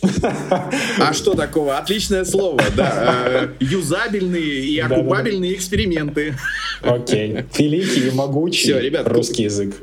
А 0.99 1.13
что 1.13 1.35
такого? 1.35 1.77
Отличное 1.77 2.25
слово, 2.25 2.63
да. 2.75 3.25
Э, 3.27 3.49
юзабельные 3.61 4.43
и 4.43 4.79
окупабельные 4.79 5.55
эксперименты. 5.55 6.35
Окей. 6.83 7.45
Великий 7.59 8.09
и 8.09 8.11
могучий 8.11 8.73
Все, 8.73 8.79
ребят, 8.81 9.07
русский 9.09 9.45
язык. 9.45 9.75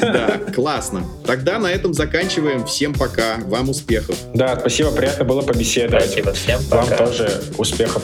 Да, 0.00 0.38
классно. 0.54 1.04
Тогда 1.26 1.58
на 1.58 1.68
этом 1.68 1.94
заканчиваем. 1.94 2.66
Всем 2.66 2.94
пока. 2.94 3.38
Вам 3.46 3.70
успехов. 3.70 4.16
Да, 4.34 4.58
спасибо, 4.58 4.90
приятно 4.92 5.24
было 5.24 5.42
побеседовать. 5.42 6.04
Спасибо 6.04 6.32
всем, 6.32 6.60
пока. 6.70 6.84
Вам 6.84 6.98
тоже 6.98 7.42
успехов. 7.56 8.02